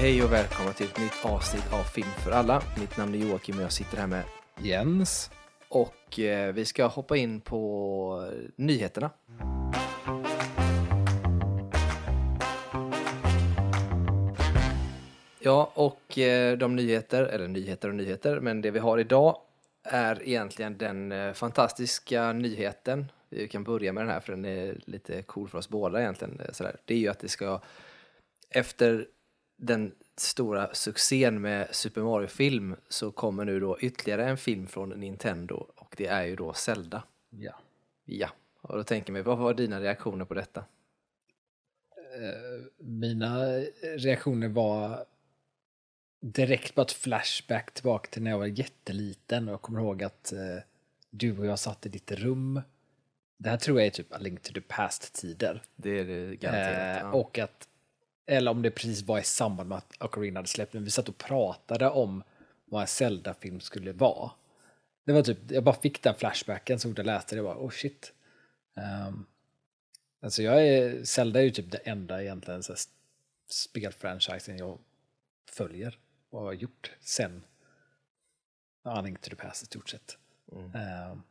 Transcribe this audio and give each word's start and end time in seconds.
Hej 0.00 0.22
och 0.22 0.32
välkomna 0.32 0.72
till 0.72 0.86
ett 0.86 0.98
nytt 1.00 1.24
avsnitt 1.24 1.72
av 1.72 1.82
Film 1.82 2.08
för 2.24 2.30
alla. 2.30 2.62
Mitt 2.80 2.96
namn 2.96 3.14
är 3.14 3.18
Joakim 3.18 3.56
och 3.56 3.62
jag 3.62 3.72
sitter 3.72 3.96
här 3.96 4.06
med 4.06 4.22
Jens. 4.62 5.30
och 5.68 6.18
eh, 6.18 6.52
vi 6.52 6.64
ska 6.64 6.86
hoppa 6.86 7.16
in 7.16 7.40
på 7.40 8.32
nyheterna. 8.56 9.10
Ja, 15.40 15.72
och 15.74 16.18
eh, 16.18 16.58
de 16.58 16.76
nyheter, 16.76 17.24
eller 17.24 17.48
nyheter 17.48 17.88
och 17.88 17.94
nyheter, 17.94 18.40
men 18.40 18.60
det 18.60 18.70
vi 18.70 18.78
har 18.78 18.98
idag 18.98 19.36
är 19.82 20.28
egentligen 20.28 20.78
den 20.78 21.12
eh, 21.12 21.32
fantastiska 21.32 22.32
nyheten. 22.32 23.12
Vi 23.28 23.48
kan 23.48 23.64
börja 23.64 23.92
med 23.92 24.02
den 24.04 24.10
här 24.10 24.20
för 24.20 24.32
den 24.32 24.44
är 24.44 24.80
lite 24.84 25.22
cool 25.22 25.48
för 25.48 25.58
oss 25.58 25.68
båda 25.68 26.00
egentligen. 26.00 26.40
eh, 26.40 26.52
Sådär. 26.52 26.76
Det 26.84 26.94
är 26.94 26.98
ju 26.98 27.08
att 27.08 27.18
det 27.18 27.28
ska, 27.28 27.60
efter 28.50 29.06
den 29.58 29.94
stora 30.16 30.74
succén 30.74 31.40
med 31.40 31.68
Super 31.70 32.00
Mario-film 32.00 32.76
så 32.88 33.10
kommer 33.10 33.44
nu 33.44 33.60
då 33.60 33.80
ytterligare 33.80 34.28
en 34.28 34.36
film 34.36 34.66
från 34.66 34.88
Nintendo 34.88 35.66
och 35.76 35.94
det 35.96 36.06
är 36.06 36.24
ju 36.24 36.36
då 36.36 36.52
Zelda. 36.52 37.02
Ja. 37.30 37.60
Ja, 38.04 38.28
och 38.60 38.76
då 38.76 38.84
tänker 38.84 39.12
man, 39.12 39.22
vad 39.22 39.38
var 39.38 39.54
dina 39.54 39.80
reaktioner 39.80 40.24
på 40.24 40.34
detta? 40.34 40.64
Mina 42.78 43.58
reaktioner 43.82 44.48
var 44.48 45.04
direkt 46.20 46.74
bara 46.74 46.82
ett 46.82 46.92
flashback 46.92 47.74
tillbaka 47.74 48.10
till 48.10 48.22
när 48.22 48.30
jag 48.30 48.38
var 48.38 48.46
jätteliten 48.46 49.48
och 49.48 49.52
jag 49.52 49.62
kommer 49.62 49.80
ihåg 49.80 50.02
att 50.02 50.32
eh, 50.32 50.62
du 51.10 51.38
och 51.38 51.46
jag 51.46 51.58
satt 51.58 51.86
i 51.86 51.88
ditt 51.88 52.12
rum. 52.12 52.62
Det 53.36 53.50
här 53.50 53.56
tror 53.56 53.78
jag 53.78 53.86
är 53.86 53.90
typ 53.90 54.12
A 54.12 54.18
Link 54.20 54.42
to 54.42 54.52
the 54.52 54.60
Past-tider. 54.60 55.62
Det 55.76 55.90
är 55.90 56.04
det 56.04 56.36
garanterat. 56.36 57.02
Eh, 57.02 57.08
ja. 57.08 57.12
och 57.12 57.38
att, 57.38 57.67
eller 58.28 58.50
om 58.50 58.62
det 58.62 58.70
precis 58.70 59.02
var 59.02 59.18
i 59.18 59.22
samband 59.22 59.68
med 59.68 59.78
att 59.78 60.02
Ocarina 60.02 60.38
hade 60.38 60.48
släppt, 60.48 60.72
men 60.72 60.84
vi 60.84 60.90
satt 60.90 61.08
och 61.08 61.18
pratade 61.18 61.90
om 61.90 62.22
vad 62.64 62.80
en 62.80 62.86
Zelda-film 62.86 63.60
skulle 63.60 63.92
vara. 63.92 64.30
Det 65.04 65.12
var 65.12 65.22
typ, 65.22 65.38
jag 65.50 65.64
bara 65.64 65.80
fick 65.80 66.02
den 66.02 66.14
flashbacken 66.14 66.78
så 66.78 66.88
fort 66.88 66.98
jag 66.98 67.06
läste 67.06 67.34
det, 67.34 67.38
jag 67.38 67.44
bara 67.44 67.66
oh 67.66 67.70
shit. 67.70 68.12
Um, 69.08 69.26
alltså 70.20 70.42
jag 70.42 70.66
är, 70.66 71.04
Zelda 71.04 71.40
är 71.40 71.44
ju 71.44 71.50
typ 71.50 71.70
det 71.70 71.78
enda 71.78 72.22
egentligen 72.22 72.62
så 72.62 72.72
här, 72.72 72.80
spelfranchisen 73.50 74.58
jag 74.58 74.78
följer 75.50 75.98
och 76.30 76.40
har 76.40 76.52
gjort 76.52 76.92
sen 77.00 77.44
A 78.82 79.00
Link 79.00 79.20
to 79.20 79.30
the 79.30 79.36
Past 79.36 79.62
i 79.62 79.66
stort 79.66 79.88
sett. 79.88 80.18
Ehm, 80.74 81.22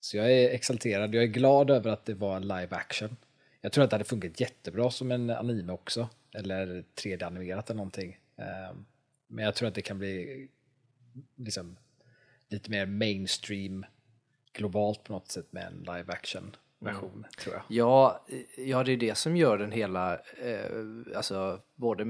så 0.00 0.16
jag 0.16 0.32
är 0.32 0.50
exalterad, 0.50 1.14
jag 1.14 1.22
är 1.22 1.28
glad 1.28 1.70
över 1.70 1.90
att 1.90 2.04
det 2.04 2.14
var 2.14 2.40
live 2.40 2.68
action. 2.70 3.16
Jag 3.64 3.72
tror 3.72 3.84
att 3.84 3.90
det 3.90 3.94
hade 3.94 4.04
funkat 4.04 4.40
jättebra 4.40 4.90
som 4.90 5.12
en 5.12 5.30
anime 5.30 5.72
också, 5.72 6.08
eller 6.32 6.84
3D-animerat 6.94 7.70
eller 7.70 7.76
någonting. 7.76 8.18
Ehm, 8.36 8.84
men 9.26 9.44
jag 9.44 9.54
tror 9.54 9.68
att 9.68 9.74
det 9.74 9.82
kan 9.82 9.98
bli 9.98 10.48
liksom 11.36 11.76
lite 12.48 12.70
mer 12.70 12.86
mainstream 12.86 13.86
globalt 14.52 15.04
på 15.04 15.12
något 15.12 15.30
sätt 15.30 15.52
med 15.52 15.66
en 15.66 15.78
live 15.78 16.12
action 16.12 16.56
version, 16.78 17.26
tror 17.38 17.54
jag. 17.54 17.62
Ja, 17.68 18.24
ja, 18.56 18.84
det 18.84 18.92
är 18.92 18.96
det 18.96 19.14
som 19.14 19.36
gör 19.36 19.58
den 19.58 19.72
hela, 19.72 20.14
eh, 20.18 21.16
alltså 21.16 21.60
både 21.74 22.04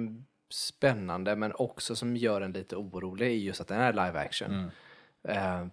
spännande 0.51 1.37
men 1.37 1.53
också 1.55 1.97
som 1.97 2.17
gör 2.17 2.41
den 2.41 2.53
lite 2.53 2.77
orolig 2.77 3.27
är 3.27 3.31
just 3.31 3.61
att 3.61 3.69
den 3.69 3.81
är 3.81 3.93
live 3.93 4.19
action. 4.19 4.53
Eh, 4.53 4.67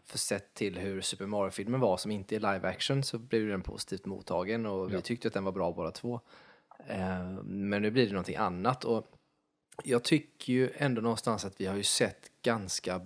för 0.05 0.17
sett 0.17 0.53
till 0.53 0.77
hur 0.77 1.01
Super 1.01 1.25
Mario-filmen 1.25 1.79
var 1.79 1.97
som 1.97 2.11
inte 2.11 2.35
är 2.35 2.39
live 2.39 2.67
action 2.67 3.03
så 3.03 3.17
blev 3.17 3.47
den 3.47 3.61
positivt 3.61 4.05
mottagen 4.05 4.65
och 4.65 4.93
vi 4.93 5.01
tyckte 5.01 5.27
att 5.27 5.33
den 5.33 5.43
var 5.43 5.51
bra 5.51 5.71
båda 5.71 5.91
två. 5.91 6.19
Eh, 6.87 7.29
men 7.43 7.81
nu 7.81 7.91
blir 7.91 8.05
det 8.05 8.11
någonting 8.11 8.35
annat 8.35 8.85
och 8.85 9.11
jag 9.83 10.03
tycker 10.03 10.53
ju 10.53 10.71
ändå 10.75 11.01
någonstans 11.01 11.45
att 11.45 11.61
vi 11.61 11.65
har 11.65 11.75
ju 11.75 11.83
sett 11.83 12.31
ganska 12.41 13.01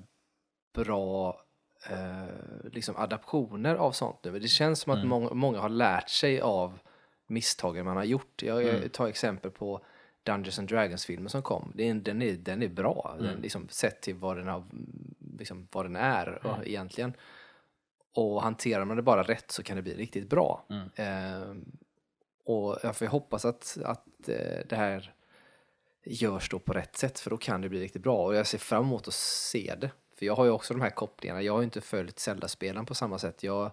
bra 0.74 1.42
eh, 1.90 2.72
liksom 2.72 2.96
adaptioner 2.98 3.76
av 3.76 3.92
sånt 3.92 4.24
nu. 4.24 4.40
Det 4.40 4.48
känns 4.48 4.80
som 4.80 4.94
att 4.94 5.06
många, 5.06 5.34
många 5.34 5.60
har 5.60 5.70
lärt 5.70 6.10
sig 6.10 6.42
av 6.42 6.80
misstagen 7.28 7.86
man 7.86 7.98
har 7.98 8.04
gjort. 8.04 8.44
Jag, 8.44 8.64
jag 8.64 8.92
tar 8.92 9.08
exempel 9.08 9.52
på 9.52 9.86
Dungeons 10.24 10.60
and 10.60 10.70
Dragons-filmen 10.70 11.30
som 11.30 11.42
kom. 11.42 11.74
Är, 11.78 11.94
den, 11.94 12.22
är, 12.22 12.34
den 12.34 12.64
är 12.64 12.68
bra, 12.68 13.16
den, 13.20 13.42
liksom, 13.42 13.68
sett 13.70 14.02
till 14.02 14.16
vad 14.16 14.38
den, 14.38 14.48
har, 14.48 14.64
liksom, 15.40 15.68
vad 15.72 15.86
den 15.86 15.96
är 15.96 16.40
ja, 16.44 16.64
egentligen. 16.64 17.14
Och 18.16 18.44
hanterar 18.44 18.86
man 18.86 18.98
det 18.98 19.04
bara 19.04 19.24
rätt 19.24 19.52
så 19.52 19.64
kan 19.64 19.76
det 19.76 19.82
bli 19.82 19.96
riktigt 19.96 20.30
bra. 20.30 20.66
Eh, 20.96 21.54
och 22.46 22.78
jag 22.84 22.96
får 22.96 23.06
hoppas 23.06 23.46
att, 23.46 23.78
att 23.84 24.30
eh, 24.30 24.60
det 24.70 24.76
här 24.76 25.14
görs 26.06 26.50
då 26.50 26.60
på 26.60 26.74
rätt 26.74 26.98
sätt 26.98 27.20
för 27.20 27.30
då 27.30 27.38
kan 27.38 27.62
det 27.62 27.70
bli 27.70 27.80
riktigt 27.80 28.04
bra 28.04 28.26
och 28.26 28.36
jag 28.36 28.48
ser 28.48 28.58
fram 28.58 28.84
emot 28.84 29.08
att 29.08 29.14
se 29.14 29.76
det. 29.82 29.92
För 30.16 30.26
jag 30.26 30.36
har 30.36 30.46
ju 30.46 30.52
också 30.52 30.74
de 30.74 30.82
här 30.82 30.90
kopplingarna, 30.90 31.42
jag 31.42 31.54
har 31.54 31.60
ju 31.60 31.66
inte 31.66 31.82
följt 31.82 32.20
Zelda-spelen 32.20 32.86
på 32.86 32.96
samma 32.96 33.20
sätt. 33.20 33.44
Jag 33.44 33.72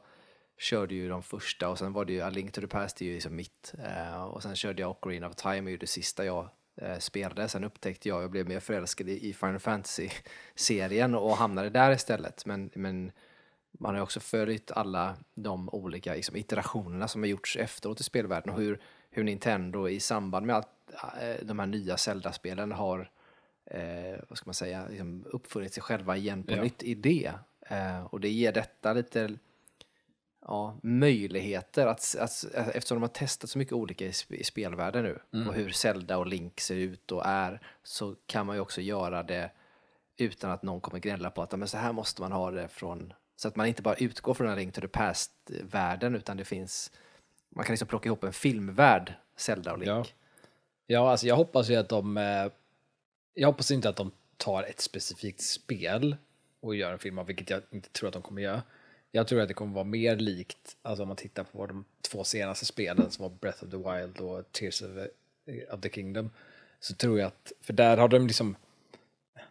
körde 0.59 0.95
ju 0.95 1.09
de 1.09 1.23
första 1.23 1.69
och 1.69 1.79
sen 1.79 1.93
var 1.93 2.05
det 2.05 2.13
ju 2.13 2.21
A 2.21 2.31
Link 2.31 2.53
to 2.53 2.61
the 2.61 2.67
Past, 2.67 2.97
det 2.97 3.05
är 3.05 3.07
ju 3.07 3.15
liksom 3.15 3.37
mitt. 3.37 3.75
Eh, 3.85 4.25
och 4.25 4.43
sen 4.43 4.57
körde 4.57 4.83
jag 4.83 4.91
Ocarina 4.91 5.29
of 5.29 5.35
Time, 5.35 5.69
är 5.69 5.73
ju 5.73 5.77
det 5.77 5.87
sista 5.87 6.25
jag 6.25 6.45
eh, 6.45 6.51
spelade. 6.99 7.49
Sen 7.49 7.65
upptäckte 7.65 8.09
jag, 8.09 8.23
jag 8.23 8.31
blev 8.31 8.49
mer 8.49 8.61
förälskad 8.61 9.09
i 9.09 9.33
Final 9.33 9.59
Fantasy-serien 9.59 11.15
och 11.15 11.37
hamnade 11.37 11.71
där 11.71 11.93
istället. 11.93 12.47
Men, 12.47 12.71
men 12.75 13.13
man 13.73 13.95
har 13.95 14.03
också 14.03 14.21
följt 14.21 14.71
alla 14.71 15.17
de 15.35 15.69
olika 15.69 16.15
liksom, 16.15 16.37
iterationerna 16.37 17.09
som 17.09 17.23
har 17.23 17.29
gjorts 17.29 17.57
efteråt 17.57 18.01
i 18.01 18.03
spelvärlden 18.03 18.55
och 18.55 18.61
hur, 18.61 18.81
hur 19.11 19.25
Nintendo 19.25 19.89
i 19.89 20.01
samband 20.01 20.47
med 20.47 20.57
allt, 20.57 20.69
eh, 21.21 21.47
de 21.47 21.59
här 21.59 21.67
nya 21.67 21.97
Zelda-spelen 21.97 22.73
har 22.73 23.11
eh, 23.67 24.21
vad 24.29 24.39
ska 24.39 24.47
man 24.49 24.55
säga, 24.55 24.87
liksom 24.89 25.25
uppfunnit 25.27 25.75
sig 25.75 25.83
själva 25.83 26.17
igen 26.17 26.43
på 26.43 26.53
Ja. 26.53 26.63
nytt 26.63 26.83
i 26.83 26.95
det. 26.95 27.33
Eh, 27.61 28.05
och 28.05 28.21
det 28.21 28.29
ger 28.29 28.53
detta 28.53 28.93
lite 28.93 29.31
ja, 30.51 30.77
möjligheter 30.83 31.87
att, 31.87 32.17
att, 32.19 32.45
eftersom 32.75 32.97
de 32.97 33.03
har 33.03 33.09
testat 33.09 33.51
så 33.51 33.59
mycket 33.59 33.73
olika 33.73 34.05
i, 34.05 34.13
i 34.29 34.45
spelvärlden 34.45 35.05
nu 35.05 35.19
Mm. 35.33 35.49
och 35.49 35.55
hur 35.55 35.71
Zelda 35.71 36.19
och 36.19 36.27
Link 36.27 36.61
ser 36.61 36.75
ut 36.77 37.13
och 37.13 37.23
är 37.27 37.61
så 37.83 38.15
kan 38.27 38.47
man 38.47 38.57
ju 38.57 38.61
också 38.61 38.81
göra 38.81 39.23
det 39.23 39.51
utan 40.17 40.51
att 40.51 40.63
någon 40.63 40.81
kommer 40.81 40.99
gnälla 40.99 41.31
på 41.31 41.43
att 41.43 41.53
"Ja, 41.53 41.57
men 41.59 41.69
så 41.69 41.77
här 41.79 41.93
måste 41.93 42.23
man 42.23 42.33
ha 42.33 42.51
det 42.51 42.69
från 42.69 43.13
så 43.37 43.49
att 43.49 43.57
man 43.57 43.67
inte 43.67 43.83
bara 43.83 43.95
utgår 43.95 44.35
från 44.35 44.49
en 44.49 44.57
Link 44.57 44.75
to 44.75 44.81
the 44.81 44.89
Past-världen 44.89 46.15
utan 46.15 46.37
det 46.37 46.45
finns 46.45 46.93
man 47.49 47.65
kan 47.65 47.73
liksom 47.73 47.89
plocka 47.89 48.07
ihop 48.09 48.25
en 48.25 48.33
filmvärld, 48.33 49.15
Zelda 49.37 49.73
och 49.73 49.79
Link. 49.79 49.89
Ja. 49.91 50.05
Ja, 50.87 51.11
alltså 51.11 51.27
jag 51.27 51.37
hoppas 51.37 51.69
ju 51.71 51.77
att 51.77 51.89
de... 51.89 52.17
eh, 52.17 52.47
Jag 53.35 53.49
hoppas 53.49 53.71
inte 53.71 53.89
att 53.89 53.97
de 53.97 54.11
tar 54.37 54.63
ett 54.63 54.81
specifikt 54.81 55.41
spel 55.43 56.17
och 56.61 56.75
gör 56.77 56.93
en 56.93 56.99
film 56.99 57.19
av, 57.19 57.27
vilket 57.27 57.51
jag 57.51 57.63
inte 57.71 57.89
tror 57.91 58.09
att 58.09 58.13
de 58.13 58.23
kommer 58.23 58.43
göra. 58.43 58.63
Jag 59.13 59.29
tror 59.29 59.41
att 59.41 59.49
det 59.49 59.55
kommer 59.55 59.75
vara 59.75 59.85
mer 59.85 60.17
likt, 60.17 60.77
alltså 60.83 61.03
om 61.03 61.09
man 61.09 61.17
tittar 61.17 61.45
på 61.45 61.67
de 61.67 61.85
två 62.11 62.25
senaste 62.25 62.67
spelen 62.67 63.11
som 63.11 63.23
var 63.23 63.31
Breath 63.41 63.65
of 63.65 63.71
the 63.71 63.77
Wild 63.77 64.21
och 64.21 64.53
Tears 64.53 64.83
of, 64.83 64.91
of 65.73 65.81
the 65.81 65.91
Kingdom. 65.91 66.31
Så 66.81 66.95
tror 66.95 67.19
jag 67.19 67.27
att, 67.27 67.53
för 67.61 67.73
där 67.73 67.97
har 67.97 68.09
de 68.09 68.27
liksom, 68.27 68.57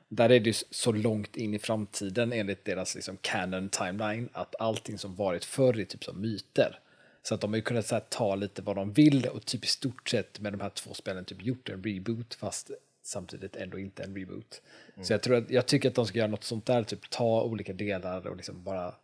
där 0.08 0.30
är 0.30 0.40
det 0.40 0.50
ju 0.50 0.54
så 0.70 0.92
långt 0.92 1.38
in 1.38 1.54
i 1.54 1.60
framtiden 1.60 2.34
enligt 2.34 2.66
deras 2.66 2.96
liksom 2.96 3.18
canon 3.22 3.70
timeline 3.70 4.30
att 4.34 4.56
allting 4.60 4.98
som 4.98 5.16
varit 5.16 5.46
förr 5.46 5.80
är 5.80 5.86
typ 5.86 6.04
som 6.04 6.22
myter. 6.22 6.80
Så 7.24 7.36
att 7.36 7.42
de 7.42 7.52
har 7.52 7.58
ju 7.58 7.62
kunnat 7.62 7.92
här, 7.92 8.00
ta 8.00 8.36
lite 8.36 8.62
vad 8.62 8.76
de 8.76 8.94
vill 8.94 9.26
och 9.26 9.46
typ 9.46 9.64
i 9.64 9.68
stort 9.68 10.10
sett 10.10 10.40
med 10.40 10.54
de 10.54 10.62
här 10.62 10.70
två 10.70 10.94
spelen 10.94 11.26
typ 11.26 11.42
gjort 11.42 11.70
en 11.70 11.84
reboot 11.84 12.34
fast 12.34 12.72
samtidigt 13.04 13.56
ändå 13.56 13.80
inte 13.80 14.04
en 14.04 14.16
reboot. 14.16 14.62
Så 15.02 15.14
jag 15.14 15.22
tror 15.22 15.36
att, 15.36 15.50
jag 15.50 15.66
tycker 15.66 15.90
att 15.90 15.96
de 15.96 16.06
ska 16.06 16.18
göra 16.18 16.28
något 16.28 16.44
sånt 16.44 16.66
där, 16.66 16.84
typ 16.84 17.10
ta 17.10 17.44
olika 17.44 17.74
delar 17.74 18.28
och 18.28 18.36
liksom 18.36 18.64
bara 18.64 18.96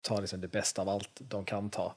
ta 0.00 0.20
liksom 0.20 0.40
det 0.40 0.48
bästa 0.48 0.82
av 0.82 0.88
allt 0.88 1.20
de 1.28 1.44
kan 1.44 1.70
ta. 1.70 1.94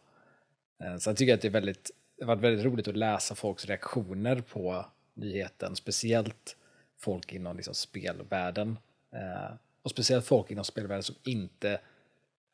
Eh, 0.84 0.98
så 0.98 1.10
jag 1.10 1.18
tycker 1.18 1.34
att 1.34 1.42
det 1.42 1.48
är 1.48 1.52
väldigt, 1.52 1.92
det 2.18 2.24
har 2.24 2.28
varit 2.36 2.44
väldigt 2.44 2.66
roligt 2.66 2.88
att 2.88 2.98
läsa 2.98 3.36
folks 3.36 3.66
reaktioner 3.66 4.42
på 4.42 4.86
nyheten, 5.14 5.76
speciellt 5.76 6.58
folk 6.98 7.34
inom 7.34 7.56
liksom 7.56 7.74
spelvärlden. 7.74 8.78
Eh, 9.12 9.54
och 9.82 9.92
speciellt 9.92 10.26
folk 10.26 10.52
inom 10.52 10.66
spelvärlden 10.66 11.04
som 11.04 11.16
inte 11.24 11.80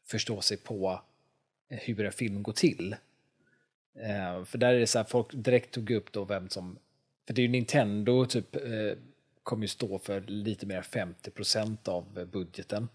förstår 0.06 0.42
sig 0.42 0.58
på 0.58 1.02
eh, 1.70 1.78
hur 1.78 2.06
en 2.06 2.12
film 2.12 2.44
går 2.44 2.54
till. 2.54 2.96
För 4.46 4.58
där 4.58 4.74
är 4.74 4.80
det 4.80 4.88
så 4.88 5.00
här, 5.00 5.06
folk 5.06 5.28
direkt 5.34 5.74
tog 5.74 5.92
upp 5.92 6.12
då 6.12 6.24
vem 6.24 6.50
som, 6.50 6.78
för 7.28 7.34
det 7.34 7.42
är 7.42 7.44
ju 7.44 7.50
Nintendo 7.50 8.26
typ, 8.26 8.56
kommer 9.44 9.64
ju 9.64 9.68
stå 9.68 10.00
för 10.00 10.22
lite 10.22 10.66
mer 10.66 10.78
än 10.78 10.84
50% 10.84 11.90
av 11.90 12.26
budgeten. 12.32 12.90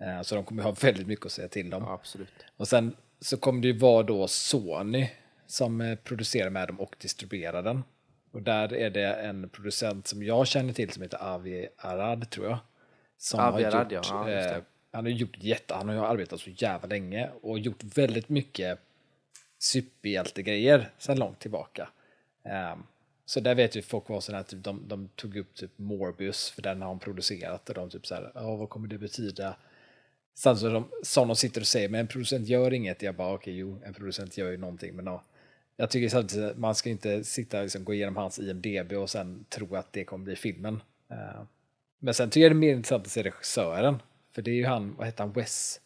Eh, 0.00 0.22
Så 0.22 0.34
de 0.34 0.44
kommer 0.44 0.62
ha 0.62 0.70
väldigt 0.80 1.06
mycket 1.06 1.26
att 1.26 1.32
säga 1.32 1.48
till 1.48 1.74
om. 1.74 1.82
Ja, 1.82 1.92
absolut. 1.92 2.28
Och 2.56 2.68
sen 2.68 2.96
så 3.20 3.36
kommer 3.36 3.62
det 3.62 3.68
ju 3.68 3.78
vara 3.78 4.02
då 4.02 4.28
Sony 4.28 5.10
som 5.46 5.80
eh, 5.80 5.98
producerar 5.98 6.50
med 6.50 6.68
dem 6.68 6.80
och 6.80 6.96
distribuerar 7.00 7.62
den. 7.62 7.84
Och 8.32 8.42
där 8.42 8.74
är 8.74 8.90
det 8.90 9.14
en 9.14 9.48
producent 9.48 10.06
som 10.06 10.22
jag 10.22 10.46
känner 10.46 10.72
till 10.72 10.90
som 10.90 11.02
heter 11.02 11.22
Avi 11.22 11.68
Arad 11.76 12.30
tror 12.30 12.46
jag. 12.46 12.58
Som 13.18 13.40
Avi 13.40 13.64
har 13.64 13.72
Arad, 13.72 13.92
gjort, 13.92 14.06
ja. 14.10 14.30
Ja, 14.30 14.56
eh, 14.56 14.62
han 14.92 15.04
har 15.04 15.10
gjort 15.10 15.36
jätte, 15.38 15.74
han 15.74 15.88
har 15.88 16.06
arbetat 16.06 16.40
så 16.40 16.50
jävla 16.50 16.88
länge 16.88 17.30
och 17.42 17.58
gjort 17.58 17.84
väldigt 17.96 18.28
mycket 18.28 18.78
superhjältegrejer 19.58 20.90
sedan 20.98 21.18
långt 21.18 21.38
tillbaka. 21.38 21.88
Ehm, 22.44 22.82
så 23.24 23.40
där 23.40 23.54
vet 23.54 23.76
ju 23.76 23.82
folk 23.82 24.08
var 24.08 24.20
sådana 24.20 24.40
att 24.40 24.48
typ, 24.48 24.64
de, 24.64 24.88
de 24.88 25.08
tog 25.08 25.36
upp 25.36 25.54
typ 25.54 25.70
Morbius, 25.76 26.50
för 26.50 26.62
den 26.62 26.82
har 26.82 26.88
de 26.88 26.98
producerat 26.98 27.68
och 27.68 27.74
de 27.74 27.90
typ 27.90 28.06
så 28.06 28.14
här, 28.14 28.30
vad 28.34 28.68
kommer 28.68 28.88
det 28.88 28.98
betyda? 28.98 29.56
Så 30.38 30.54
de, 30.54 30.88
som 31.02 31.28
de 31.28 31.36
sitter 31.36 31.60
och 31.60 31.66
säger, 31.66 31.88
men 31.88 32.00
en 32.00 32.06
producent 32.06 32.48
gör 32.48 32.72
inget. 32.72 33.02
Jag 33.02 33.14
bara, 33.14 33.34
okej, 33.34 33.52
okay, 33.52 33.54
jo, 33.54 33.80
en 33.84 33.94
producent 33.94 34.38
gör 34.38 34.50
ju 34.50 34.56
någonting, 34.56 34.96
men 34.96 35.06
ja. 35.06 35.22
Jag 35.76 35.90
tycker 35.90 36.08
samtidigt 36.08 36.56
man 36.56 36.74
ska 36.74 36.90
inte 36.90 37.24
sitta 37.24 37.56
och 37.56 37.62
liksom, 37.62 37.84
gå 37.84 37.94
igenom 37.94 38.16
hans 38.16 38.38
IMDB 38.38 38.92
och 38.92 39.10
sen 39.10 39.44
tro 39.48 39.76
att 39.76 39.92
det 39.92 40.04
kommer 40.04 40.24
bli 40.24 40.36
filmen. 40.36 40.82
Uh, 41.10 41.42
men 41.98 42.14
sen 42.14 42.30
tycker 42.30 42.40
jag 42.40 42.52
det 42.52 42.54
är 42.54 42.58
mer 42.58 42.72
intressant 42.72 43.06
att 43.06 43.12
se 43.12 43.22
regissören, 43.22 44.02
för 44.32 44.42
det 44.42 44.50
är 44.50 44.54
ju 44.54 44.66
han, 44.66 44.94
vad 44.96 45.06
heter 45.06 45.24
han, 45.24 45.32
Wes? 45.32 45.80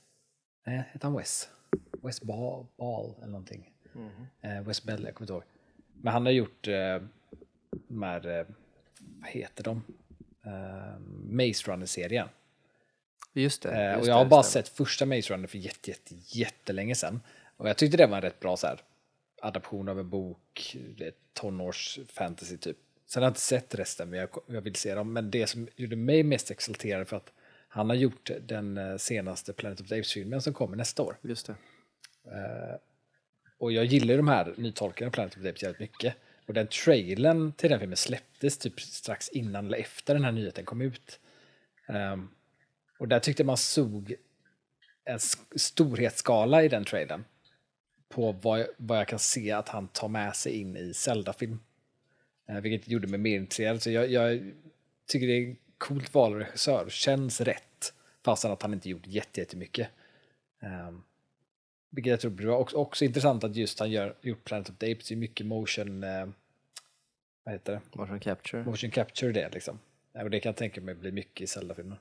Nej, 0.66 0.84
heter 0.92 1.06
han 1.06 1.16
Wes? 1.16 1.48
Wes 2.02 2.22
Ball, 2.22 2.66
Ball 2.76 3.14
eller 3.18 3.32
någonting. 3.32 3.70
Mm. 3.94 4.58
Uh, 4.58 4.66
Wes 4.66 4.84
Bell, 4.84 5.04
jag 5.04 5.14
kommer 5.14 5.24
inte 5.24 5.32
ihåg. 5.32 5.42
Men 5.92 6.12
han 6.12 6.26
har 6.26 6.32
gjort 6.32 6.68
uh, 6.68 6.74
de 7.88 8.02
här, 8.02 8.46
vad 8.98 9.30
heter 9.30 9.64
de? 9.64 9.82
Maze 11.28 11.70
Runner-serien. 11.70 12.28
Just 13.32 13.62
det. 13.62 13.92
Just 13.92 14.02
och 14.02 14.08
jag 14.08 14.14
har 14.14 14.24
bara 14.24 14.42
sett 14.42 14.68
första 14.68 15.06
Maze 15.06 15.34
Runner 15.34 15.46
för 15.46 15.58
jätte, 15.58 15.90
jätte, 15.90 16.14
jättelänge 16.38 16.94
sedan. 16.94 17.20
Och 17.56 17.68
jag 17.68 17.76
tyckte 17.76 17.96
det 17.96 18.06
var 18.06 18.16
en 18.16 18.22
rätt 18.22 18.40
bra 18.40 18.56
så 18.56 18.66
här, 18.66 18.80
adaption 19.42 19.88
av 19.88 19.98
en 19.98 20.08
bok, 20.08 20.76
tonårs 21.32 21.98
fantasy 22.08 22.56
typ. 22.56 22.76
Sen 23.06 23.22
har 23.22 23.26
jag 23.26 23.30
inte 23.30 23.40
sett 23.40 23.74
resten, 23.74 24.10
men 24.10 24.18
jag, 24.18 24.28
jag 24.46 24.60
vill 24.60 24.74
se 24.74 24.94
dem. 24.94 25.12
Men 25.12 25.30
det 25.30 25.46
som 25.46 25.68
gjorde 25.76 25.96
mig 25.96 26.22
mest 26.22 26.50
exalterad 26.50 27.08
för 27.08 27.16
att 27.16 27.32
han 27.68 27.90
har 27.90 27.96
gjort 27.96 28.30
den 28.40 28.98
senaste 28.98 29.52
Planet 29.52 29.80
of 29.80 29.88
the 29.88 29.94
Apes-filmen 29.94 30.42
som 30.42 30.54
kommer 30.54 30.76
nästa 30.76 31.02
år. 31.02 31.16
Just 31.22 31.46
det. 31.46 31.52
Uh, 32.26 32.76
och 33.58 33.72
jag 33.72 33.84
gillar 33.84 34.16
de 34.16 34.28
här 34.28 34.54
nytolkningarna 34.56 35.08
av 35.08 35.12
Planet 35.12 35.36
of 35.36 35.42
the 35.42 35.48
Apes 35.48 35.62
jävligt 35.62 35.80
mycket. 35.80 36.14
Och 36.46 36.54
den 36.54 36.66
trailern 36.66 37.52
till 37.52 37.70
den 37.70 37.80
filmen 37.80 37.96
släpptes 37.96 38.58
typ 38.58 38.80
strax 38.80 39.28
innan 39.28 39.66
eller 39.66 39.78
efter 39.78 40.14
den 40.14 40.24
här 40.24 40.32
nyheten 40.32 40.64
kom 40.64 40.80
ut. 40.80 41.20
Um, 41.88 42.30
och 43.02 43.08
där 43.08 43.20
tyckte 43.20 43.44
man 43.44 43.56
såg 43.56 44.14
en 45.04 45.18
storhetsskala 45.56 46.62
i 46.62 46.68
den 46.68 46.84
trailern. 46.84 47.24
På 48.08 48.32
vad 48.32 48.60
jag, 48.60 48.66
vad 48.76 48.98
jag 48.98 49.08
kan 49.08 49.18
se 49.18 49.52
att 49.52 49.68
han 49.68 49.88
tar 49.88 50.08
med 50.08 50.36
sig 50.36 50.60
in 50.60 50.76
i 50.76 50.94
Zelda-film. 50.94 51.60
Uh, 52.50 52.60
vilket 52.60 52.88
gjorde 52.88 53.08
mig 53.08 53.18
mer 53.18 53.36
intresserad. 53.36 53.82
Så 53.82 53.90
jag, 53.90 54.10
jag 54.10 54.52
tycker 55.06 55.26
det 55.26 55.32
är 55.32 55.48
en 55.48 55.56
coolt 55.78 56.14
val 56.14 56.34
regissör. 56.34 56.88
Känns 56.88 57.40
rätt. 57.40 57.94
Fastän 58.24 58.52
att 58.52 58.62
han 58.62 58.74
inte 58.74 58.90
gjort 58.90 59.06
jättemycket. 59.06 59.88
Um, 60.60 61.04
vilket 61.90 62.10
jag 62.10 62.20
tror 62.20 62.30
blir 62.30 62.50
också, 62.50 62.76
också 62.76 63.04
intressant 63.04 63.44
att 63.44 63.56
just 63.56 63.78
han 63.78 63.90
gör, 63.90 64.16
gjort 64.20 64.44
Planet 64.44 64.70
of 64.70 64.78
the 64.78 64.92
Apes, 64.92 65.08
det 65.08 65.14
är 65.14 65.16
mycket 65.16 65.46
motion, 65.46 66.04
eh, 66.04 66.28
vad 67.44 67.54
heter 67.54 67.72
det? 67.72 67.98
Motion 67.98 68.20
capture. 68.20 68.64
Motion 68.64 68.90
capture 68.90 69.32
det 69.32 69.50
liksom. 69.54 69.78
Och 70.12 70.30
det 70.30 70.40
kan 70.40 70.50
jag 70.50 70.56
tänka 70.56 70.80
mig 70.80 70.94
bli 70.94 71.12
mycket 71.12 71.40
i 71.40 71.46
Zelda-filmer. 71.46 71.98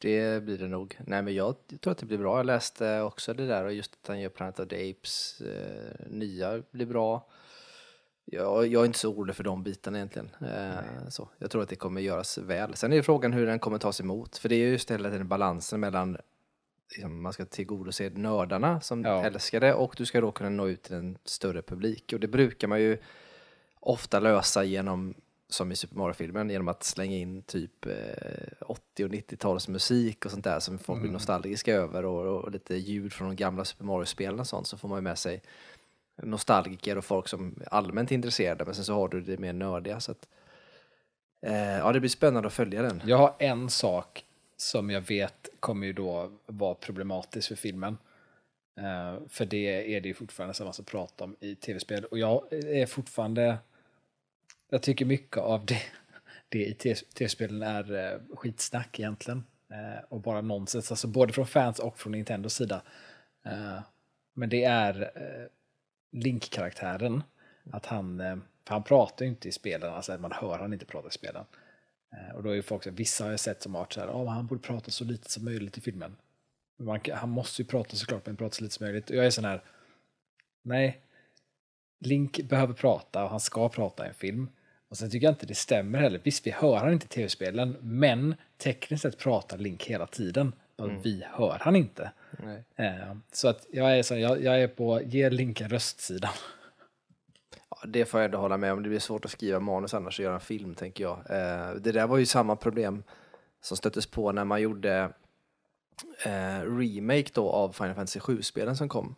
Det 0.00 0.42
blir 0.44 0.58
det 0.58 0.68
nog. 0.68 0.98
Nej 1.06 1.22
men 1.22 1.34
jag 1.34 1.54
tror 1.80 1.90
att 1.90 1.98
det 1.98 2.06
blir 2.06 2.18
bra. 2.18 2.36
Jag 2.36 2.46
läste 2.46 3.00
också 3.00 3.34
det 3.34 3.46
där 3.46 3.64
och 3.64 3.72
just 3.72 3.98
att 4.02 4.08
han 4.08 4.20
gör 4.20 4.28
Planet 4.28 4.60
of 4.60 4.68
the 4.68 4.90
Apes 4.90 5.40
eh, 5.40 6.10
nya 6.10 6.62
blir 6.70 6.86
bra. 6.86 7.26
Jag, 8.24 8.66
jag 8.66 8.82
är 8.82 8.86
inte 8.86 8.98
så 8.98 9.10
orolig 9.10 9.36
för 9.36 9.44
de 9.44 9.62
bitarna 9.62 9.98
egentligen. 9.98 10.30
Eh, 10.40 11.08
så. 11.08 11.28
Jag 11.38 11.50
tror 11.50 11.62
att 11.62 11.68
det 11.68 11.76
kommer 11.76 12.00
göras 12.00 12.38
väl. 12.38 12.74
Sen 12.74 12.92
är 12.92 13.02
frågan 13.02 13.32
hur 13.32 13.46
den 13.46 13.58
kommer 13.58 13.78
tas 13.78 14.00
emot. 14.00 14.38
För 14.38 14.48
det 14.48 14.54
är 14.54 14.58
ju 14.58 14.70
just 14.70 14.90
hela 14.90 15.10
tiden 15.10 15.28
balansen 15.28 15.80
mellan 15.80 16.16
liksom, 16.94 17.22
man 17.22 17.32
ska 17.32 17.44
tillgodose 17.44 18.10
nördarna 18.14 18.80
som 18.80 19.04
ja. 19.04 19.24
älskar 19.24 19.60
det 19.60 19.74
och 19.74 19.94
du 19.96 20.06
ska 20.06 20.20
då 20.20 20.32
kunna 20.32 20.50
nå 20.50 20.68
ut 20.68 20.82
till 20.82 20.94
en 20.94 21.18
större 21.24 21.62
publik. 21.62 22.12
Och 22.12 22.20
det 22.20 22.28
brukar 22.28 22.68
man 22.68 22.80
ju 22.80 22.98
ofta 23.80 24.20
lösa 24.20 24.64
genom, 24.64 25.14
som 25.52 25.72
i 25.72 25.76
Super 25.76 25.96
Mario-filmen, 25.96 26.50
genom 26.50 26.68
att 26.68 26.82
slänga 26.82 27.16
in 27.16 27.42
typ 27.42 27.86
eh, 27.86 27.92
80 28.60 29.04
och 29.04 29.10
90-tals 29.10 29.68
musik 29.68 30.24
och 30.24 30.30
sånt 30.30 30.44
där 30.44 30.60
som 30.60 30.78
folk 30.78 30.96
mm. 30.96 31.02
blir 31.02 31.12
nostalgiska 31.12 31.74
över 31.74 32.04
och, 32.04 32.44
och, 32.44 32.50
lite 32.50 32.74
ljud 32.76 33.12
från 33.12 33.28
de 33.28 33.36
gamla 33.36 33.64
Super 33.64 33.84
Mario-spelen 33.84 34.40
och 34.40 34.46
sånt 34.46 34.66
så 34.66 34.78
får 34.78 34.88
man 34.88 34.98
ju 34.98 35.02
med 35.02 35.18
sig 35.18 35.42
nostalgiker 36.22 36.98
och 36.98 37.04
folk 37.04 37.28
som 37.28 37.54
är 37.60 37.74
allmänt 37.74 38.10
intresserade 38.10 38.64
men 38.64 38.74
sen 38.74 38.84
så 38.84 38.94
har 38.94 39.08
du 39.08 39.20
det 39.20 39.38
mer 39.38 39.52
nördiga 39.52 40.00
så 40.00 40.12
att 40.12 40.28
eh, 41.46 41.78
ja 41.78 41.92
det 41.92 42.00
blir 42.00 42.10
spännande 42.10 42.46
att 42.46 42.52
följa 42.52 42.82
den. 42.82 43.02
Jag 43.04 43.16
har 43.16 43.34
en 43.38 43.70
sak 43.70 44.24
som 44.56 44.90
jag 44.90 45.00
vet 45.00 45.48
kommer 45.60 45.86
ju 45.86 45.92
då 45.92 46.30
vara 46.46 46.74
problematiskt 46.74 47.48
för 47.48 47.54
filmen. 47.54 47.98
Uh, 48.78 49.28
för 49.28 49.44
det 49.44 49.96
är 49.96 50.00
det 50.00 50.08
ju 50.08 50.14
fortfarande 50.14 50.54
så 50.54 50.64
massa 50.64 50.82
prat 50.82 51.20
om 51.20 51.36
i 51.40 51.54
tv-spel 51.54 52.04
och 52.04 52.18
jag 52.18 52.52
är 52.52 52.86
fortfarande 52.86 53.58
jag 54.70 54.82
tycker 54.82 55.04
mycket 55.04 55.36
av 55.36 55.66
det, 55.66 55.82
det 56.48 56.64
i 56.64 56.74
tv-spelen 56.74 57.62
är 57.62 58.12
eh, 58.12 58.36
skitsnack 58.36 58.98
egentligen. 59.00 59.44
Eh, 59.70 60.04
och 60.08 60.20
bara 60.20 60.40
nonsens, 60.40 60.90
alltså 60.90 61.08
både 61.08 61.32
från 61.32 61.46
fans 61.46 61.78
och 61.78 61.98
från 61.98 62.12
Nintendos 62.12 62.54
sida. 62.54 62.82
Eh, 63.44 63.78
men 64.34 64.48
det 64.48 64.64
är 64.64 65.10
Link-karaktären, 66.12 67.22
att 67.72 67.86
han, 67.86 68.18
för 68.66 68.74
han 68.74 68.82
pratar 68.82 69.24
ju 69.24 69.30
inte 69.30 69.48
i 69.48 69.52
spelen, 69.52 69.92
alltså 69.92 70.18
man 70.18 70.32
hör 70.32 70.58
han 70.58 70.72
inte 70.72 70.86
prata 70.86 71.08
i 71.08 71.10
spelen. 71.10 71.44
Och 72.34 72.42
då 72.42 72.50
är 72.50 72.54
ju 72.54 72.62
folk, 72.62 72.86
vissa 72.86 73.24
har 73.24 73.30
jag 73.30 73.40
sett 73.40 73.62
som 73.62 73.72
varit 73.72 73.92
så 73.92 74.00
här, 74.00 74.08
oh, 74.08 74.28
han 74.28 74.46
borde 74.46 74.60
prata 74.60 74.90
så 74.90 75.04
lite 75.04 75.30
som 75.30 75.44
möjligt 75.44 75.78
i 75.78 75.80
filmen. 75.80 76.16
Man, 76.78 77.00
han 77.12 77.28
måste 77.28 77.62
ju 77.62 77.68
prata 77.68 77.96
såklart, 77.96 78.26
men 78.26 78.36
prata 78.36 78.54
så 78.54 78.62
lite 78.62 78.74
som 78.74 78.86
möjligt. 78.86 79.10
Och 79.10 79.16
jag 79.16 79.26
är 79.26 79.30
sån 79.30 79.44
här, 79.44 79.62
nej, 80.62 81.00
Link 82.00 82.40
behöver 82.42 82.74
prata 82.74 83.24
och 83.24 83.30
han 83.30 83.40
ska 83.40 83.68
prata 83.68 84.04
i 84.04 84.08
en 84.08 84.14
film. 84.14 84.48
Och 84.90 84.98
sen 84.98 85.10
tycker 85.10 85.26
jag 85.26 85.32
inte 85.32 85.46
det 85.46 85.54
stämmer 85.54 85.98
heller. 85.98 86.20
Visst, 86.24 86.46
vi 86.46 86.50
hör 86.50 86.76
han 86.76 86.92
inte 86.92 87.06
i 87.06 87.08
tv-spelen, 87.08 87.76
men 87.80 88.34
tekniskt 88.58 89.02
sett 89.02 89.18
pratar 89.18 89.58
Link 89.58 89.84
hela 89.84 90.06
tiden. 90.06 90.52
Mm. 90.78 91.02
Vi 91.02 91.24
hör 91.32 91.58
han 91.60 91.76
inte. 91.76 92.12
Eh, 92.76 93.16
så 93.32 93.48
att 93.48 93.66
jag 93.72 93.98
är, 93.98 94.02
så, 94.02 94.16
jag, 94.16 94.42
jag 94.42 94.62
är 94.62 94.68
på, 94.68 95.02
ge 95.02 95.30
Link 95.30 95.60
en 95.60 95.68
röstsida 95.68 96.30
det 97.84 98.04
får 98.04 98.20
jag 98.20 98.24
ändå 98.24 98.38
hålla 98.38 98.56
med 98.56 98.72
om. 98.72 98.82
Det 98.82 98.88
blir 98.88 98.98
svårt 98.98 99.24
att 99.24 99.30
skriva 99.30 99.60
manus 99.60 99.94
annars 99.94 100.18
och 100.18 100.24
göra 100.24 100.34
en 100.34 100.40
film, 100.40 100.74
tänker 100.74 101.04
jag. 101.04 101.18
Eh, 101.18 101.74
det 101.74 101.92
där 101.92 102.06
var 102.06 102.18
ju 102.18 102.26
samma 102.26 102.56
problem 102.56 103.02
som 103.60 103.76
stöttes 103.76 104.06
på 104.06 104.32
när 104.32 104.44
man 104.44 104.62
gjorde 104.62 105.12
eh, 106.24 106.60
remake 106.78 107.30
då 107.34 107.50
av 107.50 107.72
Final 107.72 107.94
Fantasy 107.94 108.20
7-spelen 108.20 108.76
som 108.76 108.88
kom. 108.88 109.14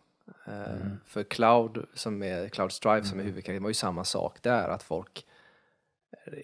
Eh, 0.47 0.73
mm. 0.73 0.99
För 1.05 1.23
Cloud, 1.23 1.85
som 1.93 2.23
är 2.23 2.49
Cloud 2.49 2.71
Strife 2.71 2.93
mm. 2.97 3.05
som 3.05 3.19
är 3.19 3.21
mm. 3.21 3.25
huvudkaraktären, 3.25 3.63
var 3.63 3.69
ju 3.69 3.73
samma 3.73 4.03
sak 4.03 4.37
där, 4.41 4.69
att 4.69 4.83
folk 4.83 5.25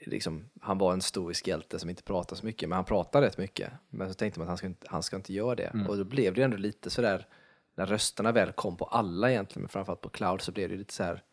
Liksom, 0.05 0.49
han 0.61 0.77
var 0.77 0.93
en 0.93 1.01
stoisk 1.01 1.47
hjälte 1.47 1.79
som 1.79 1.89
inte 1.89 2.03
pratade 2.03 2.41
så 2.41 2.45
mycket, 2.45 2.69
men 2.69 2.75
han 2.75 2.85
pratade 2.85 3.27
rätt 3.27 3.37
mycket. 3.37 3.71
Men 3.89 4.09
så 4.09 4.13
tänkte 4.13 4.39
man 4.39 4.45
att 4.45 4.49
han 4.49 4.57
ska 4.57 4.67
inte, 4.67 4.87
han 4.89 5.03
ska 5.03 5.15
inte 5.15 5.33
göra 5.33 5.55
det. 5.55 5.63
Mm. 5.63 5.87
Och 5.87 5.97
då 5.97 6.03
blev 6.03 6.33
det 6.33 6.43
ändå 6.43 6.57
lite 6.57 6.89
sådär, 6.89 7.27
när 7.75 7.85
rösterna 7.85 8.31
väl 8.31 8.51
kom 8.51 8.77
på 8.77 8.85
alla 8.85 9.31
egentligen, 9.31 9.61
men 9.61 9.69
framförallt 9.69 10.01
på 10.01 10.09
Cloud, 10.09 10.41
så 10.41 10.51
blev 10.51 10.69
det 10.69 10.75
lite 10.75 10.93
så 10.93 11.03
här 11.03 11.23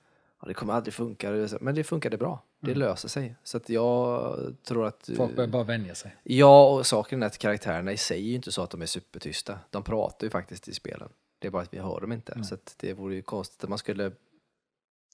ja, 0.41 0.49
det 0.49 0.55
kommer 0.55 0.75
aldrig 0.75 0.95
funka, 0.95 1.49
men 1.61 1.75
det 1.75 1.85
funkade 1.85 2.17
bra. 2.17 2.43
Det 2.61 2.71
mm. 2.71 2.79
löser 2.79 3.09
sig. 3.09 3.37
Så 3.43 3.57
att 3.57 3.69
jag 3.69 4.37
tror 4.63 4.87
att... 4.87 5.11
Folk 5.17 5.37
behöver 5.37 5.53
bara 5.53 5.65
vänja 5.65 5.95
sig. 5.95 6.17
Ja, 6.23 6.71
och 6.71 6.87
saken 6.87 7.23
är 7.23 7.27
att 7.27 7.39
karaktärerna 7.39 7.93
i 7.93 7.97
sig 7.97 8.19
är 8.19 8.29
ju 8.29 8.35
inte 8.35 8.53
så 8.53 8.63
att 8.63 8.71
de 8.71 8.83
är 8.83 8.87
supertysta. 8.87 9.59
De 9.71 9.83
pratar 9.83 10.27
ju 10.27 10.31
faktiskt 10.31 10.69
i 10.69 10.75
spelen. 10.75 11.09
Det 11.39 11.47
är 11.47 11.51
bara 11.51 11.63
att 11.63 11.75
vi 11.75 11.79
hör 11.79 12.01
dem 12.01 12.13
inte. 12.13 12.33
Mm. 12.33 12.45
Så 12.45 12.55
att 12.55 12.75
det 12.79 12.93
vore 12.93 13.15
ju 13.15 13.23
konstigt 13.23 13.65
att 13.65 13.71
man 13.71 13.79
skulle 13.79 14.13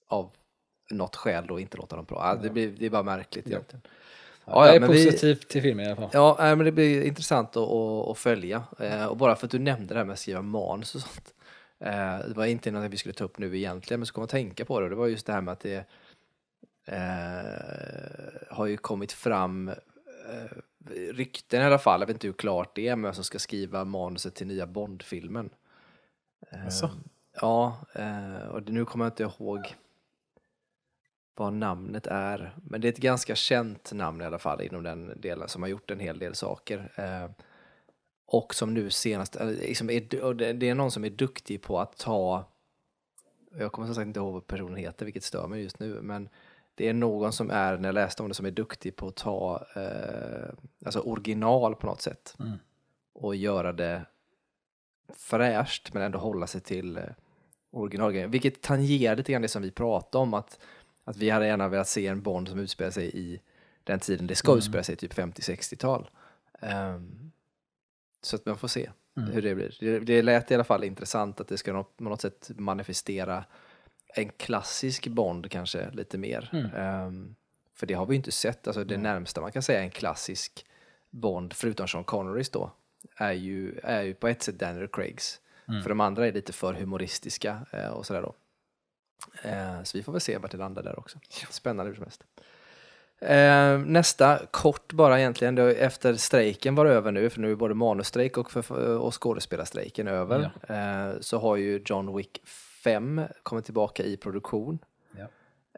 av 0.07 0.31
något 0.89 1.15
skäl 1.15 1.47
då 1.47 1.59
inte 1.59 1.77
låta 1.77 1.95
dem 1.95 2.05
prata. 2.05 2.35
Det, 2.41 2.49
blir, 2.49 2.75
det 2.77 2.85
är 2.85 2.89
bara 2.89 3.03
märkligt 3.03 3.47
egentligen. 3.47 3.81
Ja, 4.45 4.67
jag 4.67 4.75
är 4.75 4.87
positiv 4.87 5.39
vi, 5.39 5.45
till 5.45 5.61
filmen 5.61 5.85
i 5.85 5.87
alla 5.87 5.95
fall. 5.95 6.09
Ja, 6.13 6.35
men 6.39 6.59
det 6.59 6.71
blir 6.71 7.03
intressant 7.03 7.57
att, 7.57 7.69
att, 7.69 8.09
att 8.09 8.17
följa. 8.17 8.63
Eh, 8.79 9.05
och 9.05 9.17
bara 9.17 9.35
för 9.35 9.47
att 9.47 9.51
du 9.51 9.59
nämnde 9.59 9.93
det 9.93 9.97
här 9.97 10.05
med 10.05 10.13
att 10.13 10.19
skriva 10.19 10.41
manus 10.41 10.95
och 10.95 11.01
sånt. 11.01 11.33
Eh, 11.79 12.19
det 12.27 12.33
var 12.35 12.45
inte 12.45 12.71
något 12.71 12.91
vi 12.91 12.97
skulle 12.97 13.13
ta 13.13 13.23
upp 13.23 13.37
nu 13.37 13.57
egentligen, 13.57 13.99
men 13.99 14.07
så 14.07 14.13
kom 14.13 14.21
jag 14.21 14.25
att 14.25 14.31
tänka 14.31 14.65
på 14.65 14.79
det. 14.79 14.89
Det 14.89 14.95
var 14.95 15.07
just 15.07 15.25
det 15.25 15.33
här 15.33 15.41
med 15.41 15.51
att 15.51 15.59
det 15.59 15.85
eh, 16.85 18.55
har 18.55 18.65
ju 18.65 18.77
kommit 18.77 19.11
fram 19.11 19.67
eh, 19.69 19.75
rykten 21.13 21.61
i 21.61 21.65
alla 21.65 21.79
fall, 21.79 21.99
jag 21.99 22.07
vet 22.07 22.15
inte 22.15 22.27
hur 22.27 22.33
klart 22.33 22.75
det 22.75 22.87
är, 22.87 22.95
men 22.95 23.13
som 23.13 23.23
ska 23.23 23.39
skriva 23.39 23.85
manuset 23.85 24.35
till 24.35 24.47
nya 24.47 24.67
Bond-filmen. 24.67 25.49
Alltså. 26.63 26.89
Ja, 27.41 27.77
och 28.51 28.69
nu 28.69 28.85
kommer 28.85 29.05
jag 29.05 29.11
inte 29.11 29.23
ihåg 29.23 29.75
vad 31.35 31.53
namnet 31.53 32.07
är, 32.07 32.55
men 32.63 32.81
det 32.81 32.87
är 32.87 32.91
ett 32.91 32.97
ganska 32.97 33.35
känt 33.35 33.93
namn 33.93 34.21
i 34.21 34.25
alla 34.25 34.39
fall 34.39 34.61
inom 34.61 34.83
den 34.83 35.21
delen 35.21 35.49
som 35.49 35.61
har 35.61 35.69
gjort 35.69 35.91
en 35.91 35.99
hel 35.99 36.19
del 36.19 36.35
saker. 36.35 36.91
Eh, 36.95 37.31
och 38.25 38.55
som 38.55 38.73
nu 38.73 38.89
senast, 38.89 39.37
liksom 39.41 39.89
är, 39.89 40.53
det 40.53 40.69
är 40.69 40.75
någon 40.75 40.91
som 40.91 41.05
är 41.05 41.09
duktig 41.09 41.61
på 41.61 41.79
att 41.79 41.97
ta, 41.97 42.45
jag 43.57 43.71
kommer 43.71 43.87
som 43.87 43.95
sagt 43.95 44.07
inte 44.07 44.19
ihåg 44.19 44.33
vad 44.33 44.47
personen 44.47 44.75
heter, 44.75 45.05
vilket 45.05 45.23
stör 45.23 45.47
mig 45.47 45.63
just 45.63 45.79
nu, 45.79 46.01
men 46.01 46.29
det 46.75 46.89
är 46.89 46.93
någon 46.93 47.33
som 47.33 47.51
är, 47.51 47.77
när 47.77 47.87
jag 47.87 47.93
läste 47.93 48.23
om 48.23 48.29
det, 48.29 48.35
som 48.35 48.45
är 48.45 48.51
duktig 48.51 48.95
på 48.95 49.07
att 49.07 49.15
ta 49.15 49.65
eh, 49.75 50.49
alltså 50.85 50.99
original 50.99 51.75
på 51.75 51.87
något 51.87 52.01
sätt 52.01 52.35
mm. 52.39 52.57
och 53.13 53.35
göra 53.35 53.73
det 53.73 54.05
fräscht 55.15 55.93
men 55.93 56.03
ändå 56.03 56.19
hålla 56.19 56.47
sig 56.47 56.61
till 56.61 56.97
eh, 56.97 57.03
originalgrejen. 57.71 58.31
Vilket 58.31 58.61
tangerar 58.61 59.15
lite 59.15 59.31
grann 59.31 59.41
det 59.41 59.47
som 59.47 59.61
vi 59.61 59.71
pratade 59.71 60.21
om, 60.21 60.33
att 60.33 60.59
Att 61.03 61.17
vi 61.17 61.29
hade 61.29 61.47
gärna 61.47 61.67
velat 61.67 61.87
se 61.87 62.07
en 62.07 62.21
Bond 62.21 62.47
som 62.49 62.59
utspelar 62.59 62.91
sig 62.91 63.11
i 63.13 63.41
den 63.83 63.99
tiden 63.99 64.27
det 64.27 64.35
ska 64.35 64.51
Mm. 64.51 64.57
utspela 64.57 64.83
sig, 64.83 64.95
typ 64.95 65.13
50-60-tal. 65.13 66.09
Ehm, 66.59 67.31
så 68.21 68.35
att 68.35 68.45
man 68.45 68.57
får 68.57 68.67
se 68.67 68.89
Mm. 69.17 69.31
hur 69.31 69.41
det 69.41 69.55
blir. 69.55 69.77
Det, 69.79 69.99
det 69.99 70.21
lät 70.21 70.51
i 70.51 70.53
alla 70.53 70.63
fall 70.63 70.83
intressant 70.83 71.39
att 71.41 71.47
det 71.47 71.57
ska 71.57 71.83
på 71.83 72.03
något 72.03 72.21
sätt 72.21 72.51
manifestera 72.57 73.45
en 74.15 74.29
klassisk 74.29 75.07
Bond 75.07 75.51
kanske 75.51 75.91
lite 75.91 76.17
mer. 76.17 76.49
Mm. 76.53 76.65
Ehm, 76.75 77.35
för 77.73 77.87
det 77.87 77.93
har 77.93 78.05
vi 78.05 78.13
ju 78.13 78.17
inte 78.17 78.31
sett. 78.31 78.67
Alltså 78.67 78.83
det 78.83 78.97
närmsta 78.97 79.41
man 79.41 79.51
kan 79.51 79.61
säga 79.63 79.79
en 79.81 79.89
klassisk 79.89 80.65
Bond, 81.09 81.53
förutom 81.53 81.87
Sean 81.87 82.03
Connerys 82.03 82.49
då, 82.49 82.71
är 83.15 83.31
ju, 83.31 83.79
är 83.83 84.01
ju 84.01 84.13
på 84.13 84.27
ett 84.27 84.43
sätt 84.43 84.59
Daniel 84.59 84.87
Craigs. 84.87 85.41
Mm. 85.67 85.81
För 85.81 85.89
de 85.89 85.99
andra 85.99 86.27
är 86.27 86.31
lite 86.31 86.53
för 86.53 86.73
humoristiska 86.73 87.65
eh, 87.71 87.87
och 87.87 88.05
sådär 88.05 88.21
då. 88.21 88.35
Eh, 89.41 89.83
så 89.83 89.97
vi 89.97 90.03
får 90.03 90.11
väl 90.11 90.21
se 90.21 90.37
vart 90.37 90.51
det 90.51 90.57
landar 90.57 90.83
där 90.83 90.99
också. 90.99 91.19
Spännande 91.49 91.89
hur 91.89 91.95
som 91.95 92.03
helst. 92.03 92.23
Eh, 93.19 93.79
nästa, 93.79 94.39
kort 94.51 94.93
bara 94.93 95.19
egentligen, 95.19 95.57
efter 95.57 96.15
strejken 96.15 96.75
var 96.75 96.85
över 96.85 97.11
nu, 97.11 97.29
för 97.29 97.39
nu 97.39 97.51
är 97.51 97.55
både 97.55 97.73
manusstrejk 97.73 98.37
och, 98.37 98.51
för, 98.51 98.97
och 98.97 99.23
skådespelarstrejken 99.23 100.07
över, 100.07 100.51
eh, 100.67 101.19
så 101.19 101.39
har 101.39 101.55
ju 101.55 101.81
John 101.85 102.15
Wick 102.15 102.41
5 102.83 103.21
kommit 103.43 103.65
tillbaka 103.65 104.03
i 104.03 104.17
produktion. 104.17 104.79
Ja. 105.17 105.27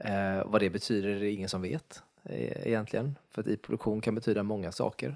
Eh, 0.10 0.46
vad 0.46 0.62
det 0.62 0.70
betyder 0.70 1.10
är 1.10 1.20
det 1.20 1.32
ingen 1.32 1.50
som 1.50 1.62
vet 1.62 2.04
eh, 2.24 2.68
egentligen, 2.68 3.16
för 3.32 3.42
att 3.42 3.48
i 3.48 3.58
produktion 3.58 4.02
kan 4.02 4.16
betyda 4.16 4.44
många 4.44 4.72
saker. 4.72 5.16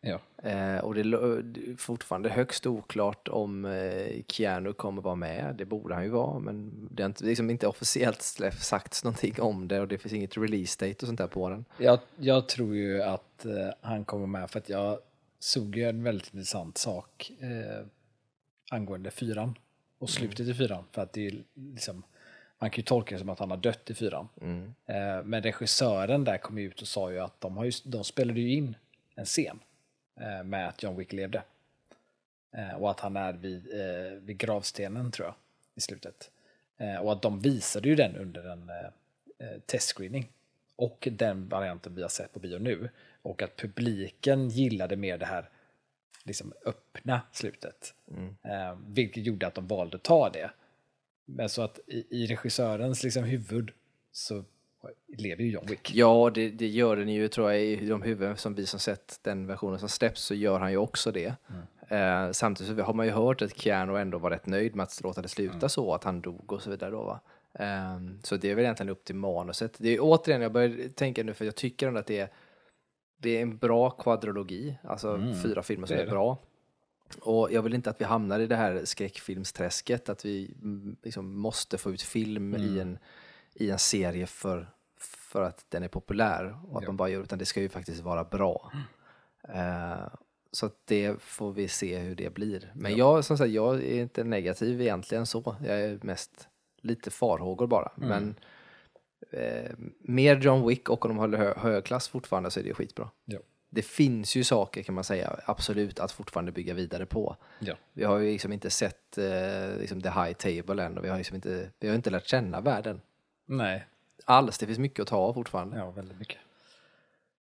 Ja. 0.00 0.20
Eh, 0.42 0.78
och 0.78 0.94
det 0.94 1.00
är 1.00 1.76
fortfarande 1.76 2.28
högst 2.28 2.66
oklart 2.66 3.28
om 3.28 3.64
eh, 3.64 4.22
Keanu 4.28 4.72
kommer 4.72 5.02
vara 5.02 5.14
med. 5.14 5.54
Det 5.58 5.64
borde 5.64 5.94
han 5.94 6.04
ju 6.04 6.10
vara, 6.10 6.38
men 6.38 6.88
det 6.90 7.02
har 7.02 7.08
inte, 7.08 7.24
liksom 7.24 7.50
inte 7.50 7.66
officiellt 7.66 8.22
sagts 8.60 9.04
någonting 9.04 9.34
om 9.40 9.68
det 9.68 9.80
och 9.80 9.88
det 9.88 9.98
finns 9.98 10.12
inget 10.12 10.36
release 10.36 10.86
date 10.86 11.02
och 11.02 11.06
sånt 11.06 11.18
där 11.18 11.26
på 11.26 11.48
den. 11.48 11.64
Jag, 11.78 11.98
jag 12.16 12.48
tror 12.48 12.76
ju 12.76 13.02
att 13.02 13.44
eh, 13.44 13.70
han 13.80 14.04
kommer 14.04 14.26
med 14.26 14.50
för 14.50 14.58
att 14.58 14.68
jag 14.68 14.98
såg 15.38 15.76
ju 15.76 15.88
en 15.88 16.02
väldigt 16.02 16.34
intressant 16.34 16.78
sak 16.78 17.32
eh, 17.40 17.86
angående 18.70 19.10
fyran 19.10 19.58
och 19.98 20.10
slutet 20.10 20.48
i 20.48 20.54
fyran. 20.54 20.84
För 20.92 21.02
att 21.02 21.12
det 21.12 21.26
är 21.26 21.42
liksom, 21.54 22.02
man 22.58 22.70
kan 22.70 22.76
ju 22.76 22.82
tolka 22.82 23.14
det 23.14 23.18
som 23.18 23.28
att 23.28 23.38
han 23.38 23.50
har 23.50 23.58
dött 23.58 23.90
i 23.90 23.94
fyran. 23.94 24.28
Mm. 24.40 24.74
Eh, 24.86 25.24
men 25.24 25.42
regissören 25.42 26.24
där 26.24 26.38
kom 26.38 26.58
ut 26.58 26.80
och 26.80 26.88
sa 26.88 27.12
ju 27.12 27.18
att 27.18 27.40
de, 27.40 27.56
har 27.56 27.64
ju, 27.64 27.72
de 27.84 28.04
spelade 28.04 28.40
ju 28.40 28.52
in 28.52 28.76
en 29.14 29.24
scen 29.24 29.60
med 30.44 30.68
att 30.68 30.82
John 30.82 30.96
Wick 30.96 31.12
levde. 31.12 31.42
Eh, 32.52 32.74
och 32.74 32.90
att 32.90 33.00
han 33.00 33.16
är 33.16 33.32
vid, 33.32 33.80
eh, 33.80 34.12
vid 34.12 34.38
gravstenen 34.38 35.10
tror 35.10 35.26
jag 35.26 35.34
i 35.74 35.80
slutet. 35.80 36.30
Eh, 36.76 36.96
och 36.96 37.12
att 37.12 37.22
de 37.22 37.40
visade 37.40 37.88
ju 37.88 37.94
den 37.94 38.16
under 38.16 38.44
en 38.44 38.68
eh, 38.68 39.48
eh, 39.48 39.58
testscreening. 39.66 40.32
Och 40.76 41.08
den 41.10 41.48
varianten 41.48 41.94
vi 41.94 42.02
har 42.02 42.08
sett 42.08 42.32
på 42.32 42.38
bio 42.38 42.58
nu. 42.58 42.90
Och 43.22 43.42
att 43.42 43.56
publiken 43.56 44.48
gillade 44.48 44.96
mer 44.96 45.18
det 45.18 45.26
här 45.26 45.48
liksom 46.24 46.52
öppna 46.64 47.20
slutet. 47.32 47.94
Eh, 48.42 48.78
vilket 48.86 49.24
gjorde 49.24 49.46
att 49.46 49.54
de 49.54 49.66
valde 49.66 49.96
att 49.96 50.02
ta 50.02 50.30
det. 50.30 50.50
Men 51.24 51.48
så 51.48 51.62
att 51.62 51.80
i, 51.86 52.06
i 52.10 52.26
regissörens 52.26 53.02
liksom 53.02 53.24
huvud 53.24 53.70
så 54.12 54.44
lever 55.16 55.44
ju 55.44 55.50
John 55.50 55.66
Wick. 55.66 55.94
Ja, 55.94 56.30
det, 56.34 56.50
det 56.50 56.66
gör 56.66 56.96
den 56.96 57.08
ju 57.08 57.28
tror 57.28 57.52
jag 57.52 57.62
i 57.62 57.86
de 57.86 58.02
huvuden 58.02 58.36
som 58.36 58.54
vi 58.54 58.66
som 58.66 58.80
sett 58.80 59.20
den 59.22 59.46
versionen 59.46 59.78
som 59.78 59.88
släpps 59.88 60.22
så 60.22 60.34
gör 60.34 60.60
han 60.60 60.70
ju 60.70 60.76
också 60.76 61.12
det. 61.12 61.34
Eh, 61.88 62.30
samtidigt 62.30 62.84
har 62.84 62.94
man 62.94 63.06
ju 63.06 63.12
hört 63.12 63.42
att 63.42 63.58
Keanu 63.58 63.98
ändå 63.98 64.18
var 64.18 64.30
rätt 64.30 64.46
nöjd 64.46 64.76
med 64.76 64.84
att 64.84 65.00
låta 65.02 65.22
det 65.22 65.28
sluta 65.28 65.68
så, 65.68 65.94
att 65.94 66.04
han 66.04 66.20
dog 66.20 66.52
och 66.52 66.62
så 66.62 66.70
vidare 66.70 66.90
då 66.90 67.02
va. 67.02 67.20
Eh, 67.52 67.98
så 68.22 68.36
det 68.36 68.50
är 68.50 68.54
väl 68.54 68.64
egentligen 68.64 68.90
upp 68.90 69.04
till 69.04 69.14
manuset. 69.14 69.76
Det 69.78 69.88
är 69.88 69.98
återigen, 70.00 70.42
jag 70.42 70.52
börjar 70.52 70.88
tänka 70.88 71.22
nu 71.22 71.34
för 71.34 71.44
jag 71.44 71.54
tycker 71.54 71.88
ändå 71.88 72.00
att 72.00 72.06
det 72.06 72.18
är, 72.18 72.28
det 73.18 73.36
är 73.36 73.42
en 73.42 73.56
bra 73.58 73.90
kvadrologi, 73.90 74.78
alltså 74.82 75.20
fyra 75.42 75.62
filmer 75.62 75.86
som 75.86 75.96
är, 75.96 76.00
är 76.00 76.10
bra. 76.10 76.38
Och 77.20 77.52
jag 77.52 77.62
vill 77.62 77.74
inte 77.74 77.90
att 77.90 78.00
vi 78.00 78.04
hamnar 78.04 78.40
i 78.40 78.46
det 78.46 78.56
här 78.56 78.84
skräckfilmsträsket, 78.84 80.08
att 80.08 80.24
vi 80.24 80.54
mm, 80.62 80.96
liksom 81.02 81.40
måste 81.40 81.78
få 81.78 81.92
ut 81.92 82.02
film 82.02 82.54
i, 82.54 82.80
en, 82.80 82.98
i 83.58 83.70
en 83.70 83.78
serie 83.78 84.26
för, 84.26 84.70
för 84.98 85.42
att 85.42 85.64
den 85.68 85.82
är 85.82 85.88
populär 85.88 86.58
och 86.68 86.78
att 86.78 86.86
man 86.86 86.96
bara 86.96 87.08
gör, 87.08 87.22
utan 87.22 87.38
det 87.38 87.46
ska 87.46 87.60
ju 87.60 87.68
faktiskt 87.68 88.02
vara 88.02 88.24
bra. 88.24 88.72
Eh, 89.48 90.08
så 90.52 90.66
att 90.66 90.76
det 90.84 91.22
får 91.22 91.52
vi 91.52 91.68
se 91.68 91.98
hur 91.98 92.14
det 92.14 92.34
blir. 92.34 92.72
Men 92.74 92.96
jag, 92.96 93.24
som 93.24 93.38
sagt, 93.38 93.50
jag 93.50 93.74
är 93.74 94.00
inte 94.00 94.24
negativ 94.24 94.80
egentligen 94.80 95.26
så. 95.26 95.56
Jag 95.64 95.80
är 95.80 95.98
mest 96.02 96.48
lite 96.80 97.10
farhågor 97.10 97.66
bara. 97.66 97.92
Men 97.94 98.34
eh, 99.30 99.70
mer 99.98 100.36
John 100.36 100.68
Wick 100.68 100.88
och 100.88 101.04
om 101.04 101.08
de 101.08 101.18
håller 101.18 101.38
hö 101.38 101.54
hög 101.56 101.84
klass 101.84 102.08
fortfarande 102.08 102.50
så 102.50 102.60
är 102.60 102.64
det 102.64 102.74
skitbra. 102.74 103.10
Ja. 103.24 103.38
Det 103.70 103.82
finns 103.82 104.36
ju 104.36 104.44
saker 104.44 104.82
kan 104.82 104.94
man 104.94 105.04
säga, 105.04 105.40
absolut, 105.44 106.00
att 106.00 106.12
fortfarande 106.12 106.52
bygga 106.52 106.74
vidare 106.74 107.06
på. 107.06 107.36
Ja. 107.58 107.74
Vi 107.92 108.04
har 108.04 108.18
ju 108.18 108.32
liksom 108.32 108.52
inte 108.52 108.70
sett 108.70 109.18
eh, 109.18 109.78
liksom 109.80 110.00
the 110.00 110.08
high 110.08 110.32
table 110.32 110.84
än 110.84 110.98
och 110.98 111.04
vi 111.04 111.08
har, 111.08 111.18
liksom 111.18 111.34
inte, 111.34 111.70
vi 111.80 111.88
har 111.88 111.94
inte 111.94 112.10
lärt 112.10 112.26
känna 112.26 112.60
världen 112.60 113.00
Nej, 113.50 113.86
alls. 114.24 114.58
Det 114.58 114.66
finns 114.66 114.78
mycket 114.78 115.02
att 115.02 115.08
ta 115.08 115.16
av 115.16 115.34
fortfarande. 115.34 115.76
ja 115.76 115.90
väldigt 115.90 116.18
mycket. 116.18 116.38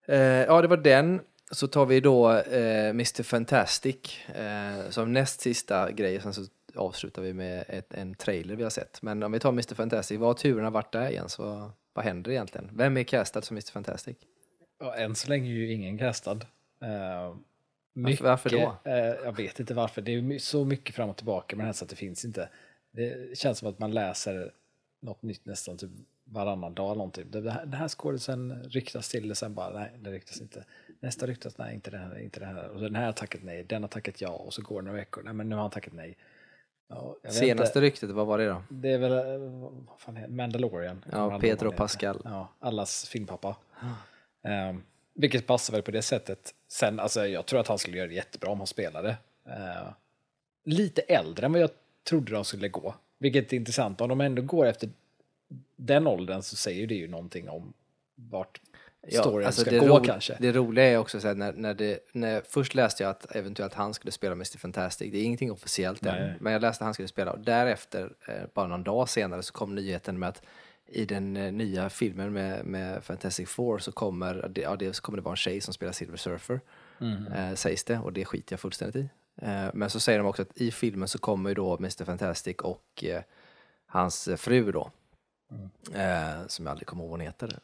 Eh, 0.07 0.19
ja, 0.19 0.61
det 0.61 0.67
var 0.67 0.77
den. 0.77 1.21
Så 1.51 1.67
tar 1.67 1.85
vi 1.85 1.99
då 1.99 2.31
eh, 2.33 2.89
Mr 2.89 3.23
Fantastic 3.23 4.27
eh, 4.35 4.89
som 4.89 5.13
näst 5.13 5.41
sista 5.41 5.91
grej. 5.91 6.21
Sen 6.21 6.33
så 6.33 6.41
avslutar 6.75 7.21
vi 7.21 7.33
med 7.33 7.65
ett, 7.67 7.93
en 7.93 8.15
trailer 8.15 8.55
vi 8.55 8.63
har 8.63 8.69
sett. 8.69 9.01
Men 9.01 9.23
om 9.23 9.31
vi 9.31 9.39
tar 9.39 9.49
Mr 9.49 9.75
Fantastic, 9.75 10.19
vad 10.19 10.29
har 10.29 10.33
turerna 10.33 10.69
varit 10.69 10.91
där 10.91 11.09
Jens? 11.09 11.39
Vad, 11.39 11.71
vad 11.93 12.05
händer 12.05 12.31
egentligen? 12.31 12.69
Vem 12.73 12.97
är 12.97 13.03
castad 13.03 13.41
som 13.41 13.55
Mr 13.55 13.71
Fantastic? 13.71 14.17
Ja, 14.79 14.95
än 14.95 15.15
så 15.15 15.29
länge 15.29 15.49
är 15.49 15.53
ju 15.53 15.73
ingen 15.73 15.97
castad. 15.97 16.39
Uh, 16.83 17.35
mycket, 17.93 18.21
varför 18.21 18.49
då? 18.49 18.77
eh, 18.83 18.95
jag 18.95 19.37
vet 19.37 19.59
inte 19.59 19.73
varför. 19.73 20.01
Det 20.01 20.11
är 20.11 20.39
så 20.39 20.65
mycket 20.65 20.95
fram 20.95 21.09
och 21.09 21.17
tillbaka 21.17 21.55
med 21.55 21.63
det 21.63 21.67
här 21.67 21.73
så 21.73 21.85
att 21.85 21.89
det 21.89 21.95
finns 21.95 22.25
inte. 22.25 22.49
Det 22.91 23.37
känns 23.37 23.57
som 23.57 23.69
att 23.69 23.79
man 23.79 23.93
läser 23.93 24.51
något 24.99 25.21
nytt 25.21 25.45
nästan 25.45 25.77
typ 25.77 25.91
varannan 26.23 26.73
dag. 26.73 26.85
eller 26.85 26.95
Någonting. 26.95 27.31
Det 27.31 27.51
här, 27.51 27.65
den 27.65 27.73
här 27.73 27.87
skådisen 27.87 28.63
ryktas 28.63 29.09
till 29.09 29.31
och 29.31 29.37
sen 29.37 29.53
bara 29.53 29.79
nej, 29.79 29.91
det 29.99 30.11
ryktas 30.11 30.41
inte. 30.41 30.65
Nästa 30.99 31.27
ryktas 31.27 31.57
nej, 31.57 31.75
inte 31.75 31.91
den 31.91 32.01
här, 32.01 32.19
inte 32.19 32.39
den 32.39 32.55
här. 32.55 32.69
Och 32.69 32.81
den 32.81 32.95
här 32.95 33.05
har 33.05 33.13
tackat 33.13 33.43
nej, 33.43 33.63
den 33.63 33.83
har 33.83 33.87
tackat 33.87 34.21
ja 34.21 34.29
och 34.29 34.53
så 34.53 34.61
går 34.61 34.81
det 34.81 34.85
några 34.85 34.97
veckor. 34.97 35.23
Nej, 35.23 35.33
men 35.33 35.49
nu 35.49 35.55
har 35.55 35.61
han 35.61 35.71
tackat 35.71 35.93
nej. 35.93 36.17
Ja, 36.89 37.15
Senaste 37.29 37.79
inte. 37.79 37.81
ryktet, 37.81 38.09
vad 38.09 38.27
var 38.27 38.37
det 38.37 38.45
då? 38.47 38.63
Det 38.69 38.91
är 38.91 38.97
väl, 38.97 39.11
eh, 39.11 39.49
vad 39.87 39.99
fan 39.99 40.15
heter 40.15 40.31
Mandalorian. 40.31 41.05
Ja, 41.11 41.39
Pedro. 41.39 41.71
Pascal. 41.71 42.21
Ja, 42.23 42.49
allas 42.59 43.07
filmpappa. 43.09 43.55
Ehm, 44.43 44.83
vilket 45.13 45.47
passar 45.47 45.73
väl 45.73 45.81
på 45.81 45.91
det 45.91 46.01
sättet. 46.01 46.53
Sen, 46.67 46.99
alltså 46.99 47.27
jag 47.27 47.45
tror 47.45 47.59
att 47.59 47.67
han 47.67 47.77
skulle 47.77 47.97
göra 47.97 48.07
det 48.07 48.13
jättebra 48.13 48.51
om 48.51 48.57
han 48.57 48.67
spelade. 48.67 49.17
Ehm, 49.45 49.93
lite 50.65 51.01
äldre 51.01 51.45
än 51.45 51.51
vad 51.51 51.61
jag 51.61 51.69
trodde 52.09 52.31
de 52.31 52.45
skulle 52.45 52.69
gå. 52.69 52.95
Vilket 53.17 53.53
är 53.53 53.57
intressant. 53.57 54.01
Om 54.01 54.09
de 54.09 54.21
ändå 54.21 54.41
går 54.41 54.65
efter 54.65 54.89
den 55.75 56.07
åldern 56.07 56.41
så 56.41 56.55
säger 56.55 56.87
det 56.87 56.95
ju 56.95 57.07
någonting 57.07 57.49
om 57.49 57.73
vart 58.15 58.61
storyn 59.11 59.45
alltså 59.45 59.61
ska 59.61 59.79
gå 59.79 59.85
ro- 59.99 60.03
kanske. 60.03 60.37
det 60.39 60.51
roliga 60.51 60.85
är 60.85 60.97
också 60.97 61.19
så 61.19 61.27
här, 61.27 61.35
när, 61.35 61.53
när 61.53 61.73
det, 61.73 61.99
när, 62.13 62.41
först 62.49 62.75
läste 62.75 63.03
jag 63.03 63.09
att 63.09 63.35
eventuellt 63.35 63.73
han 63.73 63.93
skulle 63.93 64.11
spela 64.11 64.33
Mr 64.33 64.57
Fantastic, 64.57 65.11
det 65.11 65.17
är 65.17 65.23
ingenting 65.23 65.51
officiellt 65.51 66.05
än, 66.05 66.15
Nej. 66.15 66.33
men 66.39 66.53
jag 66.53 66.61
läste 66.61 66.81
att 66.83 66.85
han 66.85 66.93
skulle 66.93 67.07
spela 67.07 67.31
och 67.31 67.39
därefter, 67.39 68.13
eh, 68.27 68.33
bara 68.53 68.67
någon 68.67 68.83
dag 68.83 69.09
senare, 69.09 69.43
så 69.43 69.53
kom 69.53 69.75
nyheten 69.75 70.19
med 70.19 70.29
att 70.29 70.41
i 70.85 71.05
den 71.05 71.37
eh, 71.37 71.51
nya 71.53 71.89
filmen 71.89 72.33
med, 72.33 72.65
med 72.65 73.03
Fantastic 73.03 73.49
Four 73.49 73.77
så 73.79 73.91
kommer, 73.91 74.47
det, 74.49 74.61
ja, 74.61 74.75
det, 74.75 74.99
kommer 75.01 75.17
det 75.17 75.21
vara 75.23 75.33
en 75.33 75.37
tjej 75.37 75.61
som 75.61 75.73
spelar 75.73 75.93
Silver 75.93 76.17
Surfer, 76.17 76.59
Mm. 77.01 77.27
eh, 77.33 77.53
sägs 77.55 77.83
det, 77.83 77.97
och 77.99 78.13
det 78.13 78.25
skiter 78.25 78.53
jag 78.53 78.59
fullständigt 78.59 78.95
i. 78.95 79.09
Eh, 79.41 79.67
men 79.73 79.89
så 79.89 79.99
säger 79.99 80.19
de 80.19 80.27
också 80.27 80.41
att 80.41 80.57
i 80.61 80.71
filmen 80.71 81.07
så 81.07 81.19
kommer 81.19 81.49
ju 81.49 81.53
då 81.55 81.77
Mr 81.77 82.05
Fantastic 82.05 82.57
och 82.57 83.03
eh, 83.03 83.21
hans 83.85 84.29
fru 84.37 84.71
då, 84.71 84.91
Mm. 85.51 85.69
eh, 85.93 86.47
som 86.47 86.65
jag 86.65 86.71
aldrig 86.71 86.87
kommer 86.87 87.03
ihåg 87.03 87.09
vad 87.09 87.19
hon 87.19 87.25
heter. 87.25 87.59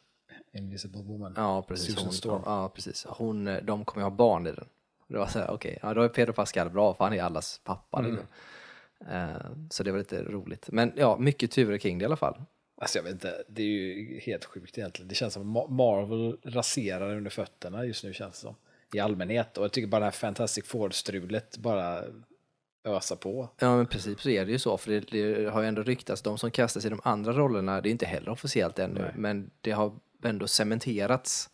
Invisible 0.52 1.02
Woman. 1.02 1.34
Ja, 1.36 1.62
precis. 1.62 1.86
Susan 1.86 2.04
Hon, 2.04 2.12
Storm. 2.12 2.42
ja, 2.46 2.68
precis. 2.68 3.06
Hon, 3.08 3.46
eh, 3.48 3.62
de 3.62 3.84
kommer 3.84 4.02
ju 4.06 4.10
ha 4.10 4.16
barn 4.16 4.46
i 4.46 4.52
den. 4.52 4.68
Det 5.08 5.18
var 5.18 5.26
så 5.26 5.38
här, 5.38 5.50
okej, 5.50 5.78
ja, 5.82 5.94
då 5.94 6.02
är 6.02 6.08
Pedro 6.08 6.32
Pascal 6.32 6.70
bra, 6.70 6.94
för 6.94 7.04
han 7.04 7.12
är 7.12 7.22
allas 7.22 7.60
pappa. 7.64 7.98
Mm. 7.98 8.10
Liksom. 8.10 8.28
Eh, 9.08 9.50
så 9.70 9.82
det 9.82 9.90
var 9.92 9.98
lite 9.98 10.22
roligt. 10.22 10.68
Men 10.72 10.92
ja, 10.96 11.16
mycket 11.18 11.50
turer 11.50 11.78
kring 11.78 11.98
det 11.98 12.02
i 12.02 12.06
alla 12.06 12.16
fall. 12.16 12.42
Alltså 12.76 12.98
jag 12.98 13.02
vet 13.02 13.12
inte, 13.12 13.44
det 13.48 13.62
är 13.62 13.66
ju 13.66 14.20
helt 14.20 14.44
sjukt 14.44 14.78
egentligen. 14.78 15.08
Det 15.08 15.14
känns 15.14 15.34
som 15.34 15.48
Marvel 15.68 16.38
raserar 16.44 17.16
under 17.16 17.30
fötterna 17.30 17.84
just 17.84 18.04
nu 18.04 18.12
känns 18.14 18.34
det 18.34 18.40
som. 18.40 18.54
I 18.94 19.00
allmänhet. 19.00 19.58
Och 19.58 19.64
jag 19.64 19.72
tycker 19.72 19.88
bara 19.88 19.98
det 19.98 20.04
här 20.04 20.10
Fantastic 20.10 20.64
Four-strulet 20.66 21.56
bara 21.58 22.02
ösa 22.84 23.16
på. 23.16 23.48
Ja, 23.58 23.76
men 23.76 23.86
precis 23.86 24.20
så 24.20 24.28
är 24.30 24.44
det 24.46 24.52
ju 24.52 24.58
så. 24.58 24.76
För 24.78 24.90
det, 24.90 25.00
det 25.00 25.50
har 25.50 25.60
ju 25.62 25.68
ändå 25.68 25.82
ryktats, 25.82 26.22
de 26.22 26.38
som 26.38 26.50
kastas 26.50 26.84
i 26.84 26.88
de 26.88 27.00
andra 27.04 27.32
rollerna, 27.32 27.80
det 27.80 27.88
är 27.88 27.90
inte 27.90 28.06
heller 28.06 28.28
officiellt 28.30 28.78
ännu, 28.78 29.00
Nej. 29.00 29.12
men 29.14 29.50
det 29.60 29.70
har 29.70 29.92
ändå 30.24 30.46
cementerats 30.46 31.50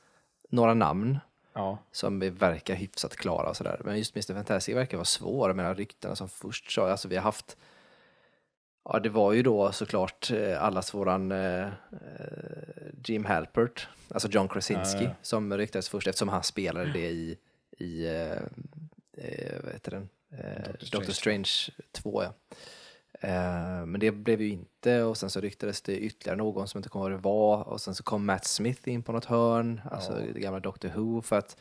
några 0.48 0.74
namn 0.74 1.18
Ja. 1.52 1.78
som 1.92 2.18
verkar 2.20 2.74
hyfsat 2.74 3.16
klara 3.16 3.48
och 3.48 3.56
sådär. 3.56 3.80
Men 3.84 3.98
just 3.98 4.16
Mr. 4.16 4.34
Fantastic 4.34 4.76
verkar 4.76 4.96
vara 4.96 5.04
svår. 5.04 5.48
Jag 5.48 5.56
menar 5.56 5.74
ryktena 5.74 6.16
som 6.16 6.28
först 6.28 6.72
sa, 6.72 6.90
alltså 6.90 7.08
vi 7.08 7.16
har 7.16 7.22
haft 7.22 7.56
Ja, 8.84 8.98
det 8.98 9.08
var 9.08 9.32
ju 9.32 9.42
då 9.42 9.72
såklart 9.72 10.30
eh, 10.30 10.62
allas 10.64 10.94
våran 10.94 11.32
eh, 11.32 11.66
eh, 11.66 12.79
Jim 13.04 13.24
Halpert, 13.24 13.88
alltså 14.08 14.28
John 14.28 14.48
Krasinski, 14.48 15.08
som 15.22 15.56
ryktades 15.56 15.88
först 15.88 16.06
eftersom 16.06 16.28
han 16.28 16.42
spelade 16.42 16.92
det 16.92 17.10
i, 17.10 17.38
i 17.78 18.06
eh, 18.06 18.42
eh, 19.24 19.62
vad 19.62 19.72
heter 19.72 19.90
den? 19.90 20.08
Eh, 20.30 20.70
Doctor, 20.92 21.12
Strange 21.12 21.50
2. 21.92 22.22
Ja. 22.22 22.32
Eh, 23.20 23.86
men 23.86 24.00
det 24.00 24.10
blev 24.10 24.40
ju 24.40 24.48
inte 24.48 25.02
och 25.02 25.16
sen 25.16 25.30
så 25.30 25.40
ryktades 25.40 25.82
det 25.82 25.98
ytterligare 25.98 26.36
någon 26.36 26.68
som 26.68 26.78
inte 26.78 26.88
kommer 26.88 27.10
ihåg 27.10 27.12
vad 27.12 27.20
det 27.20 27.24
var 27.24 27.68
och 27.68 27.80
sen 27.80 27.94
så 27.94 28.02
kom 28.02 28.26
Matt 28.26 28.44
Smith 28.44 28.88
in 28.88 29.02
på 29.02 29.12
något 29.12 29.24
hörn, 29.24 29.80
alltså 29.90 30.12
det 30.34 30.40
gamla 30.40 30.60
Doctor 30.60 30.88
Who 30.88 31.22
för 31.22 31.38
att, 31.38 31.56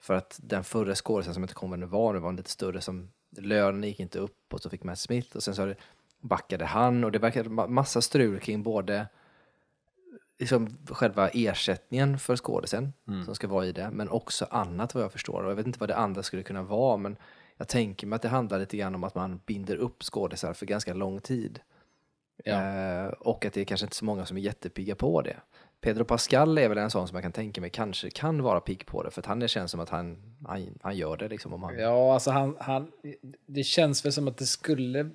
för 0.00 0.14
att 0.14 0.40
den 0.42 0.64
förra 0.64 0.94
skådespelaren 0.94 1.34
som 1.34 1.42
inte 1.42 1.54
kommer 1.54 1.78
ihåg 1.78 1.88
vad 1.88 2.14
det 2.14 2.20
var, 2.20 2.30
var 2.30 2.32
lite 2.32 2.50
större 2.50 2.80
som 2.80 3.10
lönen 3.36 3.84
gick 3.84 4.00
inte 4.00 4.18
upp 4.18 4.54
och 4.54 4.60
så 4.60 4.70
fick 4.70 4.82
Matt 4.82 4.98
Smith 4.98 5.36
och 5.36 5.42
sen 5.42 5.54
så 5.54 5.74
backade 6.20 6.64
han 6.64 7.04
och 7.04 7.12
det 7.12 7.18
verkade 7.18 7.48
massa 7.48 8.02
strul 8.02 8.40
kring 8.40 8.62
både 8.62 9.06
liksom 10.40 10.78
själva 10.90 11.28
ersättningen 11.28 12.18
för 12.18 12.36
skådisen 12.36 12.92
Mm. 13.08 13.24
som 13.24 13.34
ska 13.34 13.48
vara 13.48 13.66
i 13.66 13.72
det, 13.72 13.90
men 13.92 14.08
också 14.08 14.46
annat 14.50 14.94
vad 14.94 15.04
jag 15.04 15.12
förstår. 15.12 15.42
Och 15.42 15.50
jag 15.50 15.56
vet 15.56 15.66
inte 15.66 15.78
vad 15.78 15.88
det 15.88 15.96
andra 15.96 16.22
skulle 16.22 16.42
kunna 16.42 16.62
vara, 16.62 16.96
men 16.96 17.16
jag 17.56 17.68
tänker 17.68 18.06
mig 18.06 18.16
att 18.16 18.22
det 18.22 18.28
handlar 18.28 18.58
lite 18.58 18.76
grann 18.76 18.94
om 18.94 19.04
att 19.04 19.14
man 19.14 19.40
binder 19.46 19.76
upp 19.76 20.02
skådisar 20.02 20.52
för 20.52 20.66
ganska 20.66 20.94
lång 20.94 21.20
tid. 21.20 21.60
Ja. 22.44 22.52
Eh, 22.52 23.06
och 23.06 23.44
att 23.44 23.52
det 23.52 23.60
är 23.60 23.64
kanske 23.64 23.86
inte 23.86 23.96
så 23.96 24.04
många 24.04 24.26
som 24.26 24.36
är 24.36 24.40
jättepigga 24.40 24.94
på 24.94 25.22
det. 25.22 25.36
Pedro 25.80 26.04
Pascal 26.04 26.58
är 26.58 26.68
väl 26.68 26.78
en 26.78 26.90
sån 26.90 27.08
som 27.08 27.14
jag 27.14 27.22
kan 27.22 27.32
tänka 27.32 27.60
mig 27.60 27.70
kanske 27.70 28.10
kan 28.10 28.42
vara 28.42 28.60
pigg 28.60 28.86
på 28.86 29.02
det, 29.02 29.10
för 29.10 29.20
att 29.20 29.26
han 29.26 29.48
känns 29.48 29.70
som 29.70 29.80
att 29.80 29.88
han, 29.88 30.36
han, 30.46 30.78
han 30.82 30.96
gör 30.96 31.16
det 31.16 31.28
liksom 31.28 31.52
om 31.52 31.62
han, 31.62 31.78
Ja, 31.78 32.14
alltså 32.14 32.30
han, 32.30 32.56
han, 32.60 32.92
det 33.46 33.62
känns 33.62 34.04
väl 34.04 34.12
som 34.12 34.28
att 34.28 34.36
det 34.36 34.46
skulle... 34.46 35.10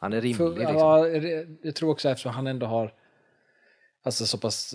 han 0.00 0.12
är 0.12 0.20
rimlig. 0.20 0.36
För, 0.36 0.56
liksom. 0.56 0.76
ja, 0.76 1.08
jag 1.62 1.74
tror 1.74 1.90
också 1.90 2.08
eftersom 2.08 2.32
han 2.32 2.46
ändå 2.46 2.66
har 2.66 2.94
alltså 4.04 4.26
så 4.26 4.38
pass 4.38 4.74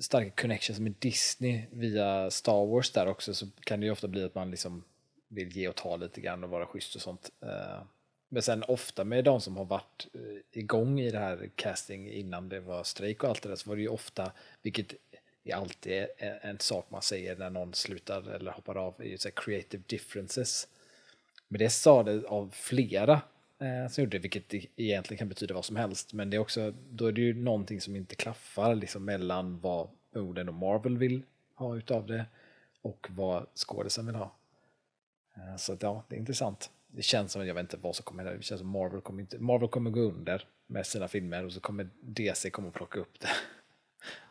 starka 0.00 0.30
connections 0.30 0.80
med 0.80 0.94
Disney 0.98 1.62
via 1.70 2.30
Star 2.30 2.66
Wars 2.66 2.90
där 2.90 3.06
också 3.06 3.34
så 3.34 3.46
kan 3.60 3.80
det 3.80 3.86
ju 3.86 3.92
ofta 3.92 4.08
bli 4.08 4.24
att 4.24 4.34
man 4.34 4.50
liksom 4.50 4.84
vill 5.28 5.56
ge 5.56 5.68
och 5.68 5.76
ta 5.76 5.96
lite 5.96 6.20
grann 6.20 6.44
och 6.44 6.50
vara 6.50 6.66
schysst 6.66 6.96
och 6.96 7.02
sånt. 7.02 7.30
Eh, 7.42 7.82
men 8.28 8.42
sen 8.42 8.64
ofta 8.68 9.04
med 9.04 9.24
de 9.24 9.40
som 9.40 9.56
har 9.56 9.64
varit 9.64 10.06
eh, 10.14 10.60
igång 10.60 11.00
i 11.00 11.10
det 11.10 11.18
här 11.18 11.50
casting 11.54 12.10
innan 12.10 12.48
det 12.48 12.60
var 12.60 12.84
strejk 12.84 13.24
och 13.24 13.30
allt 13.30 13.42
det 13.42 13.48
där 13.48 13.56
så 13.56 13.68
var 13.68 13.76
det 13.76 13.82
ju 13.82 13.88
ofta, 13.88 14.32
vilket 14.62 14.94
är 15.44 15.54
alltid 15.54 16.06
en, 16.18 16.38
en 16.42 16.58
sak 16.58 16.86
man 16.90 17.02
säger 17.02 17.36
när 17.36 17.50
någon 17.50 17.74
slutar 17.74 18.30
eller 18.30 18.50
hoppar 18.50 18.76
av, 18.76 18.94
är 18.98 19.04
ju 19.04 19.18
så 19.18 19.28
här 19.28 19.34
creative 19.36 19.82
differences. 19.86 20.68
Men 21.48 21.58
det 21.58 21.70
sa 21.70 22.02
det 22.02 22.26
av 22.26 22.50
flera 22.54 23.20
eh, 23.58 23.88
som 23.90 24.04
gjorde 24.04 24.18
det, 24.18 24.22
vilket 24.22 24.54
egentligen 24.76 25.18
kan 25.18 25.28
betyda 25.28 25.54
vad 25.54 25.64
som 25.64 25.76
helst. 25.76 26.12
Men 26.12 26.30
det 26.30 26.36
är 26.36 26.38
också, 26.38 26.74
då 26.90 27.06
är 27.06 27.12
det 27.12 27.20
ju 27.20 27.34
någonting 27.34 27.80
som 27.80 27.96
inte 27.96 28.14
klaffar 28.14 28.74
liksom, 28.74 29.04
mellan 29.04 29.60
vad 29.60 29.88
Oden 30.14 30.48
och 30.48 30.54
Marvel 30.54 30.98
vill 30.98 31.22
ha 31.54 31.76
utav 31.76 32.06
det 32.06 32.26
och 32.82 33.06
vad 33.10 33.46
skådisen 33.54 34.06
vill 34.06 34.14
ha. 34.14 34.34
Eh, 35.36 35.56
så 35.56 35.72
att, 35.72 35.82
ja, 35.82 36.04
det 36.08 36.16
är 36.16 36.18
intressant. 36.20 36.70
Det 36.86 37.02
känns 37.02 37.32
som, 37.32 37.46
jag 37.46 37.54
vet 37.54 37.62
inte 37.62 37.76
vad 37.76 37.96
som 37.96 38.04
kommer 38.04 38.22
hända, 38.22 38.36
det 38.36 38.42
känns 38.42 38.60
som 38.60 38.68
Marvel 38.68 39.00
kommer, 39.00 39.20
inte, 39.20 39.38
Marvel 39.38 39.68
kommer 39.68 39.90
gå 39.90 40.00
under 40.00 40.46
med 40.66 40.86
sina 40.86 41.08
filmer 41.08 41.44
och 41.44 41.52
så 41.52 41.60
kommer 41.60 41.88
DC 42.00 42.50
kommer 42.50 42.70
plocka 42.70 43.00
upp 43.00 43.20
det. 43.20 43.28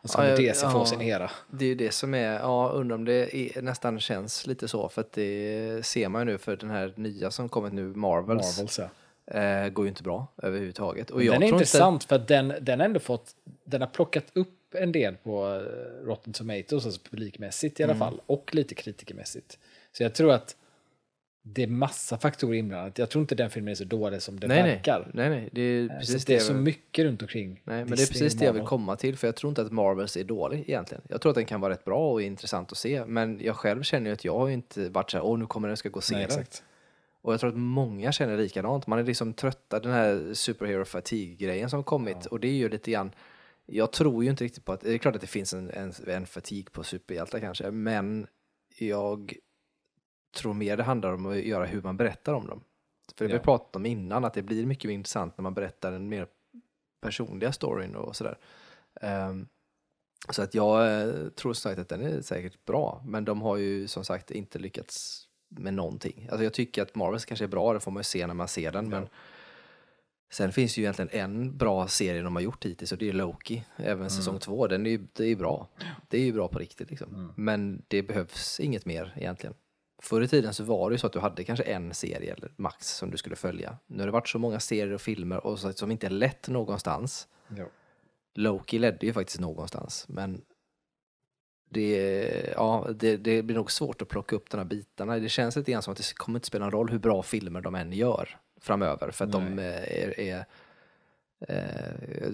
Och 0.01 0.09
så 0.09 0.17
kommer 0.17 0.29
Ja, 0.29 0.35
DC 0.35 0.69
få 0.69 0.77
ja. 0.77 0.85
sin 0.85 1.01
era. 1.01 1.31
Det 1.49 1.65
är 1.65 1.69
ju 1.69 1.75
det 1.75 1.91
som 1.91 2.13
är, 2.13 2.33
ja 2.33 2.69
undrar 2.69 2.95
om 2.95 3.05
det 3.05 3.35
är, 3.35 3.61
nästan 3.61 3.99
känns 3.99 4.47
lite 4.47 4.67
så 4.67 4.89
för 4.89 5.01
att 5.01 5.11
det 5.11 5.85
ser 5.85 6.09
man 6.09 6.21
ju 6.21 6.25
nu 6.25 6.37
för 6.37 6.55
den 6.55 6.69
här 6.69 6.93
nya 6.95 7.31
som 7.31 7.49
kommit 7.49 7.73
nu, 7.73 7.83
Marvels, 7.83 8.57
Marvels 8.57 8.79
ja. 8.79 8.89
Eh, 9.27 9.69
går 9.69 9.85
ju 9.85 9.89
inte 9.89 10.03
bra 10.03 10.27
överhuvudtaget. 10.43 11.09
Och 11.09 11.19
Den 11.19 11.43
är 11.43 11.47
intressant 11.47 12.03
för 12.03 12.15
att 12.15 12.27
den, 12.27 12.53
den 12.61 12.81
ändå 12.81 12.99
fått, 12.99 13.35
den 13.63 13.81
har 13.81 13.87
plockat 13.87 14.25
upp 14.33 14.75
en 14.75 14.91
del 14.91 15.15
på 15.15 15.45
eh, 15.55 16.05
Rotten 16.05 16.33
Tomatoes, 16.33 16.85
alltså 16.85 17.01
publikmässigt 17.09 17.79
i 17.79 17.83
alla 17.83 17.95
fall, 17.95 18.21
och 18.25 18.55
lite 18.55 18.75
kritikermässigt. 18.75 19.59
Så 19.91 20.03
jag 20.03 20.13
tror 20.13 20.31
att 20.31 20.55
det 21.53 21.63
är 21.63 21.67
massa 21.67 22.17
faktorer 22.17 22.53
inblandat. 22.53 22.97
Jag 22.97 23.09
tror 23.09 23.21
inte 23.21 23.35
den 23.35 23.49
filmen 23.49 23.71
är 23.71 23.75
så 23.75 23.83
dålig 23.83 24.21
som 24.21 24.33
Inte, 24.35 24.47
nej, 24.47 24.63
verkar. 24.63 25.11
nej, 25.13 25.29
nej, 25.29 25.49
det 25.51 25.61
är 25.61 25.87
Så 25.87 25.95
precis 25.99 26.25
det 26.25 26.35
är 26.35 26.39
så 26.39 26.53
mycket 26.53 27.05
runt 27.05 27.21
omkring. 27.21 27.61
Nej, 27.63 27.85
men 27.85 27.95
det 27.95 28.03
är 28.03 28.07
precis 28.07 28.33
det 28.33 28.45
jag 28.45 28.53
vill 28.53 28.63
komma 28.63 28.95
till, 28.95 29.17
för 29.17 29.27
jag 29.27 29.35
tror 29.35 29.49
inte 29.49 29.61
att 29.61 29.71
Marvels 29.71 30.17
är 30.17 30.23
dålig 30.23 30.59
egentligen. 30.59 31.03
Jag 31.07 31.21
tror 31.21 31.29
att 31.29 31.35
den 31.35 31.45
kan 31.45 31.61
vara 31.61 31.73
rätt 31.73 31.85
bra 31.85 32.11
och 32.11 32.21
intressant 32.21 32.71
att 32.71 32.77
se, 32.77 33.05
men 33.05 33.39
jag 33.41 33.55
själv 33.55 33.83
känner 33.83 34.09
ju 34.09 34.13
att 34.13 34.25
jag 34.25 34.39
har 34.39 34.49
inte 34.49 34.89
varit 34.89 35.11
så 35.11 35.17
här, 35.17 35.25
åh 35.25 35.39
nu 35.39 35.45
kommer 35.45 35.67
den, 35.67 35.77
ska 35.77 35.89
gå 35.89 35.97
och 35.97 36.03
se 36.03 36.15
Nej, 36.15 36.27
den. 36.27 36.39
exakt. 36.39 36.63
Och 37.21 37.33
jag 37.33 37.39
tror 37.39 37.49
att 37.49 37.57
många 37.57 38.11
känner 38.11 38.37
likadant. 38.37 38.87
Man 38.87 38.99
är 38.99 39.03
liksom 39.03 39.33
trötta 39.33 39.79
den 39.79 39.91
här 39.91 40.33
superhero 40.33 40.85
fatigue-grejen 40.85 41.69
som 41.69 41.83
kommit. 41.83 42.25
Och 42.25 42.39
det 42.39 42.47
är 42.47 42.51
ju 42.53 42.69
lite 42.69 42.91
grann, 42.91 43.11
jag 43.65 43.91
tror 43.91 44.23
ju 44.23 44.29
inte 44.29 44.43
riktigt 44.43 44.65
på 44.65 44.71
att, 44.71 44.81
det 44.81 44.93
är 44.93 44.97
klart 44.97 45.15
att 45.15 45.21
det 45.21 45.27
finns 45.27 45.53
en, 45.53 45.69
en, 45.69 45.93
en 46.07 46.25
fatigue 46.27 46.69
på 46.71 46.83
superhjältar 46.83 47.39
kanske, 47.39 47.71
men 47.71 48.27
jag 48.77 49.33
tror 50.35 50.53
mer 50.53 50.77
det 50.77 50.83
handlar 50.83 51.13
om 51.13 51.25
att 51.25 51.37
göra 51.37 51.65
hur 51.65 51.81
man 51.81 51.97
berättar 51.97 52.33
om 52.33 52.47
dem. 52.47 52.63
För 53.17 53.25
det 53.25 53.31
vi 53.31 53.37
Ja. 53.37 53.43
pratat 53.43 53.75
om 53.75 53.85
innan, 53.85 54.25
att 54.25 54.33
det 54.33 54.41
blir 54.41 54.65
mycket 54.65 54.85
mer 54.85 54.93
intressant 54.95 55.37
när 55.37 55.43
man 55.43 55.53
berättar 55.53 55.91
den 55.91 56.09
mer 56.09 56.27
personliga 57.01 57.51
storyn 57.51 57.95
och 57.95 58.15
sådär. 58.15 58.37
Ehm, 59.01 59.47
så 60.29 60.41
att 60.41 60.53
jag 60.53 61.01
eh, 61.01 61.27
tror 61.29 61.53
sagt 61.53 61.79
att 61.79 61.89
den 61.89 62.01
är 62.01 62.21
säkert 62.21 62.65
bra, 62.65 63.03
men 63.05 63.25
de 63.25 63.41
har 63.41 63.57
ju 63.57 63.87
som 63.87 64.03
sagt 64.03 64.31
inte 64.31 64.59
lyckats 64.59 65.26
med 65.49 65.73
någonting. 65.73 66.27
Alltså 66.31 66.43
jag 66.43 66.53
tycker 66.53 66.81
att 66.81 66.95
Marvels 66.95 67.25
kanske 67.25 67.45
är 67.45 67.49
bra, 67.49 67.73
det 67.73 67.79
får 67.79 67.91
man 67.91 67.99
ju 67.99 68.03
se 68.03 68.27
när 68.27 68.33
man 68.33 68.47
ser 68.47 68.71
den, 68.71 68.89
men 68.89 69.07
sen 70.31 70.51
finns 70.51 70.77
ju 70.77 70.81
egentligen 70.81 71.09
en 71.11 71.57
bra 71.57 71.87
serie 71.87 72.21
de 72.21 72.35
har 72.35 72.43
gjort 72.43 72.65
hittills 72.65 72.91
och 72.91 72.97
det 72.97 73.09
är 73.09 73.13
Loki, 73.13 73.63
även 73.77 74.09
säsong 74.09 74.39
två, 74.39 74.67
den 74.67 74.85
är 74.85 74.89
ju, 74.89 75.07
det 75.13 75.23
är 75.23 75.27
ju 75.27 75.35
bra. 75.35 75.67
Det 76.07 76.17
är 76.17 76.21
ju 76.21 76.33
bra 76.33 76.47
på 76.47 76.59
riktigt 76.59 76.89
liksom. 76.89 77.33
Men 77.35 77.81
det 77.87 78.03
behövs 78.03 78.59
inget 78.59 78.85
mer 78.85 79.13
egentligen. 79.15 79.55
Förr 80.01 80.21
i 80.21 80.27
tiden 80.27 80.53
så 80.53 80.63
var 80.63 80.89
det 80.89 80.93
ju 80.93 80.97
så 80.97 81.07
att 81.07 81.13
du 81.13 81.19
hade 81.19 81.43
kanske 81.43 81.63
en 81.63 81.93
serie 81.93 82.33
eller 82.33 82.51
max 82.55 82.97
som 82.97 83.11
du 83.11 83.17
skulle 83.17 83.35
följa. 83.35 83.77
Nu 83.87 83.99
har 83.99 84.05
det 84.05 84.11
varit 84.11 84.27
så 84.27 84.39
många 84.39 84.59
serier 84.59 84.93
och 84.93 85.01
filmer 85.01 85.45
och 85.45 85.59
så, 85.59 85.73
som 85.73 85.91
inte 85.91 86.09
lett 86.09 86.47
någonstans. 86.47 87.27
Ja. 87.47 87.65
Loki 88.33 88.79
ledde 88.79 89.05
ju 89.05 89.13
faktiskt 89.13 89.39
någonstans, 89.39 90.05
men 90.09 90.41
det, 91.69 92.53
ja, 92.55 92.87
det, 92.95 93.17
det 93.17 93.41
blir 93.43 93.55
nog 93.55 93.71
svårt 93.71 94.01
att 94.01 94.07
plocka 94.07 94.35
upp 94.35 94.49
de 94.49 94.57
här 94.57 94.65
bitarna. 94.65 95.17
Det 95.19 95.29
känns 95.29 95.55
lite 95.55 95.71
grann 95.71 95.81
som 95.81 95.91
att 95.91 95.97
det 95.97 96.13
kommer 96.15 96.37
inte 96.39 96.47
spela 96.47 96.65
någon 96.65 96.71
roll 96.71 96.89
hur 96.89 96.99
bra 96.99 97.23
filmer 97.23 97.61
de 97.61 97.75
än 97.75 97.93
gör 97.93 98.37
framöver, 98.61 99.11
för 99.11 99.25
att 99.25 99.31
de 99.31 99.59
eh, 99.59 99.65
är, 99.65 100.19
är 100.19 100.45
eh, 101.39 102.33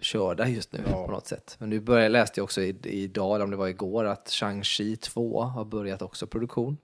körda 0.00 0.48
just 0.48 0.72
nu 0.72 0.80
Ja. 0.90 1.06
på 1.06 1.12
något 1.12 1.26
sätt. 1.26 1.56
Men 1.58 1.70
nu 1.70 1.80
började, 1.80 2.08
läste 2.08 2.40
jag 2.40 2.44
också 2.44 2.60
i- 2.62 2.76
idag, 2.84 3.34
eller 3.34 3.44
om 3.44 3.50
det 3.50 3.56
var 3.56 3.68
igår, 3.68 4.04
att 4.04 4.28
Shang-Chi 4.28 4.96
2 4.96 5.40
har 5.42 5.64
börjat 5.64 6.02
också 6.02 6.26
produktion. 6.26 6.76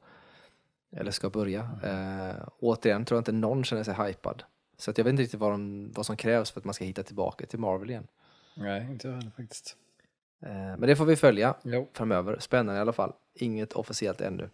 Eller 0.96 1.10
ska 1.10 1.30
börja. 1.30 1.60
Eh, 1.84 2.48
återigen 2.60 3.04
tror 3.04 3.16
jag 3.16 3.20
inte 3.20 3.32
någon 3.32 3.64
känner 3.64 3.82
sig 3.84 3.94
hypad. 4.06 4.42
Så 4.78 4.90
att 4.90 4.98
jag 4.98 5.04
vet 5.04 5.10
inte 5.10 5.22
riktigt 5.22 5.40
vad, 5.40 5.52
de, 5.52 5.92
vad 5.92 6.06
som 6.06 6.16
krävs 6.16 6.50
för 6.50 6.60
att 6.60 6.64
man 6.64 6.74
ska 6.74 6.84
hitta 6.84 7.02
tillbaka 7.02 7.46
till 7.46 7.58
Marvel 7.58 7.90
igen. 7.90 8.06
Nej, 8.54 8.86
inte 8.90 9.08
jag 9.08 9.14
heller 9.14 9.30
faktiskt. 9.36 9.76
Eh, 10.44 10.50
men 10.50 10.80
det 10.80 10.96
får 10.96 11.04
vi 11.04 11.16
följa 11.16 11.54
Jo. 11.62 11.88
framöver. 11.92 12.36
Spännande 12.40 12.78
i 12.78 12.80
alla 12.80 12.92
fall. 12.92 13.12
Inget 13.34 13.72
officiellt 13.72 14.20
ännu. 14.20 14.48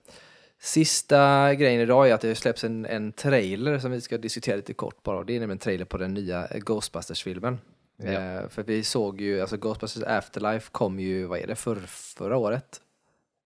Sista 0.58 1.54
grejen 1.54 1.80
idag 1.80 2.08
är 2.08 2.14
att 2.14 2.20
det 2.20 2.34
släpps 2.34 2.64
en, 2.64 2.86
en 2.86 3.12
trailer 3.12 3.78
som 3.78 3.90
vi 3.90 4.00
ska 4.00 4.18
diskutera 4.18 4.56
lite 4.56 4.74
kort 4.74 5.02
bara. 5.02 5.24
Det 5.24 5.32
är 5.32 5.34
nämligen 5.34 5.50
en 5.50 5.58
trailer 5.58 5.84
på 5.84 5.98
den 5.98 6.14
nya 6.14 6.46
Ghostbusters-filmen. 6.46 7.58
Ja. 7.96 8.10
Eh, 8.10 8.48
för 8.48 8.62
vi 8.62 8.84
såg 8.84 9.20
ju, 9.20 9.40
alltså 9.40 9.56
Ghostbusters 9.56 10.02
Afterlife 10.02 10.68
kom 10.72 11.00
ju, 11.00 11.24
vad 11.24 11.38
är 11.38 11.46
det, 11.46 11.54
för, 11.54 11.76
förra 11.86 12.36
året? 12.36 12.80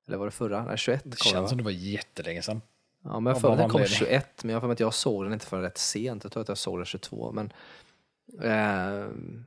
Eller 0.08 0.16
var 0.16 0.24
det 0.24 0.30
förra? 0.30 0.64
Nej, 0.64 0.78
21 0.78 1.02
Det 1.04 1.18
känns 1.18 1.48
som 1.48 1.58
det 1.58 1.64
var 1.64 1.70
jättelänge 1.70 2.42
sedan. 2.42 2.60
Ja, 3.04 3.20
men 3.20 3.32
jag 3.32 3.40
för 3.40 3.48
den 3.48 3.58
kom 3.58 3.64
anledning. 3.64 3.98
21, 3.98 4.44
men 4.44 4.50
jag 4.50 4.56
har 4.56 4.60
för 4.60 4.66
mig 4.66 4.72
att 4.72 4.80
jag 4.80 4.94
såg 4.94 5.24
den 5.24 5.32
inte 5.32 5.46
förrän 5.46 5.62
rätt 5.62 5.78
sent. 5.78 6.24
Jag 6.24 6.32
tror 6.32 6.42
att 6.42 6.48
jag 6.48 6.58
såg 6.58 6.78
den 6.78 6.86
22, 6.86 7.32
men 7.32 7.52
eh, 8.42 9.06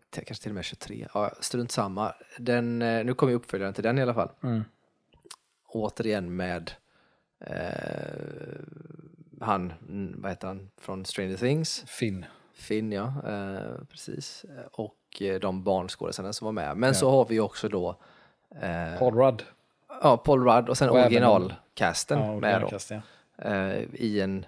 kanske 0.10 0.44
till 0.44 0.52
och 0.52 0.56
med 0.56 0.66
23. 0.66 1.08
Ja, 1.14 1.32
strunt 1.40 1.72
samma. 1.72 2.14
Den, 2.38 2.82
eh, 2.82 3.06
nu 3.06 3.14
kommer 3.14 3.32
ju 3.32 3.38
uppföljaren 3.38 3.74
till 3.74 3.84
den 3.84 3.98
i 4.00 4.02
alla 4.02 4.14
fall. 4.14 4.30
Mm. 4.44 4.64
Återigen 5.68 6.36
med 6.36 6.72
eh, 7.40 7.58
han, 9.42 9.74
vad 10.18 10.32
heter 10.32 10.48
han, 10.48 10.70
från 10.78 11.06
Stranger 11.06 11.38
Things. 11.38 11.84
Finn. 11.88 12.26
Finn, 12.54 12.92
ja, 12.92 13.14
eh, 13.28 13.86
precis. 13.92 14.46
Och 14.72 15.22
eh, 15.22 15.40
de 15.40 15.64
barnskådespelarna 15.64 16.34
som 16.34 16.46
var 16.46 16.52
med. 16.52 16.78
Men 16.78 16.96
så 16.96 17.10
har 17.10 17.26
vi 17.26 17.40
också 17.40 17.70
då 17.70 17.96
Paul 19.00 19.16
Rudd. 19.16 19.44
ja, 20.02 20.18
Paul 20.18 20.44
Rudd 20.44 20.70
och 20.70 20.78
sen 20.78 20.90
originalcasten 20.90 22.20
Ja, 22.20 22.40
med 22.40 22.62
då 22.62 22.80
ja. 22.90 23.02
i 23.94 24.22
en 24.22 24.46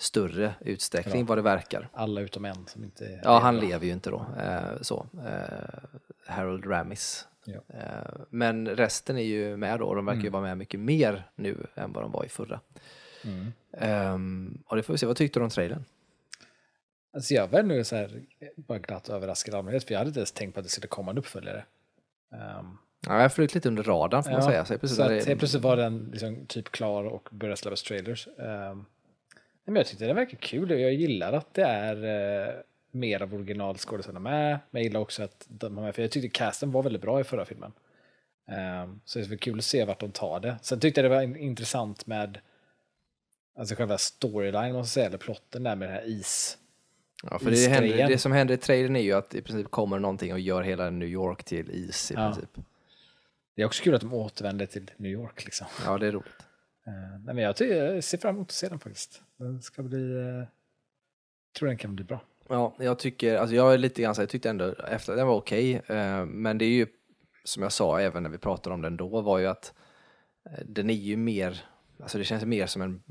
större 0.00 0.54
utsträckning 0.60 1.26
vad 1.26 1.38
det 1.38 1.42
verkar. 1.42 1.88
Alla 1.92 2.20
utom 2.20 2.44
en 2.44 2.66
som 2.66 2.84
inte 2.84 3.20
Ja, 3.24 3.38
han 3.38 3.60
lever 3.60 3.86
ju 3.86 3.92
inte 3.92 4.10
då. 4.10 4.26
Eh, 4.40 4.80
så. 4.80 5.06
Eh, 5.26 5.88
Harold 6.26 6.66
Ramis. 6.66 7.28
Ja. 7.44 7.60
Eh, 7.68 8.20
men 8.30 8.68
resten 8.68 9.18
är 9.18 9.22
ju 9.22 9.56
med 9.56 9.78
då 9.78 9.86
och 9.86 9.96
de 9.96 10.06
verkar 10.06 10.22
ju 10.22 10.30
vara 10.30 10.42
med 10.42 10.58
mycket 10.58 10.80
mer 10.80 11.30
nu 11.34 11.66
än 11.74 11.92
vad 11.92 12.04
de 12.04 12.12
var 12.12 12.24
i 12.24 12.28
förra. 12.28 12.60
Mm. 13.24 13.52
Ehm, 13.72 14.62
och 14.66 14.76
det 14.76 14.82
får 14.82 14.94
vi 14.94 14.98
se, 14.98 15.06
vad 15.06 15.16
tyckte 15.16 15.40
du 15.40 15.44
om 15.44 15.50
trailern? 15.50 15.84
Alltså 17.14 17.34
jag 17.34 17.48
var 17.48 17.62
nu 17.62 17.84
så 17.84 17.96
här, 17.96 18.22
bara 18.56 18.78
glatt 18.78 19.08
överraskad 19.08 19.54
allmänhet, 19.54 19.84
för 19.84 19.92
jag 19.92 19.98
hade 19.98 20.08
inte 20.08 20.20
ens 20.20 20.32
tänkt 20.32 20.54
på 20.54 20.60
att 20.60 20.66
det 20.66 20.70
skulle 20.70 20.88
komma 20.88 21.10
en 21.10 21.18
uppföljare. 21.18 21.64
Um, 22.60 22.78
Ja, 23.06 23.22
jag 23.22 23.32
flugit 23.32 23.54
lite 23.54 23.68
under 23.68 23.82
radarn 23.82 24.22
får 24.22 24.30
man 24.30 24.42
säga. 24.42 24.64
Så, 24.64 24.88
så 24.88 25.02
att 25.02 25.10
helt 25.10 25.38
plötsligt 25.38 25.62
var 25.62 25.76
den 25.76 26.08
liksom 26.12 26.46
typ 26.46 26.68
klar 26.70 27.04
och 27.04 27.28
började 27.32 27.56
släppas 27.56 27.82
trailers. 27.82 28.28
Um, 28.36 28.86
men 29.64 29.76
jag 29.76 29.86
tyckte 29.86 30.06
det 30.06 30.12
verkar 30.12 30.38
kul. 30.38 30.70
Jag 30.70 30.92
gillar 30.92 31.32
att 31.32 31.54
det 31.54 31.62
är 31.62 31.96
uh, 32.04 32.54
mer 32.90 33.22
av 33.22 33.34
originalskådespelarna 33.34 34.20
med. 34.20 34.58
Men 34.70 34.82
jag 34.82 34.84
gillar 34.88 35.00
också 35.00 35.22
att 35.22 35.46
de 35.48 35.76
har 35.76 35.84
med, 35.84 35.94
för 35.94 36.02
jag 36.02 36.10
tyckte 36.10 36.28
casten 36.28 36.72
var 36.72 36.82
väldigt 36.82 37.02
bra 37.02 37.20
i 37.20 37.24
förra 37.24 37.44
filmen. 37.44 37.72
Um, 38.84 39.00
så 39.04 39.18
det 39.18 39.32
är 39.32 39.36
kul 39.36 39.58
att 39.58 39.64
se 39.64 39.84
vart 39.84 40.00
de 40.00 40.10
tar 40.10 40.40
det. 40.40 40.56
Sen 40.62 40.80
tyckte 40.80 41.00
jag 41.00 41.10
det 41.10 41.16
var 41.16 41.36
intressant 41.36 42.06
med 42.06 42.38
alltså 43.58 43.74
själva 43.74 43.98
storyline, 43.98 44.72
måste 44.72 44.92
säga, 44.92 45.06
eller 45.06 45.18
plotten 45.18 45.62
där 45.62 45.76
med 45.76 45.88
det 45.88 45.92
här 45.92 46.04
is. 46.06 46.58
Ja, 47.22 47.38
för 47.38 47.50
det, 47.50 47.68
händer, 47.68 48.08
det 48.08 48.18
som 48.18 48.32
händer 48.32 48.54
i 48.54 48.58
trailern 48.58 48.96
är 48.96 49.00
ju 49.00 49.12
att 49.12 49.34
i 49.34 49.42
princip 49.42 49.70
kommer 49.70 49.98
någonting 49.98 50.32
och 50.32 50.40
gör 50.40 50.62
hela 50.62 50.90
New 50.90 51.08
York 51.08 51.44
till 51.44 51.70
is 51.70 52.10
i 52.10 52.14
ja. 52.14 52.32
princip. 52.32 52.64
Det 53.54 53.62
är 53.62 53.66
också 53.66 53.82
kul 53.82 53.94
att 53.94 54.00
de 54.00 54.14
återvänder 54.14 54.66
till 54.66 54.90
New 54.96 55.12
York 55.12 55.44
liksom. 55.44 55.66
Ja, 55.84 55.98
det 55.98 56.06
är 56.06 56.12
roligt. 56.12 56.46
Nej, 56.86 57.34
men 57.34 57.38
jag, 57.38 57.54
jag 57.60 58.04
ser 58.04 58.18
fram 58.18 58.34
emot 58.34 58.48
att 58.48 58.52
se 58.52 58.68
den 58.68 58.78
faktiskt. 58.78 59.22
Den 59.36 59.62
ska 59.62 59.82
bli, 59.82 59.98
uh, 59.98 60.44
tror 61.58 61.68
den 61.68 61.76
kan 61.76 61.96
bli 61.96 62.04
bra. 62.04 62.20
Ja, 62.48 62.74
jag 62.78 62.98
tycker, 62.98 63.36
alltså 63.36 63.56
jag 63.56 63.74
är 63.74 63.78
lite 63.78 64.02
grann 64.02 64.14
så 64.14 64.22
jag 64.22 64.28
tyckte 64.28 64.50
ändå 64.50 64.74
efter 64.74 65.16
den 65.16 65.26
var 65.26 65.34
okej, 65.34 65.78
okay, 65.78 65.96
uh, 65.96 66.26
men 66.26 66.58
det 66.58 66.64
är 66.64 66.70
ju 66.70 66.86
som 67.44 67.62
jag 67.62 67.72
sa 67.72 68.00
även 68.00 68.22
när 68.22 68.30
vi 68.30 68.38
pratade 68.38 68.74
om 68.74 68.82
den 68.82 68.96
då 68.96 69.20
var 69.20 69.38
ju 69.38 69.46
att 69.46 69.74
den 70.64 70.90
är 70.90 70.94
ju 70.94 71.16
mer, 71.16 71.64
alltså 72.02 72.18
det 72.18 72.24
känns 72.24 72.44
mer 72.44 72.66
som 72.66 72.82
en 72.82 73.02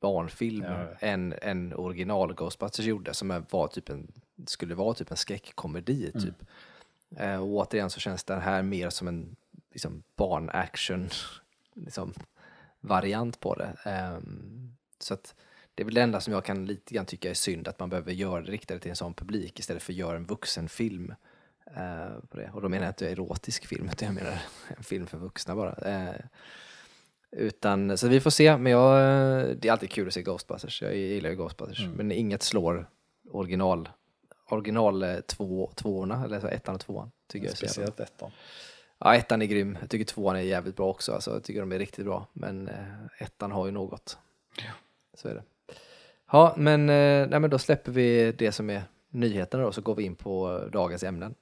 barnfilm 0.00 0.64
ja. 0.64 0.86
än 1.00 1.34
en 1.42 1.74
original 1.74 2.34
Ghostbusters 2.34 2.86
gjorde 2.86 3.14
som 3.14 3.44
var 3.50 3.68
typ 3.68 3.88
en, 3.88 4.12
skulle 4.46 4.74
vara 4.74 4.94
typ 4.94 5.10
en 5.10 5.16
skräckkomedi 5.16 6.10
mm. 6.14 6.22
typ. 6.22 6.46
Och 7.40 7.48
återigen 7.48 7.90
så 7.90 8.00
känns 8.00 8.24
den 8.24 8.40
här 8.40 8.62
mer 8.62 8.90
som 8.90 9.08
en 9.08 9.36
liksom, 9.70 10.02
barnaction 10.16 11.08
liksom, 11.74 12.14
variant 12.84 13.40
på 13.40 13.54
det. 13.54 13.76
Um, 14.16 14.76
så 14.98 15.14
att 15.14 15.34
det 15.74 15.82
är 15.82 15.84
väl 15.84 15.94
det 15.94 16.02
enda 16.02 16.20
som 16.20 16.32
jag 16.32 16.44
kan 16.44 16.66
lite 16.66 16.94
grann 16.94 17.06
tycka 17.06 17.30
är 17.30 17.34
synd, 17.34 17.68
att 17.68 17.80
man 17.80 17.88
behöver 17.88 18.12
göra 18.12 18.42
det 18.42 18.52
riktade 18.52 18.80
till 18.80 18.90
en 18.90 18.96
sån 18.96 19.14
publik 19.14 19.58
istället 19.58 19.82
för 19.82 19.92
att 19.92 19.96
göra 19.96 20.16
en 20.16 20.26
vuxenfilm. 20.26 21.14
Uh, 21.70 22.20
på 22.28 22.36
det. 22.36 22.50
Och 22.54 22.62
då 22.62 22.68
menar 22.68 22.84
jag 22.84 22.90
inte 22.90 23.10
erotisk 23.10 23.66
film, 23.66 23.88
utan 23.92 24.06
jag 24.06 24.14
menar 24.14 24.38
en 24.76 24.82
film 24.82 25.06
för 25.06 25.18
vuxna 25.18 25.56
bara. 25.56 25.72
Uh, 25.72 26.20
utan, 27.30 27.98
så 27.98 28.08
vi 28.08 28.20
får 28.20 28.30
se, 28.30 28.56
men 28.56 28.72
jag, 28.72 28.96
det 29.58 29.68
är 29.68 29.72
alltid 29.72 29.90
kul 29.90 30.08
att 30.08 30.14
se 30.14 30.22
Ghostbusters. 30.22 30.82
Jag 30.82 30.96
gillar 30.96 31.30
ju 31.30 31.36
Ghostbusters, 31.36 31.80
mm. 31.80 31.96
men 31.96 32.12
inget 32.12 32.42
slår 32.42 32.88
original, 33.30 33.88
original 34.50 35.02
eh, 35.02 35.20
två, 35.20 35.70
tvåorna, 35.74 36.24
eller 36.24 36.40
så 36.40 36.46
ettan 36.46 36.74
och 36.74 36.80
tvåan. 36.80 37.10
Tycker 37.26 37.46
jag 37.46 37.56
Speciellt 37.56 38.00
ettan. 38.00 38.30
Ja, 38.98 39.14
ettan 39.14 39.42
är 39.42 39.46
grym. 39.46 39.78
Jag 39.80 39.90
tycker 39.90 40.04
tvåan 40.04 40.36
är 40.36 40.40
jävligt 40.40 40.76
bra 40.76 40.88
också. 40.88 41.12
Alltså, 41.12 41.30
jag 41.30 41.44
tycker 41.44 41.60
de 41.60 41.72
är 41.72 41.78
riktigt 41.78 42.04
bra. 42.04 42.26
Men 42.32 42.68
eh, 42.68 43.22
ettan 43.22 43.52
har 43.52 43.66
ju 43.66 43.72
något. 43.72 44.18
Ja. 44.56 44.72
Så 45.14 45.28
är 45.28 45.34
det. 45.34 45.42
Ja, 46.30 46.54
men, 46.56 46.80
eh, 46.80 47.28
nej, 47.28 47.40
men 47.40 47.50
då 47.50 47.58
släpper 47.58 47.92
vi 47.92 48.32
det 48.32 48.52
som 48.52 48.70
är 48.70 48.82
nyheterna 49.08 49.64
då, 49.64 49.72
så 49.72 49.80
går 49.80 49.94
vi 49.94 50.02
in 50.02 50.14
på 50.14 50.64
dagens 50.72 51.02
ämnen. 51.02 51.34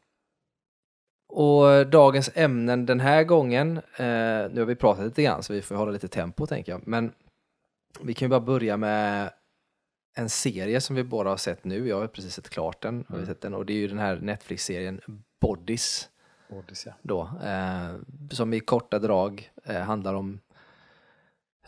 Och 1.28 1.86
dagens 1.86 2.30
ämnen 2.34 2.86
den 2.86 3.00
här 3.00 3.24
gången, 3.24 3.76
eh, 3.76 4.50
nu 4.50 4.56
har 4.56 4.64
vi 4.64 4.74
pratat 4.74 5.04
lite 5.04 5.22
grann 5.22 5.42
så 5.42 5.52
vi 5.52 5.62
får 5.62 5.74
hålla 5.74 5.92
lite 5.92 6.08
tempo 6.08 6.46
tänker 6.46 6.72
jag, 6.72 6.86
men 6.86 7.12
vi 8.00 8.14
kan 8.14 8.26
ju 8.26 8.30
bara 8.30 8.40
börja 8.40 8.76
med 8.76 9.32
en 10.14 10.28
serie 10.28 10.80
som 10.80 10.96
vi 10.96 11.04
båda 11.04 11.30
har 11.30 11.36
sett 11.36 11.64
nu, 11.64 11.88
jag 11.88 12.00
har 12.00 12.06
precis 12.06 12.34
sett 12.34 12.50
klart 12.50 12.82
den, 12.82 13.04
mm. 13.10 13.26
sett 13.26 13.40
den 13.40 13.54
och 13.54 13.66
det 13.66 13.72
är 13.72 13.76
ju 13.76 13.88
den 13.88 13.98
här 13.98 14.16
Netflix-serien 14.16 15.00
Bodies. 15.40 16.08
Bodies 16.52 16.86
ja. 16.86 16.92
då, 17.02 17.30
eh, 17.44 17.94
som 18.30 18.54
i 18.54 18.60
korta 18.60 18.98
drag 18.98 19.52
eh, 19.64 19.80
handlar 19.80 20.14
om 20.14 20.40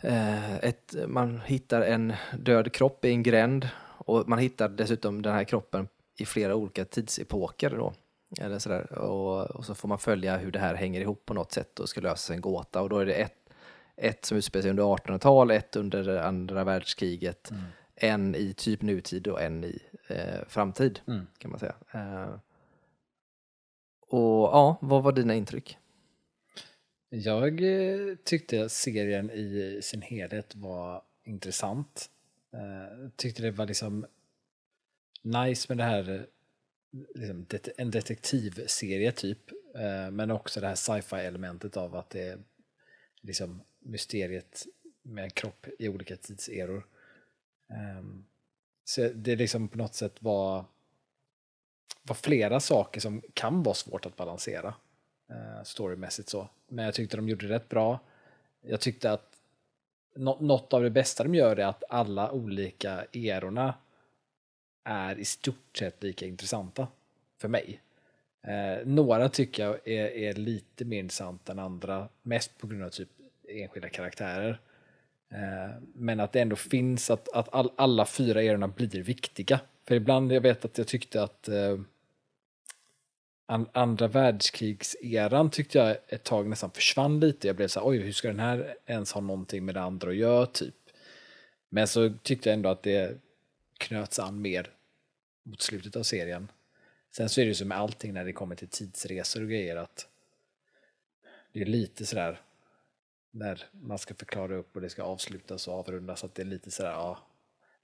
eh, 0.01 0.55
ett, 0.55 0.95
man 1.07 1.41
hittar 1.45 1.81
en 1.81 2.13
död 2.39 2.73
kropp 2.73 3.05
i 3.05 3.09
en 3.09 3.23
gränd 3.23 3.69
och 3.97 4.29
man 4.29 4.39
hittar 4.39 4.69
dessutom 4.69 5.21
den 5.21 5.33
här 5.33 5.43
kroppen 5.43 5.87
i 6.17 6.25
flera 6.25 6.55
olika 6.55 6.85
tidsepoker 6.85 7.69
då. 7.69 7.93
Eller 8.41 8.59
sådär. 8.59 8.99
Och, 8.99 9.51
och, 9.51 9.65
så 9.65 9.75
får 9.75 9.87
man 9.87 9.99
följa 9.99 10.37
hur 10.37 10.51
det 10.51 10.59
här 10.59 10.75
hänger 10.75 11.01
ihop 11.01 11.25
på 11.25 11.33
något 11.33 11.51
sätt 11.51 11.79
och 11.79 11.89
ska 11.89 12.01
lösa 12.01 12.33
en 12.33 12.41
gåta. 12.41 12.81
Och 12.81 12.89
då 12.89 12.97
är 12.97 13.05
det 13.05 13.13
ett, 13.13 13.49
ett 13.95 14.25
som 14.25 14.37
utspelar 14.37 14.61
sig 14.61 14.69
under 14.69 14.83
1800-tal, 14.83 15.51
ett 15.51 15.75
under 15.75 16.17
andra 16.17 16.63
världskriget, 16.63 17.51
mm. 17.51 17.63
en 17.95 18.35
i 18.35 18.53
typ 18.53 18.81
nutid 18.81 19.27
och 19.27 19.41
en 19.41 19.63
i 19.63 19.79
eh, 20.07 20.47
framtid, 20.47 20.99
mm. 21.07 21.27
kan 21.37 21.51
man 21.51 21.59
säga. 21.59 21.75
Eh, 21.91 22.35
och 24.15 24.49
ja, 24.53 24.77
vad 24.81 25.03
var 25.03 25.11
dina 25.11 25.35
intryck? 25.35 25.77
Jag 27.09 27.61
eh, 27.61 28.15
tyckte 28.23 28.69
serien 28.69 29.31
i 29.31 29.79
sin 29.83 30.01
helhet 30.01 30.55
var 30.55 31.03
intressant. 31.23 32.09
Eh, 32.53 33.09
tyckte 33.15 33.41
det 33.41 33.51
var 33.51 33.65
liksom 33.65 34.05
nice 35.21 35.65
med 35.69 35.77
det 35.77 35.83
här 35.83 36.09
eh, 36.09 36.21
liksom, 37.15 37.45
en 37.77 37.91
detektivserie 37.91 39.11
typ. 39.11 39.39
Men 40.11 40.31
också 40.31 40.61
det 40.61 40.67
här 40.67 40.75
sci-fi 40.75 41.15
elementet 41.15 41.77
av 41.77 41.95
att 41.95 42.09
det 42.09 42.21
är 42.21 42.39
liksom 43.21 43.61
mysteriet 43.79 44.65
med 45.01 45.23
en 45.23 45.29
kropp 45.29 45.67
i 45.79 45.89
olika 45.89 46.15
tidseror. 46.15 46.85
Ehm, 47.69 48.25
så 48.83 49.09
det 49.15 49.35
liksom 49.35 49.67
på 49.67 49.77
något 49.77 49.95
sätt 49.95 50.21
var, 50.21 50.65
var 52.07 52.15
flera 52.15 52.59
saker 52.59 53.01
som 53.01 53.21
kan 53.33 53.63
vara 53.63 53.75
svårt 53.75 54.05
att 54.05 54.15
balansera 54.15 54.73
eh, 55.29 55.63
storymässigt 55.63 56.29
så. 56.29 56.49
Men 56.67 56.85
jag 56.85 56.93
tyckte 56.93 57.17
de 57.17 57.29
gjorde 57.29 57.47
det 57.47 57.55
rätt 57.55 57.69
bra. 57.69 57.99
Jag 58.61 58.81
tyckte 58.81 59.11
att 59.11 59.31
något 60.15 60.73
av 60.73 60.83
det 60.83 60.89
bästa 60.89 61.23
de 61.23 61.35
gör 61.35 61.57
är 61.57 61.65
att 61.65 61.83
alla 61.89 62.31
olika 62.31 63.05
erorna 63.13 63.73
är 64.83 65.19
i 65.19 65.25
stort 65.25 65.77
sett 65.77 66.03
lika 66.03 66.25
intressanta 66.25 66.87
för 67.37 67.47
mig. 67.47 67.81
Eh, 68.47 68.85
några 68.85 69.29
tycker 69.29 69.63
jag 69.63 69.87
är, 69.87 70.07
är, 70.07 70.33
lite 70.33 70.85
mer 70.85 70.99
intressanta 70.99 71.51
än 71.51 71.59
andra, 71.59 72.09
mest 72.21 72.57
på 72.57 72.67
grund 72.67 72.83
av 72.83 72.89
typ 72.89 73.09
enskilda 73.47 73.89
karaktärer. 73.89 74.59
Eh, 75.31 75.71
men 75.93 76.19
att 76.19 76.31
det 76.31 76.41
ändå 76.41 76.55
finns 76.55 77.09
att, 77.09 77.29
att 77.29 77.53
all, 77.53 77.71
alla 77.75 78.05
fyra 78.05 78.43
erorna 78.43 78.67
blir 78.67 79.03
viktiga. 79.03 79.59
För 79.87 79.95
ibland, 79.95 80.31
jag 80.31 80.41
vet 80.41 80.65
att 80.65 80.77
jag 80.77 80.87
tyckte 80.87 81.23
att 81.23 81.47
eh, 81.47 81.77
an, 83.45 83.69
andra 83.73 84.07
världskrigseran 84.07 85.49
tyckte 85.49 85.77
jag 85.77 85.97
ett 86.07 86.23
tag 86.23 86.47
nästan 86.49 86.71
försvann 86.71 87.19
lite. 87.19 87.47
Jag 87.47 87.55
blev 87.55 87.67
så 87.67 87.79
här, 87.79 87.87
oj, 87.87 87.97
hur 87.97 88.11
ska 88.11 88.27
den 88.27 88.39
här 88.39 88.77
ens 88.85 89.11
ha 89.11 89.21
någonting 89.21 89.65
med 89.65 89.75
det 89.75 89.81
andra 89.81 90.09
att 90.09 90.15
göra, 90.15 90.45
typ. 90.45 90.75
Men 91.69 91.87
så 91.87 92.13
tyckte 92.23 92.49
jag 92.49 92.53
ändå 92.53 92.69
att 92.69 92.83
det 92.83 93.21
knöts 93.77 94.19
an 94.19 94.41
mer 94.41 94.71
mot 95.43 95.61
slutet 95.61 95.95
av 95.95 96.03
serien. 96.03 96.51
Sen 97.15 97.29
så 97.29 97.41
är 97.41 97.45
det 97.45 97.49
ju 97.49 97.55
som 97.55 97.67
med 97.67 97.77
allting 97.77 98.13
när 98.13 98.25
det 98.25 98.33
kommer 98.33 98.55
till 98.55 98.67
tidsresor 98.67 99.41
och 99.41 99.49
grejer 99.49 99.75
att 99.75 100.07
det 101.53 101.61
är 101.61 101.65
lite 101.65 102.05
sådär 102.05 102.41
när 103.31 103.63
man 103.71 103.99
ska 103.99 104.13
förklara 104.13 104.55
upp 104.55 104.75
och 104.75 104.81
det 104.81 104.89
ska 104.89 105.03
avslutas 105.03 105.67
och 105.67 105.73
avrundas 105.73 106.23
att 106.23 106.35
det 106.35 106.41
är 106.41 106.45
lite 106.45 106.71
sådär, 106.71 106.91
ja, 106.91 107.19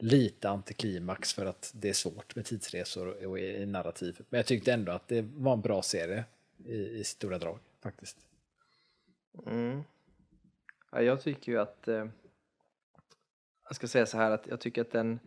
lite 0.02 0.50
antiklimax 0.50 1.34
för 1.34 1.46
att 1.46 1.72
det 1.76 1.90
är 1.90 1.94
svårt 1.94 2.36
med 2.36 2.46
tidsresor 2.46 3.28
och 3.28 3.40
i, 3.40 3.66
narrativ. 3.66 4.22
Men 4.30 4.38
jag 4.38 4.46
tyckte 4.46 4.74
ändå 4.74 4.92
att 4.92 5.08
det 5.08 5.22
var 5.22 5.54
en 5.54 5.62
bra 5.62 5.82
serie 5.82 6.26
i, 6.66 6.76
i 6.76 7.04
stora 7.04 7.38
drag 7.38 7.60
faktiskt. 7.82 8.18
Mm. 9.46 9.84
Ja, 10.92 11.02
jag 11.02 11.22
tycker 11.22 11.52
ju 11.52 11.60
att, 11.60 11.88
eh, 11.88 12.06
jag 13.68 13.76
ska 13.76 13.88
säga 13.88 14.06
så 14.06 14.18
här 14.18 14.32
att 14.32 14.48
jag 14.48 14.60
tycker 14.60 14.82
att 14.82 14.92
den 14.92 15.20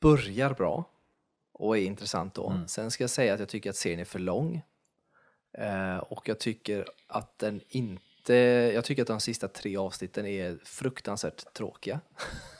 börjar 0.00 0.54
bra 0.54 0.84
och 1.52 1.78
är 1.78 1.82
intressant 1.82 2.34
då. 2.34 2.50
Mm. 2.50 2.68
Sen 2.68 2.90
ska 2.90 3.02
jag 3.02 3.10
säga 3.10 3.34
att 3.34 3.40
jag 3.40 3.48
tycker 3.48 3.70
att 3.70 3.76
serien 3.76 4.00
är 4.00 4.04
för 4.04 4.18
lång. 4.18 4.62
Eh, 5.52 5.96
och 5.96 6.28
jag 6.28 6.38
tycker 6.38 6.86
att 7.06 7.38
den 7.38 7.60
inte, 7.68 8.34
jag 8.74 8.84
tycker 8.84 9.02
att 9.02 9.08
de 9.08 9.20
sista 9.20 9.48
tre 9.48 9.76
avsnitten 9.76 10.26
är 10.26 10.58
fruktansvärt 10.64 11.52
tråkiga. 11.52 12.00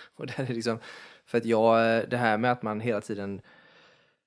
och 0.16 0.26
det 0.26 0.38
är 0.38 0.46
liksom, 0.46 0.78
för 1.24 1.38
att 1.38 1.44
jag, 1.44 2.04
det 2.10 2.16
här 2.16 2.38
med 2.38 2.52
att 2.52 2.62
man 2.62 2.80
hela 2.80 3.00
tiden 3.00 3.40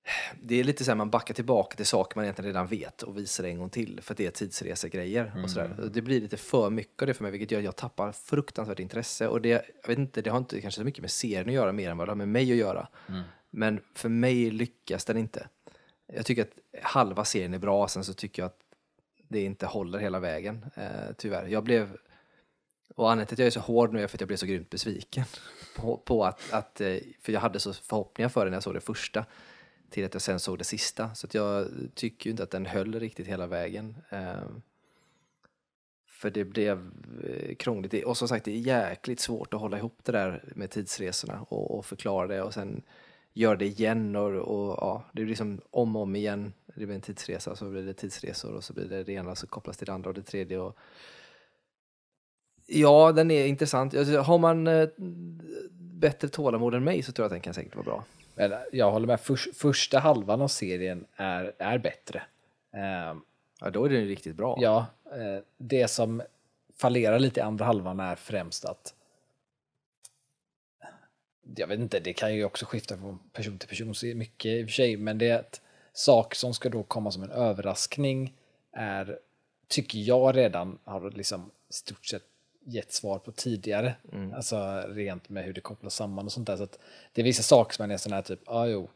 det 0.42 0.60
är 0.60 0.64
lite 0.64 0.84
så 0.84 0.92
här 0.92 0.96
man 0.96 1.10
backar 1.10 1.34
tillbaka 1.34 1.76
till 1.76 1.86
saker 1.86 2.18
man 2.18 2.26
egentligen 2.26 2.48
redan 2.48 2.68
vet 2.68 3.04
och 3.04 3.18
visar 3.18 3.44
det 3.44 3.50
en 3.50 3.60
gång 3.60 3.70
till 3.70 4.00
för 4.02 4.14
att 4.14 4.18
det 4.18 4.26
är 4.26 4.32
tidsresegrejer 4.32 5.26
mm. 5.26 5.44
och 5.44 5.50
sådär. 5.50 5.90
Det 5.94 6.02
blir 6.02 6.22
lite 6.22 6.38
för 6.38 6.70
mycket 6.70 7.02
av 7.02 7.08
det 7.08 7.14
för 7.14 7.24
mig 7.24 7.32
vilket 7.32 7.52
gör 7.52 7.60
att 7.60 7.66
jag 7.66 7.76
tappar 7.76 8.12
fruktansvärt 8.12 8.80
intresse 8.80 9.28
och 9.28 9.42
det, 9.42 9.50
jag 9.50 9.88
vet 9.88 9.98
inte, 9.98 10.22
det 10.22 10.30
har 10.30 10.38
inte 10.38 10.62
kanske 10.62 10.82
så 10.82 10.86
mycket 10.86 11.02
med 11.02 11.12
serien 11.12 11.48
att 11.48 11.54
göra 11.54 11.72
mer 11.72 11.90
än 11.90 11.98
vad 11.98 12.08
det 12.08 12.12
har 12.12 12.16
med 12.16 12.28
mig 12.28 12.52
att 12.52 12.58
göra. 12.58 12.88
Mm. 13.10 13.22
Men 13.50 13.82
för 13.96 14.10
mig 14.10 14.52
lyckas 14.52 15.06
den 15.06 15.18
inte. 15.18 15.48
Jag 16.14 16.26
tycker 16.26 16.42
att 16.42 16.84
halva 16.84 17.26
serien 17.26 17.54
är 17.54 17.60
bra, 17.60 17.88
sen 17.88 18.04
så 18.04 18.14
tycker 18.14 18.42
jag 18.42 18.48
att 18.48 18.60
det 19.28 19.42
inte 19.42 19.66
håller 19.66 20.00
hela 20.00 20.20
vägen, 20.20 20.66
eh, 20.76 21.14
tyvärr. 21.18 21.48
Jag 21.48 21.64
blev, 21.64 21.98
och 22.96 23.12
anledningen 23.12 23.28
till 23.28 23.36
att 23.36 23.40
jag 23.40 23.48
är 23.48 23.52
så 23.52 23.60
hård 23.60 23.94
nu 23.94 24.04
är 24.04 24.08
för 24.08 24.18
att 24.18 24.22
jag 24.22 24.28
blev 24.28 24.38
så 24.38 24.46
grymt 24.46 24.70
besviken 24.70 25.26
på, 25.76 25.98
på 25.98 26.26
att, 26.26 26.54
att, 26.54 26.82
eh, 26.82 26.98
för 27.22 27.32
jag 27.32 27.40
hade 27.40 27.60
så 27.60 27.74
förhoppningar 27.74 28.30
för 28.30 28.46
det 28.46 28.52
när 28.52 28.56
jag 28.56 28.64
såg 28.64 28.74
det 28.74 28.82
första 28.82 29.26
till 29.90 30.06
att 30.06 30.14
jag 30.14 30.22
sen 30.22 30.40
såg 30.40 30.58
det 30.58 30.64
sista. 30.64 31.16
Så 31.16 31.28
att 31.28 31.34
jag 31.34 31.68
tycker 31.96 32.26
ju 32.26 32.32
inte 32.32 32.44
att 32.44 32.52
den 32.52 32.66
höll 32.66 33.00
riktigt 33.00 33.28
hela 33.28 33.48
vägen. 33.48 33.96
Ehm, 34.10 34.62
för 36.08 36.30
det 36.30 36.46
blev 36.46 36.92
eh, 37.24 37.56
krångligt. 37.56 38.06
Och 38.06 38.18
som 38.18 38.28
sagt, 38.28 38.46
det 38.46 38.52
är 38.52 38.58
jäkligt 38.58 39.20
svårt 39.20 39.54
att 39.54 39.60
hålla 39.60 39.78
ihop 39.78 40.00
det 40.04 40.12
där 40.12 40.44
med 40.56 40.70
tidsresorna 40.70 41.46
och, 41.50 41.78
och 41.78 41.86
förklara 41.86 42.28
det 42.28 42.42
och 42.42 42.54
sen 42.54 42.82
göra 43.34 43.56
det 43.56 43.66
igen 43.66 44.16
och, 44.16 44.32
och 44.32 44.78
ja, 44.82 45.04
det 45.12 45.22
är 45.22 45.26
liksom 45.26 45.62
om 45.72 45.96
och 45.96 46.02
om 46.02 46.16
igen. 46.16 46.54
Det 46.66 46.86
blir 46.86 46.96
en 46.96 47.02
tidsresa, 47.02 47.56
så 47.56 47.66
blir 47.70 47.84
det 47.84 47.94
tidsresor 47.94 48.54
och 48.54 48.64
så 48.64 48.74
blir 48.74 48.86
det 48.86 49.04
det 49.04 49.14
ena 49.14 49.36
så 49.36 49.48
kopplas 49.48 49.78
till 49.78 49.86
det 49.86 49.94
andra 49.94 50.10
och 50.10 50.14
det 50.14 50.24
tredje. 50.24 50.60
Och... 50.60 50.78
Ja, 52.74 53.12
den 53.12 53.32
är 53.32 53.46
intressant. 53.46 53.96
Alltså, 53.96 54.18
har 54.18 54.38
man 54.38 54.68
eh, 54.68 54.90
bättre 55.78 56.28
tålamod 56.28 56.74
än 56.74 56.84
mig 56.84 57.04
så 57.04 57.12
tror 57.12 57.24
jag 57.24 57.28
att 57.28 57.34
den 57.34 57.42
kan 57.42 57.54
säkert 57.54 57.76
vara 57.76 57.86
bra. 57.86 58.04
Men 58.36 58.54
jag 58.72 58.92
håller 58.92 59.08
med, 59.08 59.20
För, 59.20 59.36
första 59.36 60.00
halvan 60.00 60.42
av 60.42 60.48
serien 60.48 61.06
är, 61.16 61.54
är 61.58 61.78
bättre. 61.78 62.24
Um, 63.12 63.22
Ja, 63.62 63.70
då 63.70 63.86
är 63.86 63.90
den 63.90 64.08
riktigt 64.08 64.36
bra. 64.36 64.58
Ja, 64.62 64.86
eh, 65.06 65.44
det 65.58 65.88
som 65.88 66.22
fallerar 66.78 67.20
lite 67.20 67.40
i 67.40 67.44
andra 67.44 67.66
halvan 67.66 68.00
är 68.00 68.16
främst 68.16 68.66
att 68.66 68.94
jag 71.56 71.68
vet 71.68 71.80
inte, 71.80 72.00
det 72.00 72.14
kan 72.14 72.36
ju 72.36 72.46
också 72.46 72.66
skifta 72.66 72.98
från 72.98 73.20
person 73.34 73.58
till 73.58 73.70
person 73.70 73.96
så 73.96 74.06
mycket 74.06 74.52
i 74.52 74.64
och 74.64 74.68
för 74.68 74.74
sig, 74.74 74.98
men 74.98 75.18
det 75.18 75.30
är 75.30 75.40
ett 75.40 75.62
sak 75.94 76.36
som 76.36 76.54
ska 76.54 76.70
då 76.70 76.84
komma 76.84 77.12
som 77.12 77.24
en 77.24 77.32
överraskning 77.32 78.34
är, 78.72 79.20
tycker 79.68 80.00
jag 80.00 80.38
redan 80.38 80.80
har 80.84 81.12
liksom 81.12 81.52
stort 81.70 82.06
sett 82.06 82.24
gett 82.64 82.92
svar 82.92 83.20
på 83.20 83.32
tidigare. 83.32 83.96
Mm. 84.12 84.34
Alltså 84.34 84.84
rent 84.88 85.30
med 85.30 85.44
hur 85.44 85.54
det 85.54 85.62
kopplas 85.62 85.96
samman 85.96 86.26
och 86.26 86.32
sånt 86.32 86.48
där. 86.48 86.58
Så 86.58 86.64
att 86.64 86.80
det 87.14 87.22
är 87.22 87.26
vissa 87.26 87.44
saker 87.44 87.76
som 87.76 87.84
är 87.84 87.88
nästan 87.88 88.14
är 88.14 88.22
typ, 88.22 88.40
ja 88.46 88.54
ah, 88.54 88.68
jo, 88.68 88.90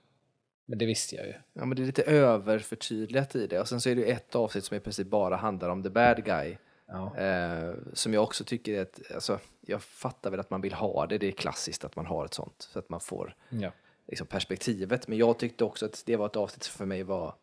men 0.66 0.78
det 0.78 0.86
visste 0.86 1.16
jag 1.16 1.26
ju. 1.26 1.34
Ja, 1.54 1.66
men 1.66 1.76
det 1.76 1.84
är 1.84 1.86
lite 1.86 2.04
överförtydligat 2.04 3.36
i 3.36 3.48
det. 3.48 3.60
Och 3.60 3.68
sen 3.68 3.82
så 3.82 3.90
är 3.90 3.96
det 3.96 4.12
ett 4.12 4.36
avsnitt 4.36 4.66
som 4.66 4.78
i 4.78 4.80
princip 4.80 5.08
bara 5.08 5.36
handlar 5.36 5.70
om 5.70 5.84
the 5.84 5.90
bad 5.90 6.26
guy. 6.26 6.58
Ja. 6.88 7.18
Eh, 7.18 7.74
som 7.94 8.14
jag 8.14 8.24
också 8.24 8.44
tycker 8.44 8.74
är 8.74 8.82
ett, 8.82 9.00
alltså, 9.14 9.40
jag 9.62 9.84
fattar 9.84 10.32
väl 10.32 10.40
att 10.40 10.50
man 10.50 10.62
vill 10.62 10.74
ha 10.74 11.06
det, 11.08 11.18
det 11.18 11.28
är 11.28 11.32
klassiskt 11.32 11.86
att 11.86 11.96
man 11.96 12.06
har 12.06 12.26
ett 12.26 12.34
sånt, 12.34 12.68
så 12.74 12.80
att 12.80 12.90
man 12.90 13.00
får 13.00 13.36
ja. 13.50 13.72
liksom, 14.08 14.28
perspektivet. 14.28 15.08
Men 15.08 15.18
jag 15.18 15.40
tyckte 15.40 15.64
också 15.64 15.86
att 15.86 16.04
det 16.06 16.16
var 16.16 16.26
ett 16.26 16.36
avsnitt 16.36 16.64
som 16.64 16.78
för 16.78 16.86
mig 16.86 17.04
var 17.04 17.36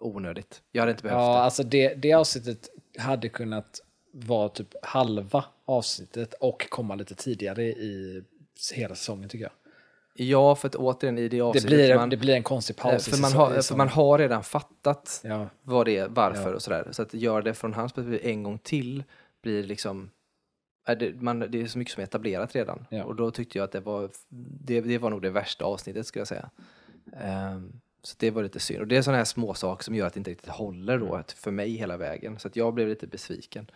onödigt. 0.00 0.62
Jag 0.72 0.82
hade 0.82 0.90
inte 0.90 1.02
behövt 1.02 1.20
ja, 1.20 1.32
det. 1.32 1.40
Alltså 1.40 1.62
det, 1.62 1.94
det 1.94 2.12
avsnittet 2.12 2.68
hade 2.98 3.28
kunnat 3.28 3.80
vara 4.24 4.48
typ 4.48 4.74
halva 4.82 5.44
avsnittet 5.64 6.34
och 6.34 6.70
komma 6.70 6.94
lite 6.94 7.14
tidigare 7.14 7.64
i 7.64 8.22
hela 8.74 8.94
säsongen 8.94 9.28
tycker 9.28 9.44
jag. 9.44 9.52
Ja, 10.18 10.54
för 10.54 10.68
att 10.68 10.74
återigen 10.74 11.18
i 11.18 11.28
det 11.28 11.40
avsnittet... 11.40 11.70
Det 11.70 11.76
blir, 11.76 11.96
man, 11.96 12.10
det 12.10 12.16
blir 12.16 12.34
en 12.34 12.42
konstig 12.42 12.76
paus. 12.76 13.08
Eh, 13.08 13.14
för 13.14 13.20
man, 13.20 13.32
har, 13.32 13.62
för 13.62 13.76
man 13.76 13.88
har 13.88 14.18
redan 14.18 14.44
fattat 14.44 15.20
ja. 15.24 15.48
vad 15.62 15.86
det 15.86 15.96
är, 15.96 16.08
varför 16.08 16.50
ja. 16.50 16.54
och 16.54 16.62
sådär. 16.62 16.88
Så 16.90 17.02
att 17.02 17.14
göra 17.14 17.42
det 17.42 17.54
från 17.54 17.74
hans 17.74 17.92
perspektiv 17.92 18.30
en 18.30 18.42
gång 18.42 18.58
till 18.58 19.04
blir 19.42 19.62
liksom... 19.62 20.10
Är 20.84 20.96
det, 20.96 21.22
man, 21.22 21.38
det 21.38 21.62
är 21.62 21.66
så 21.66 21.78
mycket 21.78 21.94
som 21.94 22.00
är 22.00 22.04
etablerat 22.04 22.54
redan. 22.54 22.86
Ja. 22.90 23.04
Och 23.04 23.16
då 23.16 23.30
tyckte 23.30 23.58
jag 23.58 23.64
att 23.64 23.72
det 23.72 23.80
var, 23.80 24.10
det, 24.60 24.80
det 24.80 24.98
var 24.98 25.10
nog 25.10 25.22
det 25.22 25.30
värsta 25.30 25.64
avsnittet 25.64 26.06
skulle 26.06 26.20
jag 26.20 26.28
säga. 26.28 26.50
Um, 27.54 27.80
så 28.02 28.14
det 28.18 28.30
var 28.30 28.42
lite 28.42 28.60
synd. 28.60 28.80
Och 28.80 28.86
det 28.86 28.96
är 28.96 29.02
sådana 29.02 29.18
här 29.18 29.24
små 29.24 29.54
saker 29.54 29.84
som 29.84 29.94
gör 29.94 30.06
att 30.06 30.14
det 30.14 30.20
inte 30.20 30.30
riktigt 30.30 30.50
håller 30.50 30.98
då, 30.98 31.22
för 31.36 31.50
mig 31.50 31.70
hela 31.70 31.96
vägen. 31.96 32.38
Så 32.38 32.48
att 32.48 32.56
jag 32.56 32.74
blev 32.74 32.88
lite 32.88 33.06
besviken. 33.06 33.70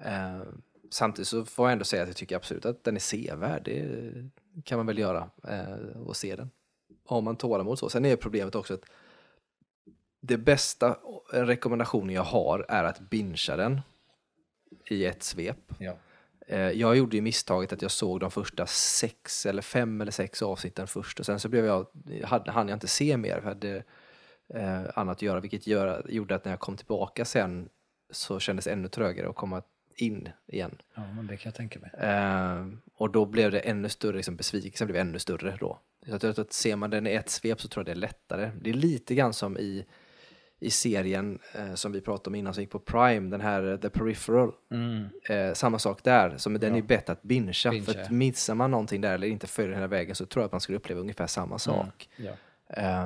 Um, 0.00 0.62
samtidigt 0.90 1.28
så 1.28 1.44
får 1.44 1.66
jag 1.66 1.72
ändå 1.72 1.84
säga 1.84 2.02
att 2.02 2.08
jag 2.08 2.16
tycker 2.16 2.36
absolut 2.36 2.66
att 2.66 2.84
den 2.84 2.96
är 2.96 3.00
sevärd. 3.00 3.64
Det 3.64 4.62
kan 4.64 4.78
man 4.78 4.86
väl 4.86 4.98
göra 4.98 5.30
eh, 5.48 6.00
och 6.06 6.16
se 6.16 6.36
den. 6.36 6.50
Har 7.04 7.20
man 7.20 7.36
tålamod 7.36 7.78
så. 7.78 7.88
Sen 7.88 8.04
är 8.04 8.16
problemet 8.16 8.54
också 8.54 8.74
att 8.74 8.84
det 10.20 10.38
bästa 10.38 10.98
rekommendationen 11.30 12.14
jag 12.14 12.22
har 12.22 12.66
är 12.68 12.84
att 12.84 13.00
bingea 13.00 13.56
den 13.56 13.80
i 14.90 15.04
ett 15.04 15.22
svep. 15.22 15.72
Ja. 15.78 15.96
Eh, 16.46 16.70
jag 16.70 16.96
gjorde 16.96 17.16
ju 17.16 17.22
misstaget 17.22 17.72
att 17.72 17.82
jag 17.82 17.90
såg 17.90 18.20
de 18.20 18.30
första 18.30 18.66
sex 18.66 19.46
eller 19.46 19.62
fem 19.62 20.00
eller 20.00 20.12
sex 20.12 20.42
avsnitten 20.42 20.86
först 20.86 21.20
och 21.20 21.26
sen 21.26 21.40
så 21.40 21.48
blev 21.48 21.64
jag, 21.64 21.86
hade, 22.24 22.50
hann 22.50 22.68
jag 22.68 22.76
inte 22.76 22.88
se 22.88 23.16
mer, 23.16 23.36
jag 23.36 23.42
hade 23.42 23.84
eh, 24.54 24.82
annat 24.94 25.16
att 25.16 25.22
göra, 25.22 25.40
vilket 25.40 25.66
gör, 25.66 26.06
gjorde 26.08 26.34
att 26.34 26.44
när 26.44 26.52
jag 26.52 26.60
kom 26.60 26.76
tillbaka 26.76 27.24
sen 27.24 27.68
så 28.10 28.40
kändes 28.40 28.64
det 28.64 28.72
ännu 28.72 28.88
trögare 28.88 29.28
att 29.28 29.36
komma 29.36 29.62
in 30.02 30.28
igen. 30.46 30.78
Ja, 30.94 31.12
men 31.16 31.26
det 31.26 31.36
kan 31.36 31.50
jag 31.50 31.54
tänka 31.54 31.78
mig. 31.78 31.90
Eh, 31.98 32.66
och 32.94 33.10
då 33.10 33.26
blev 33.26 33.50
det 33.50 33.60
ännu 33.60 33.88
större, 33.88 34.16
liksom 34.16 34.36
besvikelsen 34.36 34.86
blev 34.86 35.00
ännu 35.00 35.18
större 35.18 35.56
då. 35.60 35.78
Så 36.06 36.18
tror 36.18 36.40
att 36.40 36.52
ser 36.52 36.76
man 36.76 36.90
den 36.90 37.06
i 37.06 37.10
ett 37.10 37.30
svep 37.30 37.60
så 37.60 37.68
tror 37.68 37.80
jag 37.80 37.86
det 37.86 37.98
är 37.98 38.00
lättare. 38.00 38.50
Det 38.60 38.70
är 38.70 38.74
lite 38.74 39.14
grann 39.14 39.32
som 39.32 39.58
i, 39.58 39.86
i 40.58 40.70
serien 40.70 41.38
eh, 41.54 41.74
som 41.74 41.92
vi 41.92 42.00
pratade 42.00 42.28
om 42.30 42.34
innan 42.34 42.54
som 42.54 42.62
gick 42.62 42.70
på 42.70 42.78
Prime, 42.78 43.30
den 43.30 43.40
här 43.40 43.72
eh, 43.72 43.76
The 43.76 43.90
Peripheral. 43.90 44.52
Mm. 44.70 45.08
Eh, 45.24 45.54
samma 45.54 45.78
sak 45.78 46.04
där, 46.04 46.36
som 46.36 46.58
den 46.58 46.72
ja. 46.72 46.78
är 46.78 46.82
bättre 46.82 47.12
att 47.12 47.22
bingea. 47.22 47.70
Binge, 47.70 47.84
för 47.84 48.00
att 48.00 48.10
missar 48.10 48.54
man 48.54 48.70
någonting 48.70 49.00
där 49.00 49.14
eller 49.14 49.26
inte 49.26 49.46
följer 49.46 49.74
hela 49.74 49.86
vägen 49.86 50.14
så 50.14 50.26
tror 50.26 50.42
jag 50.42 50.46
att 50.46 50.52
man 50.52 50.60
skulle 50.60 50.78
uppleva 50.78 51.00
ungefär 51.00 51.26
samma 51.26 51.46
mm. 51.46 51.58
sak. 51.58 52.08
Mm. 52.16 52.32
Ja. 52.32 52.36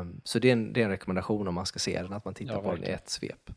Um, 0.01 0.21
så 0.25 0.39
det 0.39 0.49
är, 0.49 0.53
en, 0.53 0.73
det 0.73 0.81
är 0.81 0.85
en 0.85 0.91
rekommendation 0.91 1.49
om 1.49 1.55
man 1.55 1.67
ska 1.67 1.79
se 1.79 2.03
den, 2.03 2.13
att 2.13 2.25
man 2.25 2.35
tittar 2.35 2.55
ja, 2.55 2.63
på 2.63 2.75
den 2.75 2.85
i 2.85 2.89
ett 2.89 3.09
svep. 3.09 3.51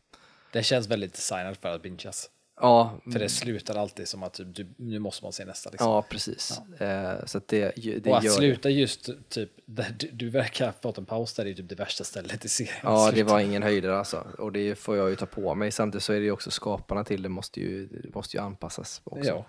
Den 0.52 0.62
känns 0.62 0.88
väldigt 0.88 1.12
designad 1.12 1.56
för 1.56 1.74
att 1.74 1.82
bingeas. 1.82 2.30
Ja. 2.60 3.00
För 3.12 3.18
det 3.18 3.28
slutar 3.28 3.74
alltid 3.74 4.08
som 4.08 4.22
att 4.22 4.34
typ, 4.34 4.46
du, 4.54 4.66
nu 4.76 4.98
måste 4.98 5.24
man 5.24 5.32
se 5.32 5.44
nästa. 5.44 5.70
Liksom. 5.70 5.90
Ja, 5.90 6.02
precis. 6.02 6.60
Ja. 6.78 6.86
Eh, 6.86 7.24
så 7.26 7.38
att 7.38 7.48
det, 7.48 7.72
det 7.76 8.10
och 8.10 8.18
att 8.18 8.32
sluta 8.32 8.68
det. 8.68 8.74
just 8.74 9.10
typ, 9.28 9.50
du, 9.64 10.08
du 10.12 10.30
verkar 10.30 10.66
ha 10.66 10.72
fått 10.82 10.98
en 10.98 11.06
paus 11.06 11.34
där, 11.34 11.44
det 11.44 11.50
är 11.50 11.54
typ 11.54 11.68
det 11.68 11.74
värsta 11.74 12.04
stället 12.04 12.44
i 12.44 12.48
serien. 12.48 12.74
Ja, 12.82 13.10
det 13.14 13.22
var 13.22 13.40
ingen 13.40 13.62
höjdare 13.62 13.98
alltså. 13.98 14.26
Och 14.38 14.52
det 14.52 14.74
får 14.74 14.96
jag 14.96 15.10
ju 15.10 15.16
ta 15.16 15.26
på 15.26 15.54
mig. 15.54 15.70
Samtidigt 15.70 16.02
så 16.04 16.12
är 16.12 16.18
det 16.18 16.24
ju 16.24 16.32
också 16.32 16.50
skaparna 16.50 17.04
till 17.04 17.22
det 17.22 17.28
måste 17.28 17.60
ju, 17.60 17.88
måste 18.14 18.36
ju 18.36 18.42
anpassas 18.42 19.00
också. 19.04 19.30
Ja. 19.30 19.46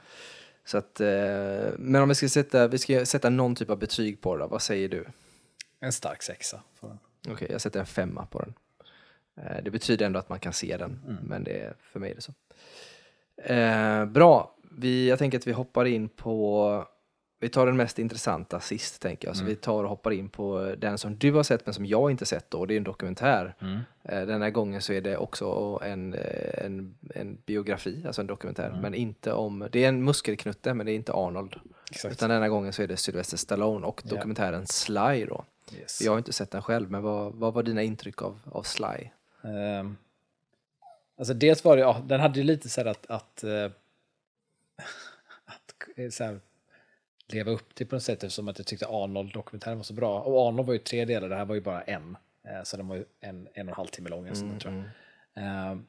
Så 0.66 0.78
att, 0.78 1.00
eh, 1.00 1.08
men 1.78 2.02
om 2.02 2.10
vi 2.10 2.16
ska, 2.16 2.30
sätta, 2.30 2.68
vi 2.68 2.78
ska 2.78 3.06
sätta 3.06 3.30
någon 3.30 3.56
typ 3.56 3.70
av 3.70 3.78
betyg 3.78 4.22
på 4.22 4.38
det, 4.38 4.48
vad 4.48 4.62
säger 4.62 4.90
du? 4.90 5.06
En 5.80 5.92
stark 5.92 6.24
sexa. 6.24 6.62
Okej, 6.80 7.34
okay, 7.34 7.48
jag 7.52 7.62
sätter 7.62 7.80
en 7.80 7.86
femma 7.86 8.26
på 8.26 8.40
den. 8.40 8.54
Eh, 9.38 9.64
det 9.64 9.72
betyder 9.72 10.06
ändå 10.06 10.20
att 10.20 10.30
man 10.30 10.40
kan 10.40 10.54
se 10.54 10.78
den, 10.78 11.00
mm. 11.08 11.24
men 11.24 11.44
det, 11.44 11.74
för 11.80 12.00
mig 12.00 12.12
är 12.12 12.16
det 12.16 12.22
så. 12.22 12.34
Eh, 13.44 14.06
bra, 14.06 14.56
vi, 14.78 15.10
jag 15.10 15.20
tänker 15.20 15.38
att 15.38 15.48
vi 15.48 15.52
hoppar 15.52 15.86
in 15.86 16.10
på, 16.10 16.86
vi 17.40 17.50
tar 17.50 17.66
den 17.66 17.78
mest 17.78 18.00
intressanta 18.00 18.60
sist 18.60 19.02
tänker 19.02 19.28
jag. 19.28 19.36
Så 19.36 19.42
mm. 19.42 19.50
vi 19.50 19.56
tar 19.56 19.84
och 19.84 19.90
hoppar 19.90 20.12
in 20.12 20.30
på 20.30 20.76
den 20.78 20.98
som 20.98 21.18
du 21.18 21.32
har 21.32 21.44
sett 21.44 21.66
men 21.66 21.74
som 21.74 21.86
jag 21.86 22.12
inte 22.12 22.26
sett 22.26 22.52
då, 22.52 22.66
det 22.66 22.74
är 22.74 22.78
en 22.78 22.84
dokumentär. 22.84 23.56
Mm. 23.62 23.80
Eh, 24.04 24.26
den 24.28 24.42
här 24.42 24.50
gången 24.50 24.82
så 24.82 24.94
är 24.94 25.02
det 25.02 25.18
också 25.18 25.80
en, 25.84 26.14
eh, 26.14 26.66
en, 26.66 26.96
en 27.16 27.38
biografi, 27.46 28.04
alltså 28.06 28.22
en 28.22 28.28
dokumentär, 28.28 28.70
mm. 28.70 28.82
men 28.82 28.94
inte 28.94 29.34
om, 29.34 29.68
det 29.72 29.84
är 29.84 29.90
en 29.90 30.04
muskelknutte 30.04 30.74
men 30.74 30.86
det 30.86 30.92
är 30.92 30.96
inte 30.96 31.14
Arnold. 31.14 31.56
Exakt. 31.92 32.14
Utan 32.14 32.30
denna 32.30 32.50
gången 32.50 32.74
så 32.74 32.84
är 32.84 32.88
det 32.88 32.98
Sylvester 32.98 33.38
Stallone 33.38 33.86
och 33.86 34.02
dokumentären 34.06 34.54
yeah. 34.54 34.66
Sly 34.66 35.26
då. 35.26 35.46
Yes. 35.80 36.02
Jag 36.02 36.12
har 36.12 36.18
inte 36.18 36.34
sett 36.34 36.52
den 36.52 36.62
själv, 36.62 36.92
men 36.92 37.02
vad, 37.02 37.34
vad 37.34 37.54
var 37.54 37.64
dina 37.64 37.84
intryck 37.84 38.22
av, 38.22 38.40
av 38.52 38.64
Sly? 38.64 39.10
Um, 39.42 39.98
Alltså 41.18 41.34
dels 41.34 41.64
var 41.64 41.76
det, 41.78 41.82
ja, 41.82 42.04
den 42.08 42.20
hade 42.20 42.40
ju 42.40 42.46
lite 42.46 42.70
så 42.70 42.82
här 42.82 42.88
att, 42.88 43.06
att, 43.10 43.44
äh, 43.44 43.66
att 45.46 45.98
eh, 45.98 46.10
så 46.10 46.24
här, 46.24 46.40
leva 47.28 47.52
upp 47.52 47.76
till 47.76 47.88
på 47.88 47.96
något 47.96 48.04
sätt 48.04 48.24
eftersom 48.24 48.48
att 48.48 48.58
jag 48.58 48.68
tyckte 48.68 48.88
Arnold-dokumentären 48.88 49.78
var 49.78 49.84
så 49.84 49.94
bra. 49.94 50.22
Och 50.22 50.48
Arnold 50.48 50.68
var 50.68 50.74
ju 50.74 50.80
tre 50.80 51.06
delar, 51.06 51.30
det 51.30 51.36
här 51.36 51.46
var 51.46 51.56
ju 51.56 51.62
bara 51.62 51.82
en. 51.82 52.18
Äh, 52.44 52.64
så 52.64 52.78
den 52.78 52.88
var 52.88 52.96
ju 52.96 53.06
en, 53.20 53.48
en 53.54 53.68
och 53.68 53.72
en 53.72 53.76
halv 53.76 53.88
timme 53.88 54.10
lång. 54.10 54.28
Mm, 54.28 54.60
tror 54.60 54.74
jag. 54.74 55.44
Mm. 55.44 55.86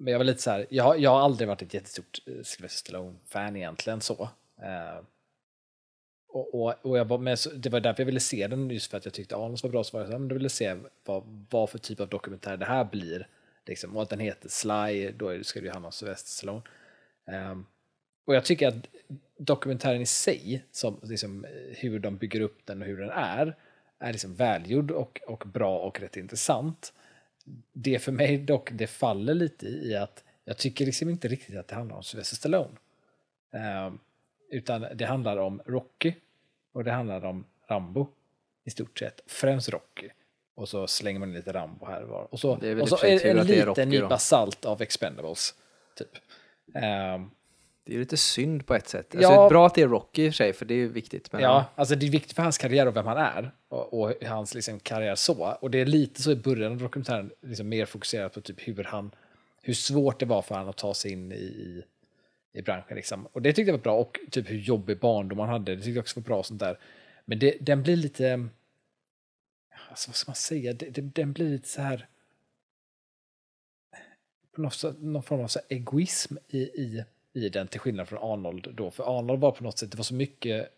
Men 0.00 0.12
jag 0.12 0.18
var 0.18 0.24
lite 0.24 0.42
så 0.42 0.50
här, 0.50 0.66
jag, 0.70 0.98
jag 0.98 1.10
har 1.10 1.20
aldrig 1.20 1.48
varit 1.48 1.62
ett 1.62 1.74
jättestort 1.74 2.18
Sylvester 2.24 2.68
Stallone-fan 2.68 3.56
egentligen 3.56 4.00
så. 4.00 4.28
Och, 6.28 6.54
och, 6.54 6.74
och, 6.82 6.98
jag 6.98 7.04
var 7.04 7.18
med, 7.18 7.38
det 7.56 7.68
var 7.68 7.80
därför 7.80 8.02
jag 8.02 8.06
ville 8.06 8.20
se 8.20 8.46
den, 8.46 8.70
just 8.70 8.90
för 8.90 8.98
att 8.98 9.04
jag 9.04 9.14
tyckte 9.14 9.36
Arnold 9.36 9.62
var 9.62 9.70
bra. 9.70 9.84
Så 9.84 9.96
var 9.96 10.00
jag 10.00 10.08
så 10.08 10.12
här, 10.12 10.18
men 10.18 10.28
då 10.28 10.34
ville 10.34 10.48
se 10.48 10.76
vad, 11.04 11.46
vad 11.50 11.70
för 11.70 11.78
typ 11.78 12.00
av 12.00 12.08
dokumentär 12.08 12.56
det 12.56 12.64
här 12.64 12.84
blir. 12.84 13.28
Liksom, 13.68 13.96
och 13.96 14.02
att 14.02 14.10
den 14.10 14.20
heter 14.20 14.48
Sly, 14.48 15.10
då 15.10 15.44
ska 15.44 15.60
det 15.60 15.66
ju 15.66 15.72
handla 15.72 15.86
om 15.86 15.92
Sylvester 15.92 16.30
Stallone. 16.30 16.62
Um, 17.26 17.66
och 18.24 18.34
jag 18.34 18.44
tycker 18.44 18.68
att 18.68 18.74
dokumentären 19.36 20.00
i 20.00 20.06
sig, 20.06 20.64
som 20.70 21.00
liksom, 21.02 21.46
hur 21.76 21.98
de 21.98 22.16
bygger 22.16 22.40
upp 22.40 22.66
den 22.66 22.82
och 22.82 22.88
hur 22.88 22.98
den 22.98 23.10
är, 23.10 23.56
är 23.98 24.12
liksom 24.12 24.34
välgjord 24.34 24.90
och, 24.90 25.20
och 25.26 25.44
bra 25.46 25.78
och 25.78 26.00
rätt 26.00 26.16
intressant. 26.16 26.92
Det 27.72 27.98
för 27.98 28.12
mig 28.12 28.38
dock, 28.38 28.70
det 28.72 28.86
faller 28.86 29.34
lite 29.34 29.66
i 29.66 29.96
att 29.96 30.24
jag 30.44 30.58
tycker 30.58 30.86
liksom 30.86 31.08
inte 31.08 31.28
riktigt 31.28 31.56
att 31.56 31.68
det 31.68 31.74
handlar 31.74 31.96
om 31.96 32.02
Sylvester 32.02 32.36
Stallone. 32.36 32.76
Um, 33.86 33.98
utan 34.50 34.86
det 34.94 35.04
handlar 35.04 35.36
om 35.36 35.62
Rocky 35.66 36.14
och 36.72 36.84
det 36.84 36.92
handlar 36.92 37.24
om 37.24 37.44
Rambo 37.66 38.06
i 38.64 38.70
stort 38.70 38.98
sett. 38.98 39.20
Främst 39.26 39.68
Rocky. 39.68 40.08
Och 40.58 40.68
så 40.68 40.86
slänger 40.86 41.20
man 41.20 41.32
lite 41.32 41.52
Rambo 41.52 41.86
här 41.86 42.02
och 42.02 42.08
var. 42.08 42.28
Och 42.30 42.40
så, 42.40 42.50
och 42.80 42.88
så 42.88 43.06
en, 43.06 43.38
en 43.38 43.46
liten 43.46 43.88
nypa 43.88 44.18
salt 44.18 44.64
av 44.64 44.82
Expendables. 44.82 45.54
Typ. 45.98 46.08
Um, 46.66 47.30
Det 47.84 47.94
är 47.94 47.98
lite 47.98 48.16
synd 48.16 48.66
på 48.66 48.74
ett 48.74 48.88
sätt. 48.88 49.14
Alltså, 49.14 49.32
Ja. 49.32 49.48
Bra 49.48 49.66
att 49.66 49.74
det 49.74 49.82
är 49.82 49.88
Rocky 49.88 50.26
i 50.26 50.28
och 50.28 50.32
för 50.32 50.36
sig, 50.36 50.52
för 50.52 50.64
det 50.64 50.74
är 50.74 50.86
viktigt. 50.86 51.32
Men 51.32 51.42
Ja, 51.42 51.64
alltså 51.74 51.94
det 51.94 52.06
är 52.06 52.10
viktigt 52.10 52.32
för 52.32 52.42
hans 52.42 52.58
karriär 52.58 52.86
och 52.86 52.96
vem 52.96 53.06
han 53.06 53.16
är. 53.18 53.50
Och, 53.68 54.00
och 54.00 54.12
hans 54.26 54.54
liksom, 54.54 54.80
karriär 54.80 55.14
så. 55.14 55.56
Och 55.60 55.70
det 55.70 55.80
är 55.80 55.86
lite 55.86 56.22
så 56.22 56.30
i 56.30 56.36
början 56.36 56.72
av 56.72 56.78
dokumentären, 56.78 57.30
liksom 57.40 57.68
mer 57.68 57.86
fokuserat 57.86 58.34
på 58.34 58.40
typ 58.40 58.68
hur 58.68 58.84
han, 58.84 59.10
hur 59.62 59.74
svårt 59.74 60.20
det 60.20 60.26
var 60.26 60.42
för 60.42 60.54
honom 60.54 60.70
att 60.70 60.76
ta 60.76 60.94
sig 60.94 61.12
in 61.12 61.32
i, 61.32 61.34
i, 61.36 61.82
i 62.52 62.62
branschen. 62.62 62.96
Liksom. 62.96 63.26
Och 63.32 63.42
det 63.42 63.52
tyckte 63.52 63.70
jag 63.70 63.78
var 63.78 63.82
bra. 63.82 63.94
Och 63.94 64.18
typ 64.30 64.50
hur 64.50 64.58
jobbig 64.58 64.98
barndom 65.00 65.38
han 65.38 65.48
hade, 65.48 65.72
det 65.76 65.82
tyckte 65.82 65.90
jag 65.90 66.02
också 66.02 66.20
var 66.20 66.24
bra. 66.24 66.42
Sånt 66.42 66.60
där. 66.60 66.78
Men 67.24 67.38
det, 67.38 67.56
den 67.60 67.82
blir 67.82 67.96
lite, 67.96 68.48
alltså 69.88 70.10
vad 70.10 70.16
ska 70.16 70.30
man 70.30 70.36
säga, 70.36 70.72
det, 70.72 70.90
det, 70.90 71.00
den 71.00 71.32
blir 71.32 71.48
lite 71.48 71.68
så 71.68 71.82
här, 71.82 72.08
någon 74.98 75.22
form 75.22 75.40
av 75.40 75.48
så 75.48 75.60
egoism 75.68 76.36
i, 76.48 76.58
i, 76.58 77.04
i 77.32 77.48
den, 77.48 77.68
till 77.68 77.80
skillnad 77.80 78.08
från 78.08 78.32
Arnold 78.32 78.74
då. 78.74 78.90
För 78.90 79.18
Arnold 79.18 79.40
var 79.40 79.52
på 79.52 79.64
något 79.64 79.78
sätt, 79.78 79.90
det 79.90 79.96
var 79.96 80.04
så 80.04 80.14
mycket 80.14 80.68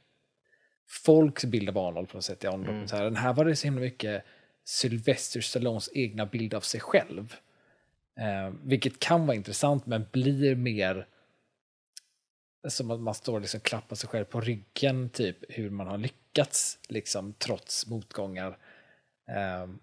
folks 0.88 1.44
bild 1.44 1.68
av 1.68 1.78
Arnold 1.78 2.08
på 2.08 2.16
något 2.16 2.24
sätt 2.24 2.44
i 2.44 2.46
Arnold-dokumentären. 2.46 3.16
Här 3.16 3.32
var 3.32 3.44
det 3.44 3.56
så 3.56 3.66
himla 3.66 3.80
mycket 3.80 4.24
Sylvester 4.64 5.40
Stallones 5.40 5.90
egna 5.94 6.26
bild 6.26 6.54
av 6.54 6.60
sig 6.60 6.80
själv. 6.80 7.36
Eh, 8.20 8.54
vilket 8.64 8.98
kan 8.98 9.26
vara 9.26 9.36
intressant 9.36 9.86
men 9.86 10.06
blir 10.12 10.54
mer 10.54 11.06
som 12.68 12.90
att 12.90 13.00
man 13.00 13.14
står 13.14 13.34
och 13.34 13.40
liksom 13.40 13.60
klappar 13.60 13.96
sig 13.96 14.08
själv 14.08 14.24
på 14.24 14.40
ryggen, 14.40 15.10
typ 15.10 15.36
hur 15.48 15.70
man 15.70 15.86
har 15.86 15.98
lyckats 15.98 16.78
liksom 16.88 17.32
trots 17.32 17.86
motgångar. 17.86 18.58
Ehm, 19.36 19.78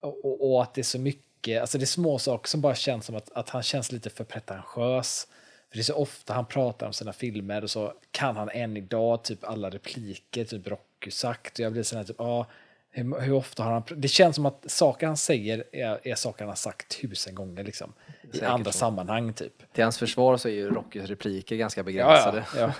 och, 0.00 0.52
och, 0.52 0.62
att 0.62 0.74
det 0.74 0.80
är 0.80 0.82
så 0.82 0.98
mycket, 0.98 1.60
alltså 1.60 1.78
det 1.78 1.84
är 1.84 1.86
små 1.86 2.18
saker 2.18 2.48
som 2.48 2.60
bara 2.60 2.74
känns 2.74 3.06
som 3.06 3.16
att, 3.16 3.32
att 3.32 3.48
han 3.48 3.62
känns 3.62 3.92
lite 3.92 4.10
för 4.10 4.24
pretentiös. 4.24 5.28
För 5.68 5.76
det 5.76 5.80
är 5.80 5.84
så 5.84 5.94
ofta 5.94 6.34
han 6.34 6.46
pratar 6.46 6.86
om 6.86 6.92
sina 6.92 7.12
filmer 7.12 7.62
och 7.62 7.70
så 7.70 7.92
kan 8.10 8.36
han 8.36 8.50
än 8.50 8.76
idag 8.76 9.24
typ 9.24 9.44
alla 9.44 9.70
repliker, 9.70 10.44
typ 10.44 10.66
Rocky 10.66 11.10
sagt. 11.10 11.58
Och 11.58 11.64
jag 11.64 11.72
blir 11.72 11.82
sån 11.82 11.98
här 11.98 12.04
typ, 12.04 12.16
ja, 12.18 12.46
hur, 12.90 13.20
hur 13.20 13.32
ofta 13.32 13.62
har 13.62 13.72
han, 13.72 13.82
det 13.96 14.08
känns 14.08 14.36
som 14.36 14.46
att 14.46 14.70
saker 14.70 15.06
han 15.06 15.16
säger 15.16 15.64
är, 15.72 16.00
är 16.02 16.14
saker 16.14 16.40
han 16.40 16.48
har 16.48 16.56
sagt 16.56 17.00
tusen 17.00 17.34
gånger 17.34 17.64
liksom. 17.64 17.92
I 18.32 18.42
andra 18.42 18.72
så. 18.72 18.78
sammanhang 18.78 19.32
typ. 19.32 19.72
till 19.72 19.84
hans 19.84 19.98
försvar 19.98 20.36
så 20.36 20.48
är 20.48 20.52
ju 20.52 20.70
Rockys 20.70 21.04
repliker 21.04 21.56
ganska 21.56 21.80
Ja, 21.80 21.84
begränsade. 21.84 22.44
ja, 22.54 22.60
ja, 22.60 22.72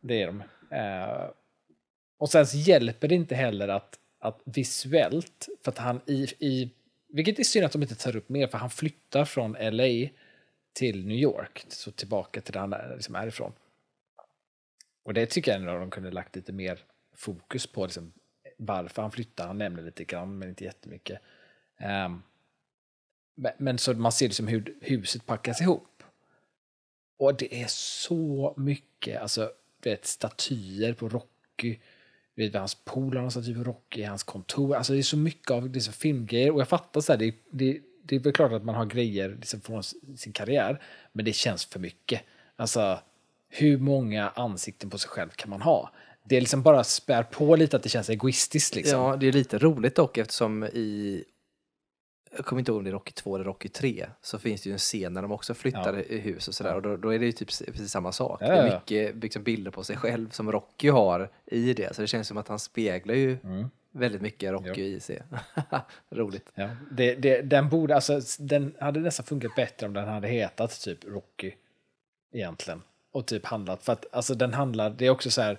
det 0.00 0.22
är 0.22 0.26
de. 0.26 0.42
Eh, 0.76 1.30
och 2.18 2.30
sen 2.30 2.46
så 2.46 2.56
hjälper 2.56 3.08
det 3.08 3.14
inte 3.14 3.34
heller 3.34 3.68
att, 3.68 3.98
att 4.26 4.40
visuellt, 4.44 5.48
för 5.62 5.72
att 5.72 5.78
han 5.78 6.00
i, 6.06 6.26
i, 6.38 6.70
vilket 7.08 7.38
är 7.38 7.44
synd 7.44 7.64
att 7.64 7.72
de 7.72 7.82
inte 7.82 7.94
tar 7.94 8.16
upp 8.16 8.28
mer, 8.28 8.46
för 8.46 8.58
han 8.58 8.70
flyttar 8.70 9.24
från 9.24 9.52
LA 9.52 10.08
till 10.72 11.06
New 11.06 11.16
York, 11.16 11.66
så 11.68 11.90
tillbaka 11.90 12.40
till 12.40 12.52
där 12.52 12.60
han 12.60 12.72
är, 12.72 12.94
liksom 12.94 13.14
är 13.14 13.26
ifrån. 13.26 13.52
Och 15.02 15.14
det 15.14 15.26
tycker 15.26 15.52
jag 15.52 15.60
ändå 15.60 15.78
de 15.78 15.90
kunde 15.90 16.10
lagt 16.10 16.36
lite 16.36 16.52
mer 16.52 16.78
fokus 17.14 17.66
på, 17.66 17.84
liksom, 17.84 18.12
varför 18.56 19.02
han 19.02 19.10
flyttar. 19.10 19.46
Han 19.46 19.58
nämner 19.58 19.82
lite 19.82 20.04
grann, 20.04 20.38
men 20.38 20.48
inte 20.48 20.64
jättemycket. 20.64 21.20
Um, 22.06 22.22
men, 23.58 23.78
så 23.78 23.94
man 23.94 24.12
ser 24.12 24.26
liksom 24.26 24.46
hur 24.46 24.74
huset 24.80 25.26
packas 25.26 25.60
ihop. 25.60 26.02
Och 27.18 27.36
det 27.36 27.62
är 27.62 27.66
så 27.68 28.54
mycket, 28.56 29.22
alltså, 29.22 29.52
vet, 29.82 30.06
statyer 30.06 30.92
på 30.92 31.08
Rocky. 31.08 31.78
Du 32.36 32.42
vet, 32.42 32.54
hans 32.54 32.74
polare 32.74 33.22
har 33.22 33.30
han 33.30 33.54
rock 33.54 33.66
Rocky, 33.66 34.00
i 34.00 34.04
hans 34.04 34.22
kontor. 34.22 34.76
Alltså 34.76 34.92
det 34.92 34.98
är 34.98 35.02
så 35.02 35.16
mycket 35.16 35.50
av 35.50 35.70
det 35.70 35.88
är 35.88 35.92
filmgrejer. 35.92 36.50
Och 36.50 36.60
jag 36.60 36.68
fattar 36.68 37.00
så 37.00 37.12
här, 37.12 37.18
det, 37.18 37.34
det, 37.50 37.80
det 38.02 38.16
är 38.16 38.20
väl 38.20 38.32
klart 38.32 38.52
att 38.52 38.64
man 38.64 38.74
har 38.74 38.86
grejer 38.86 39.28
liksom 39.28 39.60
från 39.60 39.82
sin 40.16 40.32
karriär. 40.32 40.82
Men 41.12 41.24
det 41.24 41.32
känns 41.32 41.64
för 41.64 41.80
mycket. 41.80 42.22
Alltså, 42.56 42.98
hur 43.48 43.78
många 43.78 44.28
ansikten 44.28 44.90
på 44.90 44.98
sig 44.98 45.10
själv 45.10 45.28
kan 45.28 45.50
man 45.50 45.62
ha? 45.62 45.90
Det 46.24 46.36
är 46.36 46.40
liksom 46.40 46.62
bara 46.62 46.84
spär 46.84 47.22
på 47.22 47.56
lite 47.56 47.76
att 47.76 47.82
det 47.82 47.88
känns 47.88 48.10
egoistiskt 48.10 48.74
liksom. 48.74 49.00
Ja, 49.00 49.16
det 49.16 49.28
är 49.28 49.32
lite 49.32 49.58
roligt 49.58 49.94
dock 49.94 50.18
eftersom 50.18 50.64
i, 50.64 51.24
jag 52.36 52.46
kommer 52.46 52.60
inte 52.60 52.70
ihåg 52.70 52.78
om 52.78 52.84
det 52.84 52.90
är 52.90 52.92
Rocky 52.92 53.12
2 53.12 53.34
eller 53.34 53.44
Rocky 53.44 53.68
3, 53.68 54.06
så 54.22 54.38
finns 54.38 54.62
det 54.62 54.68
ju 54.68 54.72
en 54.72 54.78
scen 54.78 55.12
när 55.12 55.22
de 55.22 55.32
också 55.32 55.54
flyttar 55.54 55.94
Ja. 55.94 56.00
i 56.02 56.18
hus 56.18 56.48
och 56.48 56.54
sådär. 56.54 56.74
Och 56.74 56.82
då, 56.82 56.96
då 56.96 57.14
är 57.14 57.18
det 57.18 57.26
ju 57.26 57.32
typ 57.32 57.48
precis 57.48 57.90
samma 57.90 58.12
sak. 58.12 58.38
Ja, 58.42 58.46
det 58.46 58.52
är 58.52 58.66
ja. 58.66 58.74
mycket 58.74 59.16
liksom, 59.16 59.42
bilder 59.42 59.70
på 59.70 59.84
sig 59.84 59.96
själv 59.96 60.30
som 60.30 60.52
Rocky 60.52 60.88
har 60.88 61.30
i 61.46 61.74
det. 61.74 61.94
Så 61.96 62.00
det 62.02 62.06
känns 62.08 62.28
som 62.28 62.36
att 62.36 62.48
han 62.48 62.58
speglar 62.58 63.14
ju 63.14 63.38
Mm. 63.44 63.70
väldigt 63.92 64.22
mycket 64.22 64.52
Rocky 64.52 64.82
i 64.84 65.00
sig. 65.00 65.22
Roligt. 66.10 66.52
Ja, 66.54 66.68
det, 66.90 67.14
det, 67.14 67.42
den 67.42 67.68
borde, 67.68 67.94
alltså, 67.94 68.20
den 68.38 68.74
hade 68.80 69.00
nästan 69.00 69.26
funkat 69.26 69.54
bättre 69.56 69.86
om 69.86 69.92
den 69.92 70.08
hade 70.08 70.28
hetat 70.28 70.80
typ 70.80 71.04
Rocky 71.04 71.52
egentligen. 72.32 72.82
Och 73.12 73.26
typ 73.26 73.46
handlat, 73.46 73.82
för 73.82 73.92
att 73.92 74.06
alltså 74.12 74.34
den 74.34 74.54
handlar, 74.54 74.90
det 74.90 75.06
är 75.06 75.10
också 75.10 75.30
så 75.30 75.42
här, 75.42 75.58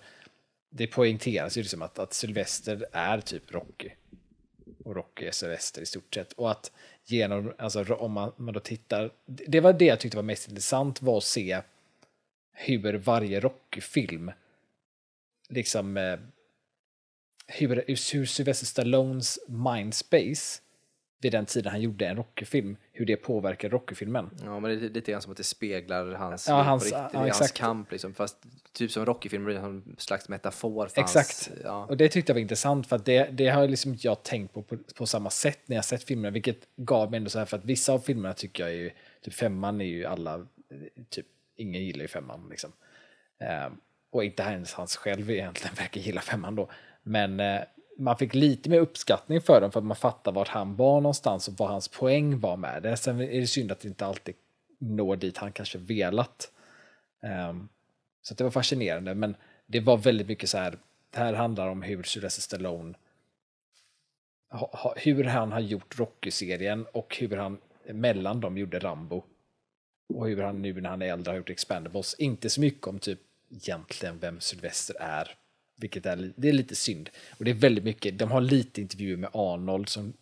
det 0.70 0.88
poängteras 0.88 1.58
ju 1.58 1.62
liksom 1.62 1.82
att, 1.82 2.00
att 2.00 2.13
Sylvester 2.13 2.86
är 2.92 3.20
typ 3.22 3.54
Rocky. 3.54 3.90
Och 4.84 4.95
Rocky 4.95 5.25
är 5.25 5.32
Sylvester 5.32 5.82
i 5.82 5.86
stort 5.86 6.13
sett. 6.13 6.34
Och 6.34 6.51
att 6.51 6.71
genom, 7.06 7.53
alltså 7.58 7.93
om 7.93 8.12
man, 8.12 8.32
man 8.38 8.53
då 8.53 8.60
tittar, 8.60 9.12
det 9.25 9.60
var 9.60 9.73
det 9.73 9.86
jag 9.86 9.99
tyckte 9.99 10.17
var 10.17 10.23
mest 10.23 10.47
intressant 10.47 11.01
var 11.01 11.17
att 11.17 11.23
se 11.23 11.62
hur 12.53 12.97
varje 12.97 13.39
Rocky-film 13.39 14.32
liksom 15.49 15.97
eh, 15.97 16.19
hur, 17.47 17.84
hur 17.88 18.25
Sylvester 18.25 18.65
Stallones 18.65 19.39
mindspace 19.47 20.62
vid 21.21 21.32
den 21.32 21.45
tiden 21.45 21.71
han 21.71 21.82
gjorde 21.82 22.08
en 22.08 22.15
Rocky-film, 22.15 22.77
hur 22.91 23.06
det 23.06 23.15
påverkar 23.15 23.69
Rocky-filmen. 23.69 24.30
Ja, 24.43 24.60
men 24.60 24.80
det 24.80 24.86
är 24.86 24.89
lite 24.89 25.12
grann 25.12 25.21
som 25.21 25.32
att 25.32 25.38
det 25.38 25.43
speglar 25.43 26.12
hans, 26.12 26.47
Ja, 26.47 26.62
hans- 26.62 26.84
riktigt, 26.84 26.99
ja, 27.13 27.19
hans 27.19 27.51
kamp. 27.51 27.91
Liksom. 27.91 28.13
Fast 28.13 28.38
typ 28.73 28.91
som 28.91 29.06
Rocky-filmer 29.06 29.45
blir 29.45 29.58
en 29.58 29.95
slags 29.97 30.30
metafor 30.30 30.88
för 30.88 31.01
Exakt. 31.01 31.47
hans... 31.47 31.60
Ja. 31.63 31.86
Och 31.86 31.97
det 31.97 32.10
tyckte 32.10 32.30
jag 32.30 32.36
var 32.36 32.41
intressant 32.41 32.88
för 32.88 32.95
att 32.95 33.06
det, 33.06 33.30
det 33.32 33.47
har 33.49 33.67
liksom 33.67 33.91
inte 33.91 34.08
jag 34.08 34.23
tänkt 34.23 34.53
på, 34.53 34.62
på 34.62 34.77
på 34.95 35.06
samma 35.06 35.30
sätt 35.30 35.60
när 35.65 35.75
jag 35.75 35.86
sett 35.86 36.03
filmerna, 36.03 36.32
vilket 36.32 36.60
gav 36.75 37.12
mig 37.12 37.17
ändå 37.17 37.30
så 37.30 37.39
här 37.39 37.45
för 37.45 37.58
att 37.58 37.65
vissa 37.65 37.93
av 37.93 37.99
filmerna 37.99 38.34
tycker 38.34 38.63
jag 38.63 38.73
är 38.73 38.77
ju, 38.77 38.91
typ 39.21 39.34
femman 39.34 39.82
är 39.82 39.86
ju 39.86 40.06
alla, 40.06 40.47
typ 41.10 41.25
ingen 41.56 41.84
gillar 41.86 42.01
ju 42.01 42.08
femman 42.08 42.47
liksom. 42.49 42.71
Ehm, 43.39 43.77
och 44.12 44.23
inte 44.23 44.43
ens 44.43 44.73
hans 44.73 44.95
själv 44.95 45.32
egentligen 45.32 45.75
verkar 45.77 46.01
gilla 46.01 46.21
femman 46.21 46.56
då. 46.56 46.69
Men 47.03 47.39
eh, 47.39 47.62
man 47.97 48.17
fick 48.17 48.33
lite 48.33 48.69
mer 48.69 48.79
uppskattning 48.79 49.41
för 49.41 49.62
dem 49.62 49.71
för 49.71 49.79
att 49.79 49.86
man 49.86 49.95
fattar 49.95 50.31
vart 50.31 50.47
han 50.47 50.75
var 50.75 51.01
någonstans 51.01 51.47
och 51.47 51.53
vad 51.57 51.69
hans 51.69 51.88
poäng 51.88 52.39
var 52.39 52.57
med 52.57 52.83
det. 52.83 52.97
Sen 52.97 53.21
är 53.21 53.39
det 53.39 53.47
synd 53.47 53.71
att 53.71 53.79
det 53.79 53.88
inte 53.88 54.05
alltid 54.05 54.36
når 54.79 55.15
dit 55.15 55.38
han 55.38 55.51
kanske 55.51 55.77
velat. 55.77 56.51
Um, 57.49 57.69
så 58.21 58.33
att 58.33 58.38
det 58.38 58.43
var 58.43 58.51
fascinerande, 58.51 59.15
men 59.15 59.36
det 59.65 59.79
var 59.79 59.97
väldigt 59.97 60.27
mycket 60.27 60.49
så 60.49 60.57
här, 60.57 60.77
det 61.10 61.19
här 61.19 61.33
handlar 61.33 61.67
om 61.67 61.81
hur 61.81 62.03
Sylvester 62.03 62.41
Stallone, 62.41 62.93
hur 64.95 65.23
han 65.23 65.51
har 65.51 65.60
gjort 65.60 65.99
Rocky-serien 65.99 66.86
och 66.91 67.17
hur 67.19 67.38
han 67.38 67.57
mellan 67.93 68.41
dem 68.41 68.57
gjorde 68.57 68.79
Rambo. 68.79 69.23
Och 70.13 70.27
hur 70.27 70.41
han 70.41 70.62
nu 70.62 70.81
när 70.81 70.89
han 70.89 71.01
är 71.01 71.13
äldre 71.13 71.31
har 71.31 71.38
gjort 71.38 71.49
Expendables. 71.49 72.13
Inte 72.13 72.49
så 72.49 72.62
mycket 72.62 72.88
om 72.88 72.99
typ 72.99 73.19
egentligen 73.49 74.19
vem 74.19 74.39
Sylvester 74.39 74.95
är. 74.99 75.36
Vilket 75.80 76.06
är, 76.06 76.34
det 76.36 76.50
är 76.50 76.54
lite 76.54 76.76
synd. 76.76 77.10
Och 77.38 77.46
det 77.46 77.52
är 77.52 77.56
väldigt 77.56 77.84
mycket, 77.84 78.20
de 78.20 78.32
har 78.32 78.42
lite 78.42 78.82
intervjuer 78.82 79.18
med 79.18 79.30
Arnold 79.34 79.90
som 79.90 80.13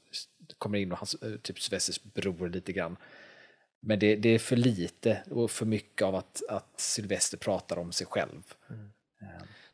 kommer 0.58 0.78
in 0.78 0.92
och 0.92 0.98
hans, 0.98 1.16
eh, 1.16 1.36
typ 1.36 1.60
Sylvesters 1.60 2.04
bror 2.04 2.50
lite 2.50 2.74
grann. 2.74 2.98
Men 3.80 4.00
det, 4.00 4.16
det 4.16 4.30
är 4.30 4.40
för 4.40 4.56
lite 4.56 5.24
och 5.30 5.52
för 5.52 5.66
mycket 5.66 6.02
av 6.02 6.16
att, 6.16 6.42
att 6.50 6.80
Sylvester 6.80 7.38
pratar 7.38 7.78
om 7.78 7.92
sig 7.92 8.08
själv. 8.08 8.54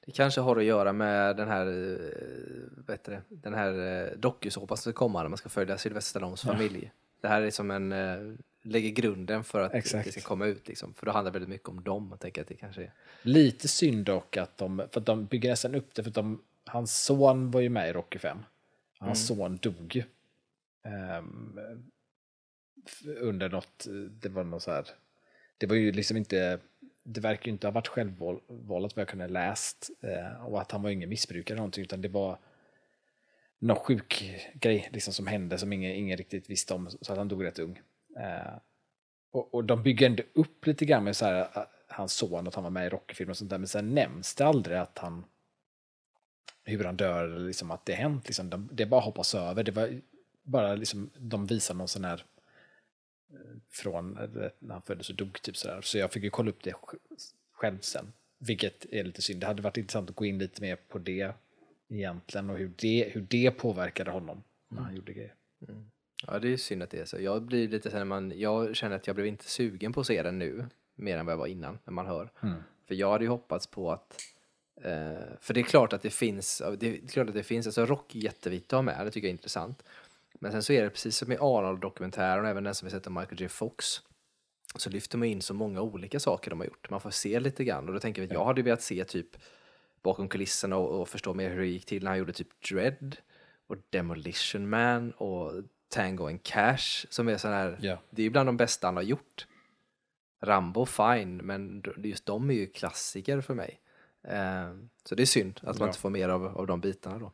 Det 0.05 0.11
kanske 0.11 0.41
har 0.41 0.55
att 0.55 0.63
göra 0.63 0.93
med 0.93 1.37
den 1.37 1.47
här, 1.47 1.67
eh, 1.67 2.85
vet 2.87 3.03
du 3.03 3.17
den 3.29 3.53
här 3.53 4.03
eh, 4.03 4.17
dokusåpan 4.17 4.77
som 4.77 4.91
ska 4.91 4.99
komma 4.99 5.21
när 5.21 5.29
man 5.29 5.37
ska 5.37 5.49
följa 5.49 5.77
Sylvester 5.77 6.09
Stallones 6.09 6.41
familj. 6.41 6.91
Det 7.21 7.27
här 7.27 7.41
är 7.41 7.51
som 7.51 7.71
en, 7.71 7.91
eh, 7.91 8.17
lägger 8.61 8.89
grunden 8.89 9.43
för 9.43 9.61
att 9.61 9.73
Exakt. 9.73 10.05
det 10.05 10.11
ska 10.11 10.21
komma 10.21 10.45
ut 10.45 10.67
liksom. 10.67 10.93
För 10.93 11.05
då 11.05 11.11
handlar 11.11 11.31
det 11.31 11.39
väldigt 11.39 11.49
mycket 11.49 11.69
om 11.69 11.83
dem. 11.83 12.07
Jag 12.11 12.19
tänker 12.19 12.41
att 12.41 12.47
det 12.47 12.55
kanske 12.55 12.81
är. 12.83 12.93
Lite 13.21 13.67
synd 13.67 14.05
dock 14.05 14.37
att 14.37 14.57
de, 14.57 14.87
för 14.91 14.99
att 14.99 15.05
de 15.05 15.25
bygger 15.25 15.49
nästan 15.49 15.75
upp 15.75 15.95
det 15.95 16.03
för 16.03 16.09
att 16.09 16.15
de, 16.15 16.41
hans 16.65 17.03
son 17.03 17.51
var 17.51 17.61
ju 17.61 17.69
med 17.69 17.89
i 17.89 17.93
Rocky 17.93 18.19
5. 18.19 18.37
Hans 18.99 19.27
son 19.27 19.57
dog 19.61 19.95
ju. 19.95 20.03
Ehm, 20.83 21.59
f- 22.85 23.01
under 23.17 23.49
något, 23.49 23.87
det 24.21 24.29
var 24.29 24.43
något 24.43 24.63
så 24.63 24.71
här, 24.71 24.85
det 25.57 25.65
var 25.67 25.75
ju 25.75 25.91
liksom 25.91 26.17
inte, 26.17 26.59
det 27.03 27.21
verkar 27.21 27.45
ju 27.45 27.51
inte 27.51 27.67
ha 27.67 27.71
varit 27.71 27.87
självvållat 27.87 28.95
vad 28.95 29.01
jag 29.01 29.07
kunde 29.07 29.27
läst. 29.27 29.89
Eh, 30.01 30.45
och 30.45 30.61
att 30.61 30.71
han 30.71 30.81
var 30.81 30.89
ingen 30.89 31.09
missbrukare 31.09 31.53
eller 31.55 31.61
någonting, 31.61 31.83
utan 31.83 32.01
det 32.01 32.09
var 32.09 32.37
någon 33.59 33.75
sjuk 33.77 34.39
grej 34.53 34.89
liksom, 34.93 35.13
som 35.13 35.27
hände 35.27 35.57
som 35.57 35.73
ingen, 35.73 35.91
ingen 35.91 36.17
riktigt 36.17 36.49
visste 36.49 36.73
om, 36.73 36.89
så 37.01 37.11
att 37.11 37.17
han 37.17 37.27
dog 37.27 37.43
rätt 37.45 37.59
ung. 37.59 37.81
Eh, 38.19 38.53
och, 39.31 39.53
och 39.53 39.65
de 39.65 39.83
bygger 39.83 40.05
ändå 40.05 40.23
upp 40.33 40.67
lite 40.67 40.85
grann 40.85 41.03
med 41.03 41.15
så 41.15 41.25
här, 41.25 41.39
äh, 41.55 41.63
hans 41.87 42.13
son, 42.13 42.47
att 42.47 42.55
han 42.55 42.63
var 42.63 42.71
med 42.71 42.85
i 42.85 42.89
Rocky-filmer 42.89 43.31
och 43.31 43.37
sånt 43.37 43.49
där, 43.49 43.57
men 43.57 43.67
sen 43.67 43.93
nämns 43.93 44.35
det 44.35 44.45
aldrig 44.45 44.77
att 44.77 44.97
han 44.97 45.25
hur 46.63 46.83
han 46.83 46.97
dör 46.97 47.23
eller 47.23 47.39
liksom 47.47 47.71
att 47.71 47.85
det 47.85 47.93
hänt. 47.93 48.27
Liksom. 48.27 48.49
De, 48.49 48.69
det 48.73 48.85
bara 48.85 49.01
hoppas 49.01 49.35
över. 49.35 49.63
Det 49.63 49.71
var 49.71 50.01
bara 50.43 50.75
liksom, 50.75 51.09
de 51.17 51.45
visar 51.45 51.75
någon 51.75 51.87
sån 51.87 52.03
här 52.03 52.25
eh, 53.33 53.57
från 53.69 54.17
eh, 54.17 54.49
när 54.59 54.73
han 54.73 54.81
föddes 54.81 55.09
och 55.09 55.15
dog 55.15 55.41
typ 55.41 55.57
sådär. 55.57 55.81
Så 55.81 55.97
jag 55.97 56.11
fick 56.11 56.23
ju 56.23 56.29
kolla 56.29 56.49
upp 56.49 56.63
det 56.63 56.71
sj- 56.71 56.97
skämsen. 57.53 58.13
Vilket 58.39 58.85
är 58.85 59.03
lite 59.03 59.21
synd. 59.21 59.41
Det 59.41 59.47
hade 59.47 59.61
varit 59.61 59.77
intressant 59.77 60.09
att 60.09 60.15
gå 60.15 60.25
in 60.25 60.37
lite 60.37 60.61
mer 60.61 60.75
på 60.75 60.99
det 60.99 61.33
egentligen 61.89 62.49
och 62.49 62.57
hur 62.57 62.71
det, 62.77 63.09
hur 63.13 63.21
det 63.21 63.51
påverkade 63.51 64.11
honom 64.11 64.43
när 64.69 64.81
han 64.81 64.95
gjorde 64.95 65.13
grejer. 65.13 65.35
Ja, 66.27 66.39
det 66.39 66.53
är 66.53 66.57
synd 66.57 66.83
att 66.83 66.89
det 66.89 66.99
är 66.99 67.05
så. 67.05 67.21
Jag 67.21 67.41
blir 67.41 67.67
lite 67.67 67.89
så 67.89 67.97
här, 67.97 68.05
när 68.05 68.05
man, 68.05 68.39
jag 68.39 68.75
känner 68.75 68.95
att 68.95 69.07
jag 69.07 69.15
blev 69.15 69.27
inte 69.27 69.49
sugen 69.49 69.93
på 69.93 70.01
att 70.01 70.07
se 70.07 70.23
den 70.23 70.39
nu, 70.39 70.65
mer 70.95 71.17
än 71.17 71.25
vad 71.25 71.33
jag 71.33 71.37
var 71.37 71.47
innan, 71.47 71.79
när 71.85 71.93
man 71.93 72.05
hör. 72.05 72.29
För 72.87 72.95
jag 72.95 73.11
hade 73.11 73.23
ju 73.23 73.29
hoppats 73.29 73.67
på 73.67 73.91
att, 73.91 74.17
eh, 74.81 75.37
för 75.39 75.53
det 75.53 75.59
är 75.59 75.63
klart 75.63 75.93
att 75.93 76.01
det 76.01 76.09
finns, 76.09 76.61
det 76.77 76.87
är 76.87 77.07
klart 77.07 77.27
att 77.27 77.35
det 77.35 77.43
finns, 77.43 77.67
alltså 77.67 77.85
rock 77.85 78.15
är 78.15 78.19
jätteviktigt 78.19 78.73
att 78.73 78.77
ha 78.77 78.81
med, 78.81 79.05
det 79.05 79.11
tycker 79.11 79.27
jag 79.27 79.29
är 79.29 79.37
intressant. 79.37 79.83
Men 80.39 80.51
sen 80.51 80.63
så 80.63 80.73
är 80.73 80.83
det 80.83 80.89
precis 80.89 81.17
som 81.17 81.31
i 81.31 81.37
Arnold-dokumentären 81.39 82.43
och 82.43 82.49
även 82.49 82.63
den 82.63 82.75
som 82.75 82.85
vi 82.85 82.91
sett 82.91 83.07
av 83.07 83.13
Michael 83.13 83.41
J. 83.41 83.49
Fox, 83.49 84.01
så 84.75 84.89
lyfter 84.89 85.17
man 85.17 85.27
in 85.27 85.41
så 85.41 85.53
många 85.53 85.81
olika 85.81 86.19
saker 86.19 86.49
de 86.49 86.59
har 86.59 86.67
gjort. 86.67 86.89
Man 86.89 87.01
får 87.01 87.09
se 87.09 87.39
lite 87.39 87.63
grann 87.63 87.87
och 87.87 87.93
då 87.93 87.99
tänker 87.99 88.21
vi 88.21 88.27
att 88.27 88.33
jag 88.33 88.45
hade 88.45 88.61
velat 88.61 88.81
se 88.81 89.05
typ 89.05 89.27
bakom 90.01 90.29
kulisserna 90.29 90.77
och, 90.77 91.01
och 91.01 91.09
förstå 91.09 91.33
mer 91.33 91.49
hur 91.49 91.59
det 91.59 91.67
gick 91.67 91.85
till 91.85 92.03
när 92.03 92.11
han 92.11 92.19
gjorde 92.19 92.33
typ 92.33 92.61
Dread 92.69 93.15
och 93.67 93.75
Demolition 93.89 94.69
Man 94.69 95.11
och 95.11 95.63
Tango 95.91 96.27
and 96.27 96.43
Cash 96.43 97.05
som 97.09 97.27
är 97.29 97.37
sån 97.37 97.51
här, 97.51 97.77
Ja. 97.81 97.97
det 98.09 98.23
är 98.23 98.29
bland 98.29 98.47
de 98.49 98.57
bästa 98.57 98.87
han 98.87 98.95
har 98.95 99.03
gjort. 99.03 99.47
Rambo 100.43 100.85
fine, 100.85 101.37
men 101.37 101.83
just 101.97 102.25
de 102.25 102.49
är 102.49 102.53
ju 102.53 102.67
klassiker 102.67 103.41
för 103.41 103.53
mig. 103.53 103.79
Eh, 104.27 104.73
så 105.03 105.15
det 105.15 105.23
är 105.23 105.25
synd 105.25 105.59
att 105.63 105.79
man 105.79 105.85
Ja. 105.85 105.87
inte 105.87 105.99
får 105.99 106.09
mer 106.09 106.29
av, 106.29 106.45
av 106.57 106.67
de 106.67 106.81
bitarna 106.81 107.19
då. 107.19 107.31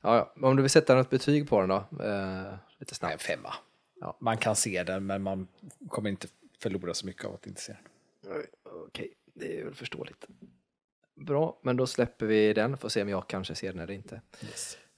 Ja, 0.00 0.32
om 0.42 0.56
du 0.56 0.62
vill 0.62 0.70
sätta 0.70 0.94
något 0.94 1.10
betyg 1.10 1.48
på 1.48 1.60
den 1.60 1.68
då? 1.68 1.76
Eh, 1.76 1.82
lite 1.90 2.00
Nej, 2.00 2.52
en 2.80 2.86
snabbt. 2.94 3.22
femma. 3.22 3.54
Ja. 4.00 4.16
Man 4.20 4.36
kan 4.36 4.56
se 4.56 4.82
den, 4.82 5.06
men 5.06 5.22
man 5.22 5.48
kommer 5.88 6.10
inte 6.10 6.28
förlora 6.58 6.94
så 6.94 7.06
mycket 7.06 7.24
av 7.24 7.34
att 7.34 7.46
inte 7.46 7.60
se 7.60 7.72
den. 7.72 8.42
Okej, 8.86 9.12
det 9.34 9.60
är 9.60 9.64
väl 9.64 9.74
förståeligt. 9.74 10.26
Bra, 11.14 11.58
men 11.62 11.76
då 11.76 11.86
släpper 11.86 12.26
vi 12.26 12.52
den, 12.52 12.76
får 12.76 12.88
se 12.88 13.02
om 13.02 13.08
jag 13.08 13.28
kanske 13.28 13.54
ser 13.54 13.72
den 13.72 13.80
eller 13.82 13.94
inte. 13.94 14.20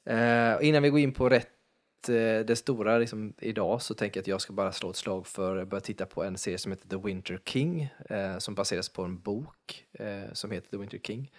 Eh, 0.04 0.54
och 0.54 0.62
innan 0.62 0.82
vi 0.82 0.90
går 0.90 1.00
in 1.00 1.12
på 1.12 1.28
rätt, 1.28 1.48
eh, 1.48 1.57
det 2.06 2.58
stora 2.58 2.98
liksom, 2.98 3.34
idag 3.38 3.82
så 3.82 3.94
tänker 3.94 4.18
jag 4.18 4.22
att 4.22 4.26
jag 4.28 4.40
ska 4.40 4.52
bara 4.52 4.72
slå 4.72 4.90
ett 4.90 4.96
slag 4.96 5.26
för 5.26 5.64
börja 5.64 5.80
titta 5.80 6.06
på 6.06 6.24
en 6.24 6.38
serie 6.38 6.58
som 6.58 6.72
heter 6.72 6.88
The 6.88 6.96
Winter 6.96 7.40
King 7.44 7.94
eh, 8.10 8.38
som 8.38 8.54
baseras 8.54 8.88
på 8.88 9.02
en 9.02 9.20
bok 9.20 9.86
eh, 9.92 10.32
som 10.32 10.50
heter 10.50 10.70
The 10.70 10.76
Winter 10.76 10.98
King. 10.98 11.32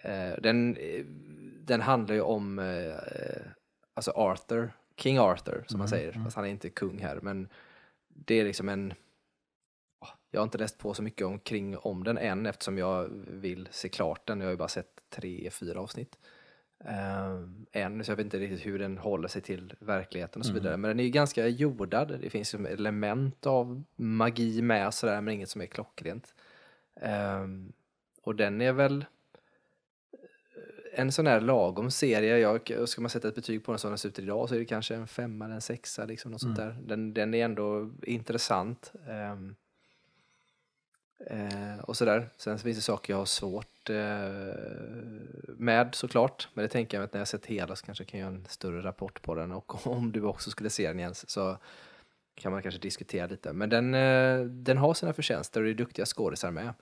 Eh, 0.00 0.40
den, 0.42 0.76
eh, 0.76 1.04
den 1.60 1.80
handlar 1.80 2.14
ju 2.14 2.20
om 2.20 2.58
eh, 2.58 2.94
alltså 3.94 4.10
Arthur, 4.10 4.72
King 4.96 5.18
Arthur 5.18 5.64
som 5.66 5.78
man 5.78 5.88
säger, 5.88 6.12
fast 6.24 6.36
han 6.36 6.44
är 6.44 6.48
inte 6.48 6.70
kung 6.70 6.98
här, 6.98 7.18
men 7.22 7.48
det 8.08 8.40
är 8.40 8.44
liksom 8.44 8.68
en 8.68 8.94
jag 10.30 10.40
har 10.40 10.44
inte 10.44 10.58
läst 10.58 10.78
på 10.78 10.94
så 10.94 11.02
mycket 11.02 11.26
omkring 11.26 11.78
om 11.78 12.04
den 12.04 12.18
än 12.18 12.46
eftersom 12.46 12.78
jag 12.78 13.08
vill 13.28 13.68
se 13.70 13.88
klart 13.88 14.26
den. 14.26 14.40
Jag 14.40 14.46
har 14.46 14.50
ju 14.50 14.56
bara 14.56 14.68
sett 14.68 15.00
tre, 15.08 15.50
fyra 15.50 15.80
avsnitt. 15.80 16.18
Um, 16.88 17.66
än, 17.72 18.04
så 18.04 18.10
jag 18.10 18.16
vet 18.16 18.24
inte 18.24 18.38
riktigt 18.38 18.66
hur 18.66 18.78
den 18.78 18.98
håller 18.98 19.28
sig 19.28 19.42
till 19.42 19.74
verkligheten 19.78 20.40
och 20.40 20.46
så 20.46 20.52
vidare. 20.52 20.76
Men 20.76 20.88
den 20.88 21.00
är 21.00 21.04
ju 21.04 21.10
ganska 21.10 21.48
jordad. 21.48 22.18
Det 22.20 22.30
finns 22.30 22.54
ju 22.54 22.66
element 22.66 23.46
av 23.46 23.82
magi 23.96 24.62
med 24.62 24.94
sådär, 24.94 25.20
men 25.20 25.34
inget 25.34 25.48
som 25.48 25.60
är 25.60 25.66
klockrent. 25.66 26.34
Ehm, 27.00 27.72
och 28.22 28.34
den 28.34 28.60
är 28.60 28.72
väl 28.72 29.04
en 30.94 31.12
sån 31.12 31.26
här 31.26 31.40
lagom 31.40 31.90
serie. 31.90 32.38
Jag, 32.38 32.88
ska 32.88 33.00
man 33.00 33.10
sätta 33.10 33.28
ett 33.28 33.34
betyg 33.34 33.64
på 33.64 33.72
den 33.72 33.78
som 33.78 33.90
den 33.90 33.98
ser 33.98 34.08
ut 34.08 34.18
idag 34.18 34.48
så 34.48 34.54
är 34.54 34.58
det 34.58 34.64
kanske 34.64 34.94
en 34.94 35.06
femma 35.06 35.44
eller 35.44 35.54
en 35.54 35.60
sexa. 35.60 36.04
Liksom, 36.04 36.30
något 36.30 36.40
sånt 36.40 36.56
där. 36.56 36.76
Den, 36.86 37.14
den 37.14 37.34
är 37.34 37.44
ändå 37.44 37.90
intressant. 38.02 38.92
Ehm, 39.08 39.54
Eh, 41.26 41.78
och 41.82 41.96
sådär. 41.96 42.28
Sen 42.36 42.58
finns 42.58 42.76
det 42.76 42.82
saker 42.82 43.12
jag 43.12 43.18
har 43.18 43.24
svårt 43.26 43.90
eh, 43.90 43.96
med 45.46 45.94
såklart. 45.94 46.48
Men 46.54 46.62
det 46.62 46.68
tänker 46.68 46.96
jag 46.96 47.04
att 47.04 47.12
när 47.12 47.20
jag 47.20 47.28
sett 47.28 47.46
hela 47.46 47.76
så 47.76 47.84
kanske 47.84 48.04
jag 48.04 48.08
kan 48.08 48.20
göra 48.20 48.30
en 48.30 48.46
större 48.48 48.82
rapport 48.82 49.22
på 49.22 49.34
den. 49.34 49.52
Och 49.52 49.86
om 49.86 50.12
du 50.12 50.22
också 50.22 50.50
skulle 50.50 50.70
se 50.70 50.88
den 50.88 50.98
Jens 50.98 51.30
så 51.30 51.58
kan 52.34 52.52
man 52.52 52.62
kanske 52.62 52.80
diskutera 52.80 53.26
lite. 53.26 53.52
Men 53.52 53.70
den, 53.70 53.94
eh, 53.94 54.40
den 54.40 54.78
har 54.78 54.94
sina 54.94 55.12
förtjänster 55.12 55.60
och 55.60 55.64
det 55.64 55.72
är 55.72 55.74
duktiga 55.74 56.06
skådisar 56.06 56.50
med. 56.50 56.74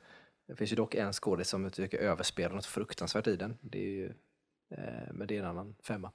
Det 0.47 0.57
finns 0.57 0.73
ju 0.73 0.77
dock 0.77 0.95
en 0.95 1.13
skådis 1.13 1.49
som 1.49 1.65
jag 1.65 1.73
tycker 1.73 1.99
överspelar 1.99 2.55
något 2.55 2.67
fruktansvärt 2.67 3.27
i 3.27 3.37
den. 3.37 3.59
Det 3.61 3.79
är 3.79 3.91
ju, 3.91 4.07
eh, 4.71 5.13
men 5.13 5.27
det 5.27 5.37
är 5.37 5.41
en 5.41 5.47
annan 5.47 5.75
femma. 5.83 6.11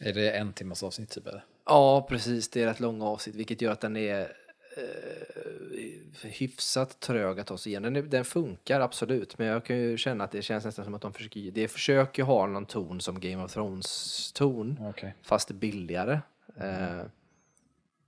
Är 0.00 0.12
det 0.12 0.30
en 0.30 0.52
timmas 0.52 0.82
avsnitt 0.82 1.10
typ? 1.10 1.26
Eller? 1.26 1.44
Ja, 1.64 2.06
precis. 2.08 2.50
Det 2.50 2.62
är 2.62 2.66
rätt 2.66 2.80
långa 2.80 3.04
avsnitt, 3.04 3.36
vilket 3.36 3.60
gör 3.60 3.72
att 3.72 3.80
den 3.80 3.96
är 3.96 4.36
eh, 4.76 6.28
hyfsat 6.28 7.00
trög 7.00 7.40
att 7.40 7.46
ta 7.46 7.58
sig 7.58 7.72
igenom. 7.72 7.94
Den, 7.94 8.10
den 8.10 8.24
funkar 8.24 8.80
absolut, 8.80 9.38
men 9.38 9.46
jag 9.46 9.64
kan 9.64 9.76
ju 9.78 9.96
känna 9.96 10.24
att 10.24 10.30
det 10.30 10.42
känns 10.42 10.64
nästan 10.64 10.84
som 10.84 10.94
att 10.94 11.02
de 11.02 11.12
försöker, 11.12 11.50
det 11.50 11.68
försöker 11.68 12.22
ha 12.22 12.46
någon 12.46 12.66
ton 12.66 13.00
som 13.00 13.20
Game 13.20 13.44
of 13.44 13.52
Thrones-ton, 13.52 14.78
Okej. 14.80 15.14
fast 15.22 15.50
billigare. 15.50 16.20
Eh, 16.56 17.02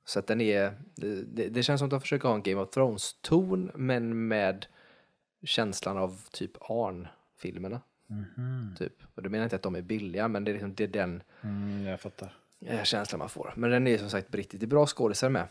så 0.05 0.19
att 0.19 0.27
den 0.27 0.41
är, 0.41 0.75
det, 0.95 1.49
det, 1.49 1.63
känns 1.63 1.79
som 1.79 1.87
att 1.87 1.91
de 1.91 2.01
försöker 2.01 2.29
ha 2.29 2.35
en 2.35 2.43
Game 2.43 2.61
of 2.61 2.71
Thrones-ton, 2.71 3.71
men 3.75 4.29
med 4.29 4.67
känslan 5.43 5.99
av 5.99 6.21
typ 6.33 6.51
Arn-filmerna. 6.61 7.81
Typ. 8.79 8.93
Och 9.15 9.23
det 9.23 9.29
menar 9.29 9.43
jag 9.43 9.47
inte 9.47 9.57
att 9.57 9.63
de 9.63 9.75
är 9.75 9.83
billiga, 9.83 10.29
men 10.29 10.45
det 10.45 10.51
är, 10.51 10.53
liksom, 10.53 10.75
det 10.75 10.85
är 10.85 10.89
den 10.89 11.23
Mm, 11.41 11.85
jag 11.87 12.01
fattar. 12.01 12.37
känslan 12.85 13.19
man 13.19 13.29
får. 13.29 13.53
Men 13.57 13.71
den 13.71 13.87
är 13.87 13.99
som 13.99 14.11
sagt 14.11 14.29
brittisk. 14.29 14.61
Det 14.61 14.65
är 14.65 14.69
bra 14.69 14.87
skådisar 14.87 15.29
med. 15.29 15.47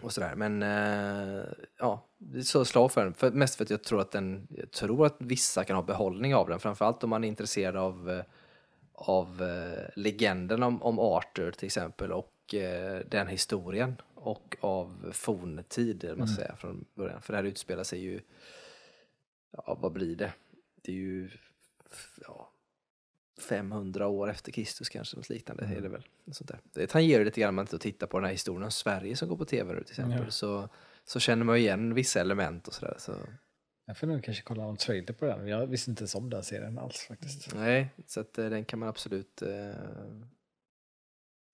Och 0.00 0.12
sådär. 0.12 0.34
Men 0.34 0.62
eh, 0.62 1.44
ja, 1.78 2.06
så 2.44 2.64
slag 2.64 2.92
för 2.92 3.04
den. 3.04 3.14
För, 3.14 3.30
mest 3.30 3.54
för 3.54 3.64
att 3.64 3.70
jag 3.70 3.84
tror 3.84 4.00
att 4.00 4.10
den, 4.10 4.46
jag 4.50 4.70
tror 4.70 5.06
att 5.06 5.16
vissa 5.18 5.64
kan 5.64 5.76
ha 5.76 5.82
behållning 5.82 6.34
av 6.34 6.48
den. 6.48 6.60
Framförallt 6.60 7.04
om 7.04 7.10
man 7.10 7.24
är 7.24 7.28
intresserad 7.28 7.76
av, 7.76 8.10
eh, 8.10 8.24
av 8.92 9.42
eh, 9.42 9.88
legenden 9.96 10.62
om, 10.62 10.82
om 10.82 10.98
Arthur 10.98 11.50
till 11.50 11.66
exempel 11.66 12.12
och 12.12 12.54
eh, 12.54 13.00
den 13.08 13.26
historien. 13.26 13.96
Och 14.14 14.56
av 14.60 15.10
forntid, 15.12 16.14
man 16.16 16.28
ska 16.28 16.42
säga, 16.42 16.56
från 16.56 16.84
början. 16.94 17.22
För 17.22 17.32
det 17.32 17.36
här 17.36 17.44
utspelar 17.44 17.84
sig 17.84 18.00
ju, 18.00 18.20
ja 19.50 19.78
vad 19.80 19.92
blir 19.92 20.16
det? 20.16 20.32
Det 20.82 20.92
är 20.92 20.96
ju, 20.96 21.30
ja, 22.26 22.51
500 23.42 24.06
år 24.08 24.30
efter 24.30 24.52
Kristus 24.52 24.88
kanske, 24.88 25.16
något 25.16 25.28
liknande 25.28 25.64
är 25.64 25.80
det 25.80 25.88
väl. 25.88 26.06
Något 26.24 26.36
Sånt 26.36 26.48
där. 26.48 26.60
Det 26.72 26.86
tangerar 26.86 27.24
lite 27.24 27.40
grann 27.40 27.48
om 27.48 27.54
man 27.54 27.62
inte 27.62 27.78
tittar 27.78 28.06
på 28.06 28.18
den 28.18 28.24
här 28.24 28.32
historien 28.32 28.62
om 28.62 28.70
Sverige 28.70 29.16
som 29.16 29.28
går 29.28 29.36
på 29.36 29.44
tv 29.44 29.74
nu 29.74 29.82
till 29.82 29.92
exempel. 29.92 30.24
Ja. 30.24 30.30
Så, 30.30 30.68
så 31.04 31.20
känner 31.20 31.44
man 31.44 31.56
ju 31.56 31.62
igen 31.62 31.94
vissa 31.94 32.20
element 32.20 32.68
och 32.68 32.74
sådär. 32.74 32.94
Så, 32.98 33.14
Jag 33.86 33.96
får 33.98 34.06
nog 34.06 34.24
kanske 34.24 34.42
kolla 34.42 34.62
någon 34.62 34.76
trailer 34.76 35.12
på 35.12 35.24
den. 35.24 35.46
Jag 35.48 35.66
visste 35.66 35.90
inte 35.90 36.02
ens 36.02 36.14
om 36.14 36.30
den 36.30 36.42
serien 36.42 36.78
alls 36.78 37.04
faktiskt. 37.08 37.54
nej, 37.54 37.88
så 38.06 38.20
att, 38.20 38.38
eh, 38.38 38.50
den 38.50 38.64
kan 38.64 38.78
man 38.78 38.88
absolut 38.88 39.42
eh, 39.42 39.70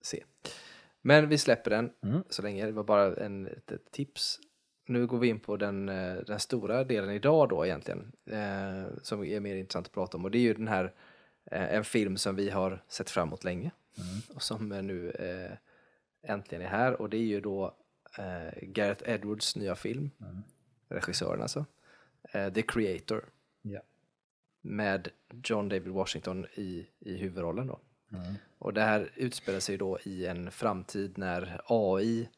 se. 0.01 0.23
Men 1.01 1.29
vi 1.29 1.37
släpper 1.37 1.69
den 1.71 1.91
Mm. 2.03 2.23
så 2.29 2.41
länge. 2.41 2.65
Det 2.65 2.71
var 2.71 2.83
bara 2.83 3.15
en, 3.15 3.47
ett, 3.47 3.71
ett 3.71 3.91
tips. 3.91 4.39
Nu 4.87 5.07
går 5.07 5.19
vi 5.19 5.27
in 5.27 5.39
på 5.39 5.57
den, 5.57 5.89
eh, 5.89 6.15
den 6.15 6.39
stora 6.39 6.83
delen 6.83 7.09
idag 7.09 7.49
då 7.49 7.65
egentligen. 7.65 8.11
Eh, 8.25 8.83
som 9.01 9.23
är 9.23 9.39
mer 9.39 9.55
intressant 9.55 9.85
att 9.87 9.93
prata 9.93 10.17
om. 10.17 10.25
Och 10.25 10.31
det 10.31 10.37
är 10.37 10.41
ju 10.41 10.53
den 10.53 10.67
här, 10.67 10.93
en 11.51 11.83
film 11.83 12.17
som 12.17 12.35
vi 12.35 12.49
har 12.49 12.83
sett 12.87 13.09
fram 13.09 13.27
emot 13.27 13.43
länge. 13.43 13.71
Och 14.35 14.43
som 14.43 14.71
eh, 14.71 14.81
nu 14.81 15.11
eh, 15.11 15.57
äntligen 16.31 16.65
är 16.65 16.69
här. 16.69 17.01
Och 17.01 17.09
det 17.09 17.17
är 17.17 17.25
ju 17.25 17.41
då 17.41 17.75
eh, 18.17 18.61
Gareth 18.61 19.09
Edwards 19.09 19.55
nya 19.55 19.75
film. 19.75 20.11
Regissören 20.87 21.41
alltså. 21.41 21.65
Eh, 22.31 22.53
The 22.53 22.61
Creator. 22.61 23.25
Ja. 23.61 23.79
Med 24.61 25.07
John 25.43 25.69
David 25.69 25.93
Washington 25.93 26.45
i, 26.55 26.87
i 26.99 27.17
huvudrollen 27.17 27.67
då. 27.67 27.79
Och 28.57 28.73
det 28.73 28.81
här 28.81 29.11
utspelar 29.15 29.59
sig 29.59 29.77
då 29.77 29.99
i 30.03 30.25
en 30.25 30.51
framtid 30.51 31.17
när 31.17 31.61
AI 31.65 32.29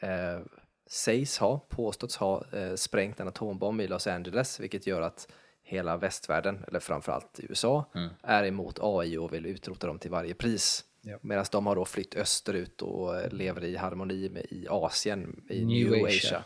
eh, 0.00 0.40
sägs 0.86 1.38
ha, 1.38 1.58
påståtts 1.68 2.16
ha, 2.16 2.44
eh, 2.52 2.74
sprängt 2.74 3.20
en 3.20 3.28
atombomb 3.28 3.80
i 3.80 3.86
Los 3.86 4.06
Angeles, 4.06 4.60
vilket 4.60 4.86
gör 4.86 5.00
att 5.02 5.32
hela 5.66 5.96
västvärlden, 5.96 6.64
eller 6.68 6.80
framförallt 6.80 7.40
USA, 7.42 7.84
är 8.22 8.44
emot 8.44 8.78
AI 8.82 9.16
och 9.16 9.32
vill 9.32 9.46
utrota 9.46 9.86
dem 9.86 9.98
till 9.98 10.10
varje 10.10 10.34
pris. 10.34 10.84
Ja. 11.02 11.18
Medan 11.22 11.44
de 11.52 11.66
har 11.66 11.76
då 11.76 11.84
flytt 11.84 12.14
österut 12.14 12.82
och 12.82 13.32
lever 13.32 13.64
i 13.64 13.76
harmoni 13.76 14.28
med, 14.28 14.46
i 14.50 14.66
Asien, 14.70 15.44
i 15.50 15.64
New 15.64 15.90
New, 15.90 16.04
Asia. 16.04 16.16
Asia, 16.16 16.44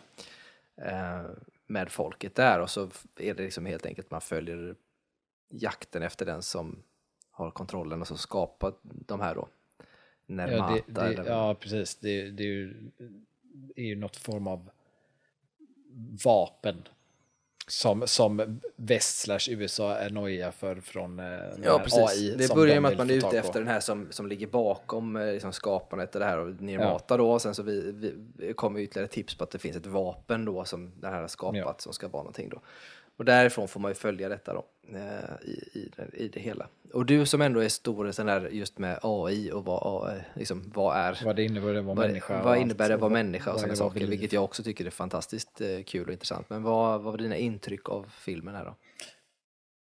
eh, 1.20 1.30
med 1.66 1.90
folket 1.92 2.34
där. 2.34 2.60
Och 2.60 2.70
så 2.70 2.90
är 3.16 3.34
det 3.34 3.42
liksom 3.42 3.66
helt 3.66 3.86
enkelt 3.86 4.10
man 4.10 4.20
följer 4.20 4.74
jakten 5.48 6.02
efter 6.02 6.26
den 6.26 6.42
som 6.42 6.82
har 7.30 7.50
kontrollen 7.50 8.00
och 8.00 8.08
så 8.08 8.16
skapar 8.16 8.72
de 8.82 9.20
här 9.20 9.34
då 9.34 9.48
Ja, 10.26 10.34
Nermata. 10.34 10.74
det, 10.74 10.82
det, 10.86 11.00
eller- 11.00 11.24
ja 11.30 11.54
precis. 11.54 11.96
Det, 11.96 12.30
det 12.30 12.42
är, 12.42 12.46
ju, 12.46 12.90
är 13.76 13.84
ju 13.84 13.96
något 13.96 14.16
form 14.16 14.46
av 14.46 14.70
vapen 16.24 16.82
som, 17.68 18.06
som 18.06 18.60
väst 18.76 19.18
slash 19.18 19.48
USA 19.48 19.94
är 19.94 20.10
nojiga 20.10 20.52
för 20.52 20.80
från 20.80 21.18
eh, 21.18 21.24
Ja, 21.64 21.78
precis. 21.84 21.98
AI 21.98 22.34
det 22.38 22.54
börjar 22.54 22.80
med 22.80 22.90
att 22.90 22.98
man 22.98 23.10
är 23.10 23.14
ute 23.14 23.38
efter 23.38 23.58
den 23.58 23.68
här 23.68 23.80
som, 23.80 24.06
som 24.10 24.26
ligger 24.26 24.46
bakom 24.46 25.16
eh, 25.16 25.32
liksom, 25.32 25.52
skapandet 25.52 26.16
av 26.16 26.20
det 26.20 26.26
här 26.26 26.38
och 26.38 26.60
Nirmata 26.60 27.16
då. 27.16 27.30
Och 27.30 27.42
sen 27.42 27.54
så 27.54 27.62
vi, 27.62 27.92
vi, 28.36 28.52
kommer 28.54 28.80
ytterligare 28.80 29.08
tips 29.08 29.34
på 29.34 29.44
att 29.44 29.50
det 29.50 29.58
finns 29.58 29.76
ett 29.76 29.86
vapen 29.86 30.44
då 30.44 30.64
som 30.64 30.92
den 31.00 31.12
här 31.12 31.20
har 31.20 31.28
skapat 31.28 31.56
Ja. 31.56 31.74
som 31.78 31.92
ska 31.92 32.08
vara 32.08 32.22
någonting 32.22 32.48
då. 32.48 32.60
Och 33.18 33.24
därifrån 33.24 33.68
får 33.68 33.80
man 33.80 33.90
ju 33.90 33.94
följa 33.94 34.28
detta 34.28 34.54
då, 34.54 34.64
eh, 34.98 35.48
i, 35.48 35.78
i, 35.78 35.90
det- 35.96 36.16
i 36.16 36.28
det 36.28 36.40
hela. 36.40 36.68
Och 36.92 37.06
du 37.06 37.26
som 37.26 37.42
ändå 37.42 37.60
är 37.60 37.68
stor 37.68 38.12
sån 38.12 38.26
där 38.26 38.48
just 38.48 38.78
med 38.78 38.98
AI 39.02 39.52
och 39.52 39.64
vad, 39.64 40.08
AI, 40.10 40.20
liksom, 40.34 40.72
vad 40.74 40.96
är 40.96 41.20
Vad 41.24 41.36
det 41.36 41.44
innebär 41.44 41.74
att 41.74 41.84
vara 41.84 41.94
människa. 41.94 42.42
vad 42.42 42.58
innebär 42.58 42.88
det 42.88 42.94
att 42.94 43.00
vara 43.00 43.12
människa 43.12 43.52
och 43.52 43.60
sådana 43.60 43.76
saker, 43.76 44.06
vilket 44.06 44.32
jag 44.32 44.44
också 44.44 44.62
tycker 44.62 44.86
är 44.86 44.90
fantastiskt 44.90 45.60
eh, 45.60 45.82
kul 45.86 46.06
och 46.06 46.12
intressant. 46.12 46.50
Men 46.50 46.62
vad, 46.62 47.00
vad 47.02 47.12
var 47.12 47.18
dina 47.18 47.36
intryck 47.36 47.88
av 47.88 48.06
filmen 48.18 48.54
här 48.54 48.64
då? 48.64 48.74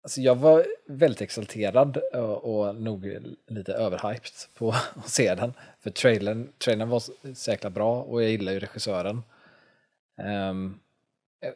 Alltså 0.02 0.20
jag 0.20 0.34
var 0.34 0.66
väldigt 0.88 1.20
exalterad 1.20 1.96
och, 2.14 2.44
och 2.66 2.74
nog 2.76 3.16
lite 3.46 3.72
överhyped 3.72 4.32
på 4.58 4.70
att 4.94 5.08
se 5.08 5.34
den. 5.34 5.52
För 5.80 5.90
trailern, 5.90 6.52
trailern 6.58 6.88
var 6.88 7.00
så 7.34 7.50
jäkla 7.50 7.70
bra 7.70 8.02
och 8.02 8.22
jag 8.22 8.30
gillar 8.30 8.52
ju 8.52 8.60
regissören. 8.60 9.22
Ehm, 10.22 10.78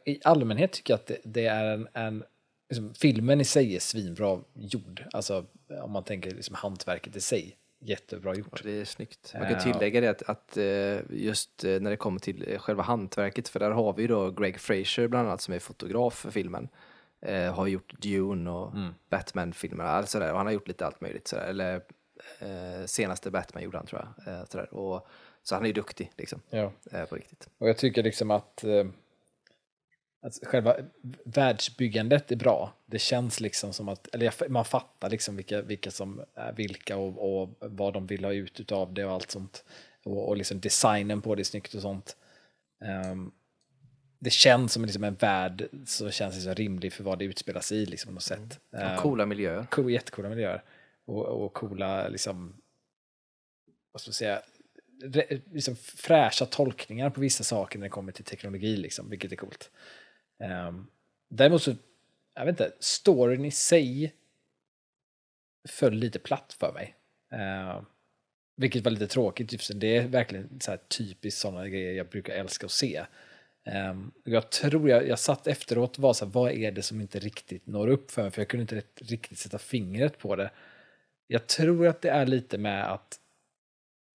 I 0.05 0.21
allmänhet 0.25 0.73
tycker 0.73 0.93
jag 0.93 0.99
att 1.01 1.07
det, 1.07 1.19
det 1.25 1.47
är 1.47 1.65
en, 1.65 1.89
en 1.93 2.25
liksom, 2.69 2.95
filmen 2.95 3.41
i 3.41 3.45
sig 3.45 3.77
är 3.77 3.81
svinbra 3.81 4.41
gjord. 4.55 5.05
Alltså 5.13 5.47
om 5.83 5.91
man 5.93 6.05
tänker 6.05 6.31
liksom 6.31 6.55
hantverket 6.55 7.17
i 7.17 7.21
sig, 7.21 7.57
jättebra 7.81 8.35
gjort. 8.35 8.63
Det 8.63 8.81
är 8.81 8.85
snyggt. 8.85 9.31
Man 9.35 9.43
kan 9.43 9.53
Ja. 9.53 9.61
tillägga 9.73 10.01
det 10.01 10.09
att, 10.09 10.23
att 10.23 10.57
eh, 10.57 10.99
just 11.11 11.65
eh, 11.65 11.81
när 11.81 11.91
det 11.91 11.97
kommer 11.97 12.21
till 12.21 12.45
eh, 12.53 12.59
själva 12.59 12.83
hantverket, 12.83 13.49
för 13.49 13.61
där 13.61 13.71
har 13.71 13.93
vi 13.93 14.07
då 14.07 14.31
Greg 14.31 14.61
Fraser 14.61 15.09
bland 15.09 15.29
annat 15.29 15.41
som 15.41 15.55
är 15.55 15.59
fotograf 15.59 16.15
för 16.15 16.31
filmen. 16.31 16.69
Eh, 17.21 17.55
har 17.55 17.67
gjort 17.67 17.93
Dune 18.03 18.51
och 18.51 18.73
Batman-filmerna, 19.11 19.89
alltså 19.91 20.19
där, 20.19 20.31
och 20.33 20.37
han 20.37 20.47
har 20.47 20.53
gjort 20.53 20.69
lite 20.69 20.87
allt 20.87 21.01
möjligt. 21.01 21.29
Sådär. 21.29 21.45
Eller 21.47 21.75
eh, 22.39 22.87
senaste 22.87 23.31
Batman 23.31 23.63
gjorde 23.63 23.77
han 23.79 23.87
tror 23.87 24.07
jag. 24.25 24.35
Eh, 24.35 24.45
sådär. 24.45 24.75
Och, 24.75 25.07
så 25.43 25.55
han 25.55 25.65
är 25.65 25.67
ju 25.67 25.73
duktig 25.73 26.11
liksom, 26.17 26.41
Ja. 26.51 26.73
eh, 26.93 27.05
på 27.05 27.15
riktigt. 27.17 27.49
Och 27.59 27.69
jag 27.69 27.79
tycker 27.79 28.03
liksom 28.03 28.31
att, 28.31 28.65
att 30.25 30.39
själva 30.43 30.77
världsbyggandet 31.25 32.33
är 32.33 32.37
bra. 32.37 32.73
Det 32.87 32.99
känns 32.99 33.41
liksom 33.41 33.73
som 33.73 33.89
att, 33.89 34.15
eller 34.15 34.49
man 34.49 34.65
fattar 34.65 35.11
liksom 35.11 35.37
vilka, 35.37 35.63
vilka 35.63 35.91
som 35.91 36.25
är 36.35 36.53
vilka 36.53 36.97
och, 36.97 37.43
och 37.43 37.57
vad 37.61 37.95
de 37.95 38.07
vill 38.07 38.25
ha 38.25 38.33
ut 38.33 38.73
av 38.73 38.95
det 38.95 39.05
och 39.05 39.13
allt 39.13 39.31
sånt. 39.31 39.65
Och, 40.05 40.29
och 40.29 40.37
liksom 40.37 40.61
designen 40.61 41.23
på 41.23 41.35
det 41.35 41.43
är 41.43 41.45
snyggt 41.45 41.75
och 41.75 41.83
sånt. 41.83 42.17
Ehm, 42.85 43.33
det 44.19 44.31
känns 44.31 44.73
som 44.73 44.85
liksom 44.85 45.05
en 45.05 45.15
värld 45.15 45.69
som 45.87 46.11
känns 46.11 46.35
liksom 46.35 46.55
rimlig 46.55 46.93
för 46.93 47.05
vad 47.05 47.19
det 47.19 47.25
utspelar 47.25 47.61
sig 47.61 47.79
i 47.79 47.87
liksom, 47.87 48.09
på 48.09 48.15
något 48.15 48.23
sätt. 48.23 48.61
Och 48.73 48.79
Ehm, 48.79 48.97
coola 48.97 49.27
miljöer. 49.27 49.67
cool, 49.71 49.91
jättecoola 49.91 50.29
miljöer. 50.29 50.63
Och, 51.05 51.25
och 51.27 51.53
coola, 51.53 52.09
liksom, 52.09 52.57
vad 53.93 54.01
ska 54.01 54.09
man 54.09 54.15
säga, 54.15 54.43
liksom 55.53 55.77
fräscha 55.77 56.47
tolkningar 56.47 57.11
på 57.11 57.21
vissa 57.21 57.45
saker 57.45 57.79
när 57.79 57.87
det 57.87 57.91
kommer 57.91 58.13
till 58.13 58.25
teknologi, 58.25 58.77
liksom, 58.77 59.11
vilket 59.11 59.33
är 59.33 59.37
coolt. 59.37 59.71
Um, 60.39 60.87
däremot 61.29 61.63
så, 61.63 61.75
jag 62.35 62.45
vet 62.45 62.61
inte, 62.61 62.73
storyn 62.81 63.45
i 63.45 63.51
sig 63.51 64.15
föll 65.69 65.95
lite 65.95 66.19
platt 66.19 66.57
för 66.59 66.73
mig. 66.73 66.97
Uh, 67.33 67.83
vilket 68.57 68.85
var 68.85 68.91
lite 68.91 69.07
tråkigt, 69.07 69.51
typ 69.51 69.61
just 69.61 69.67
för 69.67 69.75
det 69.75 69.97
är 69.97 70.09
verkligen 70.09 70.61
så 70.61 70.71
här 70.71 70.81
typiskt 70.89 71.41
sådana 71.41 71.69
grejer 71.69 71.93
jag 71.93 72.09
brukar 72.09 72.35
älska 72.35 72.67
att 72.67 72.73
se. 72.73 73.05
Um, 73.91 74.13
jag 74.25 74.51
tror 74.51 74.89
jag, 74.89 75.09
jag 75.09 75.19
satt 75.19 75.47
efteråt 75.47 75.97
och 75.97 76.03
var 76.03 76.13
så 76.13 76.25
här, 76.25 76.33
vad 76.33 76.53
är 76.53 76.73
det 76.73 76.83
som 76.83 77.01
inte 77.01 77.19
riktigt 77.19 77.67
når 77.67 77.89
upp 77.89 78.11
för 78.11 78.23
mig? 78.23 78.31
För 78.31 78.41
jag 78.41 78.49
kunde 78.49 78.63
inte 78.63 78.83
riktigt 78.97 79.39
sätta 79.39 79.59
fingret 79.59 80.19
på 80.19 80.37
det. 80.37 80.51
Jag 81.27 81.47
tror 81.47 81.87
att 81.87 82.03
det 82.03 82.11
är 82.11 82.27
lite 82.27 82.59
med 82.59 82.93
att 82.93 83.21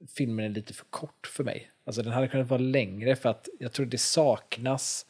filmen 0.07 0.45
är 0.45 0.49
lite 0.49 0.73
för 0.73 0.85
kort 0.85 1.27
för 1.27 1.43
mig. 1.43 1.71
Alltså 1.83 2.01
den 2.01 2.13
hade 2.13 2.27
kunnat 2.27 2.49
vara 2.49 2.61
längre 2.61 3.15
för 3.15 3.29
att 3.29 3.49
jag 3.59 3.71
tror 3.71 3.85
det 3.85 3.97
saknas 3.97 5.05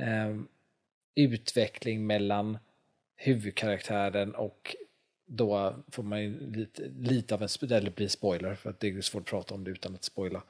ehm, 0.00 0.48
utveckling 1.14 2.06
mellan 2.06 2.58
huvudkaraktären 3.16 4.34
och 4.34 4.76
då 5.26 5.74
får 5.88 6.02
man 6.02 6.22
ju 6.22 6.50
lite, 6.50 6.82
lite 6.98 7.34
av 7.34 7.42
en, 7.42 7.48
eller 7.72 7.90
blir 7.90 8.08
spoiler 8.08 8.54
för 8.54 8.70
att 8.70 8.80
det 8.80 8.88
är 8.88 9.00
svårt 9.00 9.22
att 9.22 9.26
prata 9.26 9.54
om 9.54 9.64
det 9.64 9.70
utan 9.70 9.94
att 9.94 10.04
spoila. 10.04 10.42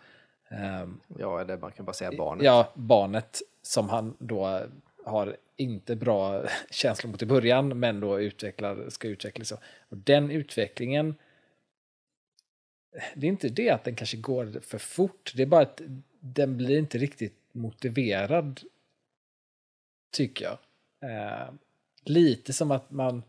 Ehm, 0.48 1.00
Ja, 1.18 1.40
eller 1.40 1.56
man 1.56 1.72
kan 1.72 1.84
bara 1.84 1.92
säga 1.92 2.12
barnet. 2.18 2.44
Ja, 2.44 2.72
barnet 2.74 3.42
som 3.62 3.88
han 3.88 4.16
då 4.18 4.60
har 5.04 5.36
inte 5.56 5.96
bra 5.96 6.44
känslor 6.70 7.10
mot 7.10 7.22
i 7.22 7.26
början, 7.26 7.78
men 7.78 8.00
då 8.00 8.20
utvecklar, 8.20 8.88
ska 8.88 9.08
utvecklas. 9.08 9.52
Och 9.88 9.96
den 9.96 10.30
utvecklingen, 10.30 11.14
det 13.14 13.26
är 13.26 13.28
inte 13.28 13.48
det 13.48 13.70
att 13.70 13.84
den 13.84 13.94
kanske 13.94 14.16
går 14.16 14.60
för 14.62 14.78
fort, 14.78 15.32
det 15.36 15.42
är 15.42 15.46
bara 15.46 15.62
att 15.62 15.80
den 16.20 16.56
blir 16.56 16.78
inte 16.78 16.98
riktigt 16.98 17.36
motiverad, 17.52 18.60
tycker 20.10 20.44
jag. 20.44 20.58
Eh, 21.10 21.48
lite 22.04 22.52
som 22.52 22.70
att 22.70 22.90
man, 22.90 23.22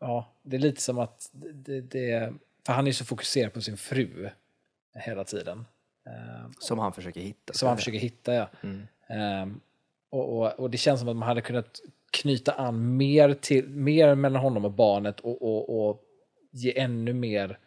ja, 0.00 0.28
det 0.42 0.56
är 0.56 0.60
lite 0.60 0.80
som 0.82 0.98
att 0.98 1.30
det, 1.32 1.80
det 1.80 2.34
för 2.66 2.72
han 2.72 2.86
är 2.86 2.92
så 2.92 3.04
fokuserad 3.04 3.52
på 3.52 3.60
sin 3.60 3.76
fru 3.76 4.30
hela 4.94 5.24
tiden. 5.24 5.64
Eh, 6.06 6.50
Som 6.58 6.78
han 6.78 6.92
försöker 6.92 7.20
hitta. 7.20 7.52
som 7.52 7.68
han 7.68 7.76
försöker 7.76 7.98
hitta, 7.98 8.34
ja. 8.34 8.48
Mm. 8.62 8.86
Ehm, 9.06 9.60
och, 10.10 10.38
och, 10.38 10.60
och 10.60 10.70
det 10.70 10.78
känns 10.78 11.00
som 11.00 11.08
att 11.08 11.16
man 11.16 11.28
hade 11.28 11.40
kunnat 11.40 11.80
knyta 12.10 12.52
an 12.52 12.96
mer, 12.96 13.34
till, 13.34 13.68
mer 13.68 14.14
mellan 14.14 14.42
honom 14.42 14.64
och 14.64 14.70
barnet 14.72 15.20
och, 15.20 15.42
och, 15.42 15.88
och 15.88 16.02
ge 16.50 16.78
ännu 16.78 17.12
mer 17.12 17.58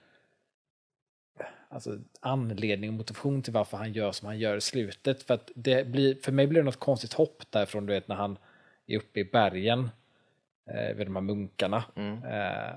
alltså, 1.71 1.99
anledning 2.19 2.89
och 2.89 2.93
motivation 2.93 3.41
till 3.41 3.53
varför 3.53 3.77
han 3.77 3.93
gör 3.93 4.11
som 4.11 4.25
han 4.27 4.39
gör 4.39 4.57
i 4.57 4.61
slutet. 4.61 5.23
För, 5.23 5.33
att 5.33 5.51
det 5.55 5.87
blir, 5.87 6.15
för 6.15 6.31
mig 6.31 6.47
blir 6.47 6.59
det 6.61 6.65
något 6.65 6.79
konstigt 6.79 7.13
hopp 7.13 7.43
därifrån, 7.49 7.85
du 7.85 7.93
vet, 7.93 8.07
när 8.07 8.15
han 8.15 8.37
är 8.87 8.97
uppe 8.97 9.19
i 9.19 9.23
bergen 9.23 9.89
eh, 10.69 10.95
vid 10.95 11.07
de 11.07 11.15
här 11.15 11.23
munkarna. 11.23 11.83
Mm. 11.95 12.23
Eh, 12.23 12.75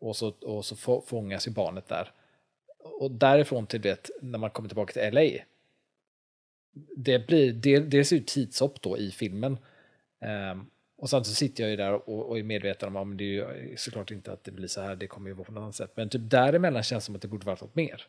och 0.00 0.16
så, 0.16 0.28
och 0.28 0.64
så 0.64 0.76
få- 0.76 1.00
fångas 1.00 1.46
ju 1.46 1.50
barnet 1.50 1.88
där. 1.88 2.12
Och 2.78 3.10
därifrån 3.10 3.66
till 3.66 3.80
det, 3.80 4.10
när 4.22 4.38
man 4.38 4.50
kommer 4.50 4.68
tillbaka 4.68 4.92
till 4.92 5.14
LA. 5.14 5.42
Det 6.96 7.26
blir 7.26 7.52
det, 7.52 7.78
dels 7.78 8.12
ju 8.12 8.20
tidshopp 8.20 8.82
då 8.82 8.98
i 8.98 9.10
filmen. 9.10 9.58
Ehm, 10.20 10.66
och 10.96 11.10
sen 11.10 11.24
så 11.24 11.34
sitter 11.34 11.62
jag 11.62 11.70
ju 11.70 11.76
där 11.76 11.92
och, 11.92 12.28
och 12.28 12.38
är 12.38 12.42
medveten 12.42 12.96
om 12.96 13.12
att 13.12 13.18
det 13.18 13.24
är 13.24 13.28
ju 13.28 13.70
eh, 13.70 13.76
såklart 13.76 14.10
inte 14.10 14.32
att 14.32 14.44
det 14.44 14.50
blir 14.50 14.68
så 14.68 14.80
här, 14.80 14.96
det 14.96 15.06
kommer 15.06 15.28
ju 15.28 15.34
vara 15.34 15.44
på 15.44 15.52
något 15.52 15.60
annat 15.62 15.74
sätt. 15.74 15.92
Men 15.94 16.08
typ 16.08 16.22
däremellan 16.24 16.82
känns 16.82 17.04
det 17.04 17.06
som 17.06 17.14
att 17.14 17.22
det 17.22 17.28
borde 17.28 17.46
varit 17.46 17.60
något 17.60 17.74
mer 17.74 18.06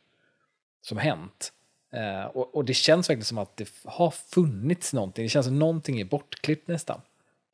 som 0.82 0.98
hänt. 0.98 1.54
Eh, 1.92 2.26
och, 2.26 2.56
och 2.56 2.66
det 2.66 2.74
känns 2.74 3.10
verkligen 3.10 3.26
som 3.26 3.38
att 3.38 3.58
det 3.58 3.70
har 3.84 4.12
funnits 4.12 4.94
någonting. 4.94 5.24
Det 5.24 5.30
känns 5.30 5.46
som 5.46 5.60
någonting 5.60 6.00
är 6.00 6.06
bortklippt 6.06 6.68
nästan. 6.68 7.02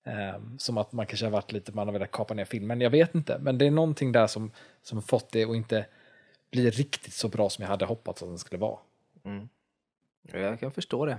Eh, 0.03 0.41
som 0.57 0.77
att 0.77 0.91
man 0.91 1.05
kanske 1.05 1.25
har 1.25 1.31
varit 1.31 1.51
lite, 1.51 1.71
man 1.71 1.87
har 1.87 1.93
velat 1.93 2.11
kapa 2.11 2.33
ner 2.33 2.45
filmen. 2.45 2.81
Jag 2.81 2.89
vet 2.89 3.15
inte, 3.15 3.37
men 3.39 3.57
det 3.57 3.65
är 3.67 3.71
någonting 3.71 4.11
där 4.11 4.27
som, 4.27 4.51
som 4.81 5.01
fått 5.01 5.31
det 5.31 5.43
att 5.43 5.55
inte 5.55 5.85
bli 6.51 6.69
riktigt 6.69 7.13
så 7.13 7.27
bra 7.27 7.49
som 7.49 7.61
jag 7.61 7.69
hade 7.69 7.85
hoppats 7.85 8.23
att 8.23 8.29
den 8.29 8.39
skulle 8.39 8.59
vara. 8.59 8.79
Mm. 9.23 9.49
Jag 10.31 10.59
kan 10.59 10.71
förstå 10.71 11.05
det. 11.05 11.17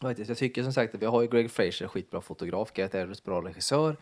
Faktiskt. 0.00 0.28
Jag 0.28 0.38
tycker 0.38 0.62
som 0.62 0.72
sagt 0.72 0.94
att 0.94 1.02
vi 1.02 1.06
har 1.06 1.22
ju 1.22 1.28
Greg 1.28 1.50
Fraser, 1.50 1.88
skitbra 1.88 2.20
fotograf, 2.20 2.72
Gareth 2.72 2.96
Edwards, 2.96 3.22
bra 3.24 3.40
regissör. 3.40 3.96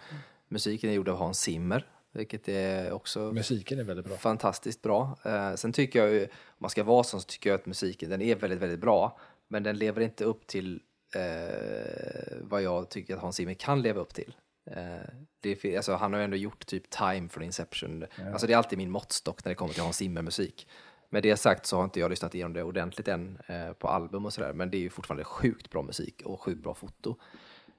Musiken 0.49 0.91
är 0.91 0.95
gjord 0.95 1.09
av 1.09 1.17
Hans 1.17 1.41
Zimmer, 1.41 1.87
vilket 2.13 2.49
är 2.49 2.93
också 2.93 3.21
Musiken 3.33 3.79
är 3.79 3.85
väldigt 3.85 4.07
bra. 4.07 4.17
fantastiskt 4.17 4.83
bra. 4.83 5.19
Eh, 5.25 5.55
sen 5.55 5.73
tycker 5.73 5.99
jag 5.99 6.11
ju, 6.15 6.23
om 6.25 6.29
man 6.59 6.71
ska 6.71 6.85
vara 6.85 7.05
sån 7.05 7.21
så 7.21 7.27
tycker 7.27 7.51
jag 7.51 7.61
att 7.61 7.67
musiken 7.67 8.11
den 8.11 8.23
är 8.23 8.35
väldigt, 8.37 8.59
väldigt 8.59 8.81
bra. 8.81 9.19
Men 9.49 9.63
den 9.63 9.79
lever 9.79 10.01
inte 10.01 10.25
upp 10.25 10.47
till 10.47 10.81
eh, 11.15 12.37
vad 12.41 12.63
jag 12.63 12.89
tycker 12.89 13.15
att 13.15 13.21
Hans 13.21 13.37
Zimmer 13.37 13.55
kan 13.55 13.83
leva 13.83 14.01
upp 14.01 14.15
till. 14.15 14.35
Eh, 14.71 15.09
det 15.41 15.77
alltså, 15.77 15.95
han 15.95 16.13
har 16.13 16.21
ju 16.21 16.25
ändå 16.25 16.37
gjort 16.37 16.67
typ 16.67 16.91
Time 16.91 17.29
från 17.29 17.43
Inception. 17.43 18.05
Alltså 18.33 18.47
det 18.47 18.53
är 18.53 18.57
alltid 18.57 18.79
min 18.79 18.91
måttstock 18.91 19.45
när 19.45 19.51
det 19.51 19.55
kommer 19.57 19.75
till 19.75 19.83
Hans 19.83 19.97
Zimmer-musik. 19.97 20.67
Med 21.11 21.23
det 21.23 21.37
sagt 21.37 21.67
så 21.67 21.77
har 21.77 21.85
inte 21.85 22.01
jag 22.01 22.11
lyssnat 22.11 22.35
igenom 22.35 22.53
det 22.53 22.63
ordentligt 22.63 23.09
än 23.09 23.39
eh, 23.47 23.73
på 23.73 23.89
album 23.89 24.27
och 24.27 24.33
sådär. 24.33 24.53
Men 24.53 24.71
det 24.71 24.77
är 24.77 24.81
ju 24.81 24.91
fortfarande 24.91 25.25
sjukt 25.25 25.71
bra 25.71 25.83
musik 25.83 26.23
och 26.25 26.41
sjukt 26.41 26.63
bra 26.63 26.75
foto. 26.75 27.17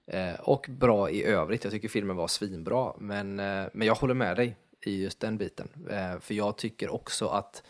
Eh, 0.08 0.40
och 0.40 0.66
bra 0.70 1.10
i 1.10 1.24
övrigt. 1.24 1.64
Jag 1.64 1.74
tycker 1.74 1.90
filmen 1.90 2.16
var 2.16 2.28
svinbra. 2.28 2.94
Men, 2.98 3.40
eh, 3.40 3.66
men 3.74 3.88
jag 3.88 3.96
håller 3.96 4.14
med 4.14 4.36
dig 4.36 4.56
i 4.86 5.04
just 5.04 5.20
den 5.20 5.38
biten. 5.38 5.68
För 6.22 6.34
jag 6.34 6.58
tycker 6.58 6.94
också 6.94 7.28
att, 7.28 7.64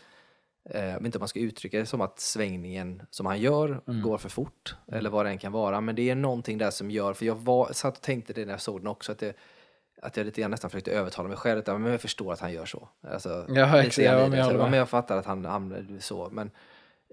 jag 0.62 0.92
vet 0.92 1.04
inte 1.04 1.18
om 1.18 1.20
man 1.20 1.28
ska 1.28 1.40
uttrycka 1.40 1.78
det 1.78 1.86
som 1.86 2.00
att 2.00 2.20
svängningen 2.20 3.02
som 3.10 3.26
han 3.26 3.40
gör 3.40 3.80
går 4.02 4.18
för 4.18 4.28
fort. 4.28 4.74
Eller 4.92 5.10
vad 5.10 5.26
det 5.26 5.30
än 5.30 5.38
kan 5.38 5.52
vara. 5.52 5.80
Men 5.80 5.94
det 5.94 6.10
är 6.10 6.14
någonting 6.14 6.58
där 6.58 6.70
som 6.70 6.90
gör, 6.90 7.14
för 7.14 7.26
jag 7.26 7.34
var, 7.34 7.72
satt 7.72 7.96
och 7.96 8.02
tänkte 8.02 8.32
det 8.32 8.44
när 8.44 8.52
jag 8.52 8.60
såg 8.60 8.80
den 8.80 8.86
också, 8.86 9.12
att, 9.12 9.18
det, 9.18 9.36
att 10.02 10.16
jag 10.16 10.26
lite 10.26 10.40
grann 10.40 10.50
nästan 10.50 10.70
försökte 10.70 10.90
övertala 10.92 11.28
mig 11.28 11.36
själv. 11.36 11.58
Att, 11.58 11.80
men 11.80 11.92
jag 11.92 12.00
förstår 12.00 12.32
att 12.32 12.40
han 12.40 12.52
gör 12.52 12.64
så. 12.66 12.88
Alltså, 13.00 13.46
Ja, 13.48 13.82
exakt. 13.82 13.98
Ja, 14.06 14.28
men 14.28 14.38
jag 14.38 14.56
men 14.70 14.72
jag 14.78 14.88
fattar 14.88 15.16
att 15.16 15.26
han, 15.26 15.44
han 15.44 15.98
så. 16.00 16.28
Men 16.32 16.50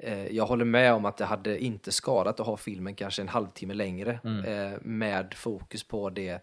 eh, 0.01 0.27
jag 0.27 0.45
håller 0.45 0.65
med 0.65 0.93
om 0.93 1.05
att 1.05 1.17
det 1.17 1.25
hade 1.25 1.63
inte 1.63 1.91
skadat 1.91 2.39
att 2.39 2.45
ha 2.47 2.57
filmen 2.57 2.95
kanske 2.95 3.21
en 3.21 3.27
halvtimme 3.29 3.73
längre 3.73 4.19
Mm. 4.23 4.45
eh, 4.73 4.79
med 4.81 5.33
fokus 5.33 5.83
på 5.83 6.09
det, 6.09 6.39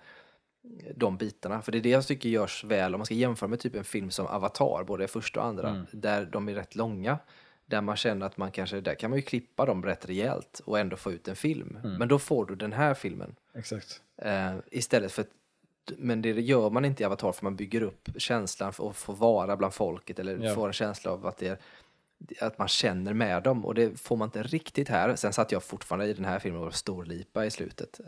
de 0.95 1.17
bitarna. 1.17 1.63
För 1.63 1.73
det 1.73 1.79
är 1.79 1.83
det 1.83 1.89
jag 1.89 2.07
tycker 2.07 2.29
görs 2.29 2.65
väl 2.65 2.95
om 2.95 2.99
man 2.99 3.07
ska 3.07 3.15
jämföra 3.15 3.49
med 3.49 3.61
typ 3.61 3.75
en 3.75 3.85
film 3.85 4.11
som 4.11 4.27
Avatar, 4.27 4.85
både 4.85 5.09
första 5.09 5.41
och 5.41 5.47
andra, 5.47 5.69
Mm. 5.69 5.87
där 5.93 6.25
de 6.33 6.49
är 6.49 6.55
rätt 6.55 6.75
långa. 6.77 7.19
där 7.67 7.81
man 7.81 7.97
känner 7.97 8.27
att 8.27 8.37
man 8.37 8.51
kanske, 8.51 8.81
där 8.81 8.95
kan 8.95 9.11
man 9.11 9.17
ju 9.19 9.23
klippa 9.23 9.67
dem 9.67 9.85
rätt 9.85 10.09
rejält 10.09 10.61
och 10.65 10.79
ändå 10.79 10.97
få 10.97 11.13
ut 11.13 11.29
en 11.29 11.37
film. 11.37 11.79
Men 11.99 12.09
då 12.09 12.19
får 12.19 12.47
du 12.47 12.55
den 12.55 12.73
här 12.73 12.95
filmen. 12.95 13.35
Exakt. 13.55 14.01
Eh, 14.17 14.55
istället 14.71 15.13
för 15.13 15.25
men 15.99 16.23
det 16.23 16.31
gör 16.31 16.71
man 16.71 16.85
inte 16.85 17.03
i 17.03 17.07
Avatar 17.07 17.33
för 17.33 17.45
man 17.45 17.57
bygger 17.57 17.83
upp 17.83 18.09
känslan 18.17 18.73
för 18.73 18.91
att 18.91 18.97
få 18.97 19.13
vara 19.13 19.57
bland 19.57 19.75
folket 19.75 20.19
eller 20.19 20.39
Ja. 20.45 20.55
får 20.55 20.67
en 20.67 20.73
känsla 20.73 21.11
av 21.11 21.27
att, 21.27 21.37
det 21.39 21.61
att 22.41 22.59
man 22.59 22.69
känner 22.69 23.13
med 23.13 23.43
dem 23.43 23.65
och 23.65 23.75
det 23.75 24.01
får 24.01 24.17
man 24.17 24.29
inte 24.29 24.43
riktigt 24.43 24.89
här. 24.89 25.17
Sen 25.17 25.33
satt 25.33 25.53
jag 25.53 25.63
fortfarande 25.63 26.07
i 26.07 26.13
den 26.13 26.25
här 26.25 26.39
filmen 26.39 26.63
och 26.63 26.75
storlipa 26.75 27.47
i 27.47 27.51
slutet, 27.51 28.01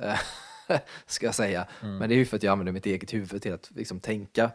ska 1.07 1.27
jag 1.27 1.35
säga. 1.35 1.67
Men 1.81 2.09
det 2.09 2.15
är 2.15 2.17
ju 2.17 2.27
för 2.27 2.37
att 2.37 2.43
jag 2.43 2.53
använder 2.53 2.73
mitt 2.73 2.87
eget 2.87 3.15
huvud 3.15 3.43
till 3.43 3.53
att 3.53 3.71
liksom 3.75 4.01
tänka 4.01 4.51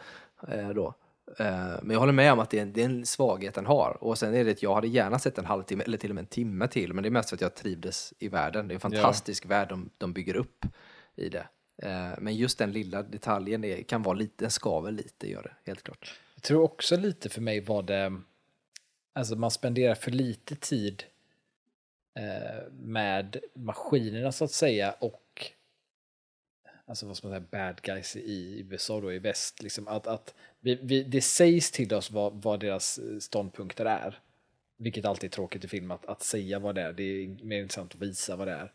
eh, 0.48 0.70
då. 0.70 0.94
Eh, 1.40 1.46
Men 1.82 1.90
jag 1.90 2.00
håller 2.00 2.14
med 2.14 2.34
om 2.34 2.40
att 2.40 2.50
det 2.50 2.58
är, 2.58 2.62
en, 2.62 2.74
det 2.74 2.82
är 2.82 2.86
en 2.86 3.06
svaghet 3.06 3.54
den 3.56 3.66
har. 3.66 3.98
Och 4.04 4.18
sen 4.18 4.36
är 4.36 4.46
det 4.46 4.52
att 4.52 4.64
jag 4.64 4.76
hade 4.76 4.88
gärna 4.88 5.20
sett 5.20 5.38
en 5.38 5.46
halvtimme 5.46 5.84
eller 5.84 5.98
till 5.98 6.10
och 6.12 6.16
med 6.16 6.22
en 6.22 6.26
timme 6.28 6.68
till. 6.68 6.94
Men 6.94 7.04
det 7.04 7.08
är 7.10 7.12
mest 7.12 7.30
för 7.30 7.36
att 7.38 7.42
jag 7.42 7.56
trivdes 7.56 8.14
i 8.20 8.28
världen. 8.28 8.68
Det 8.68 8.72
är 8.72 8.76
en 8.76 8.80
fantastisk 8.80 9.46
värld 9.46 9.70
de, 9.70 9.90
de 9.98 10.14
bygger 10.14 10.36
upp 10.36 10.66
i 11.16 11.30
det. 11.30 11.48
Eh, 11.82 12.14
men 12.18 12.36
just 12.36 12.58
den 12.58 12.72
lilla 12.72 13.04
detaljen 13.04 13.64
är, 13.64 13.84
kan 13.84 14.04
vara 14.04 14.16
lite, 14.18 14.44
den 14.44 14.52
skaver 14.52 14.92
lite, 14.92 15.30
gör 15.30 15.44
det, 15.44 15.72
helt 15.72 15.84
klart. 15.84 16.20
Jag 16.36 16.44
tror 16.44 16.64
också 16.64 16.98
lite 16.98 17.30
för 17.30 17.42
mig 17.42 17.62
var 17.62 17.84
det, 17.84 18.22
alltså 19.14 19.36
man 19.36 19.52
spenderar 19.52 19.96
för 19.96 20.12
lite 20.12 20.56
tid 20.56 21.04
eh, 22.20 22.72
med 22.72 23.38
maskinerna 23.56 24.32
så 24.32 24.44
att 24.46 24.52
säga 24.52 24.92
och 24.92 25.52
alltså 26.86 27.08
vad 27.08 27.18
ska 27.18 27.28
man 27.28 27.38
säga, 27.38 27.48
bad 27.52 27.82
guys 27.82 28.16
i 28.16 28.68
USA 28.70 29.02
då 29.02 29.14
i 29.14 29.20
väst. 29.20 29.64
Liksom 29.64 29.88
att, 29.88 30.08
att 30.08 30.36
vi, 30.60 30.80
vi, 30.82 31.04
det 31.04 31.22
sägs 31.22 31.72
till 31.72 31.94
oss 31.94 32.12
vad, 32.12 32.42
vad 32.42 32.60
deras 32.60 33.00
ståndpunkter 33.20 33.86
är. 33.86 34.20
Vilket 34.78 35.06
alltid 35.06 35.28
är 35.28 35.32
tråkigt 35.32 35.64
i 35.64 35.68
film 35.68 35.92
att, 35.92 36.06
att 36.06 36.24
säga 36.24 36.60
vad 36.60 36.76
det 36.76 36.82
är. 36.82 36.94
Det 36.94 37.04
är 37.04 37.46
mer 37.46 37.62
intressant 37.62 37.96
att 37.96 38.02
visa 38.02 38.36
vad 38.36 38.48
det 38.48 38.54
är. 38.54 38.72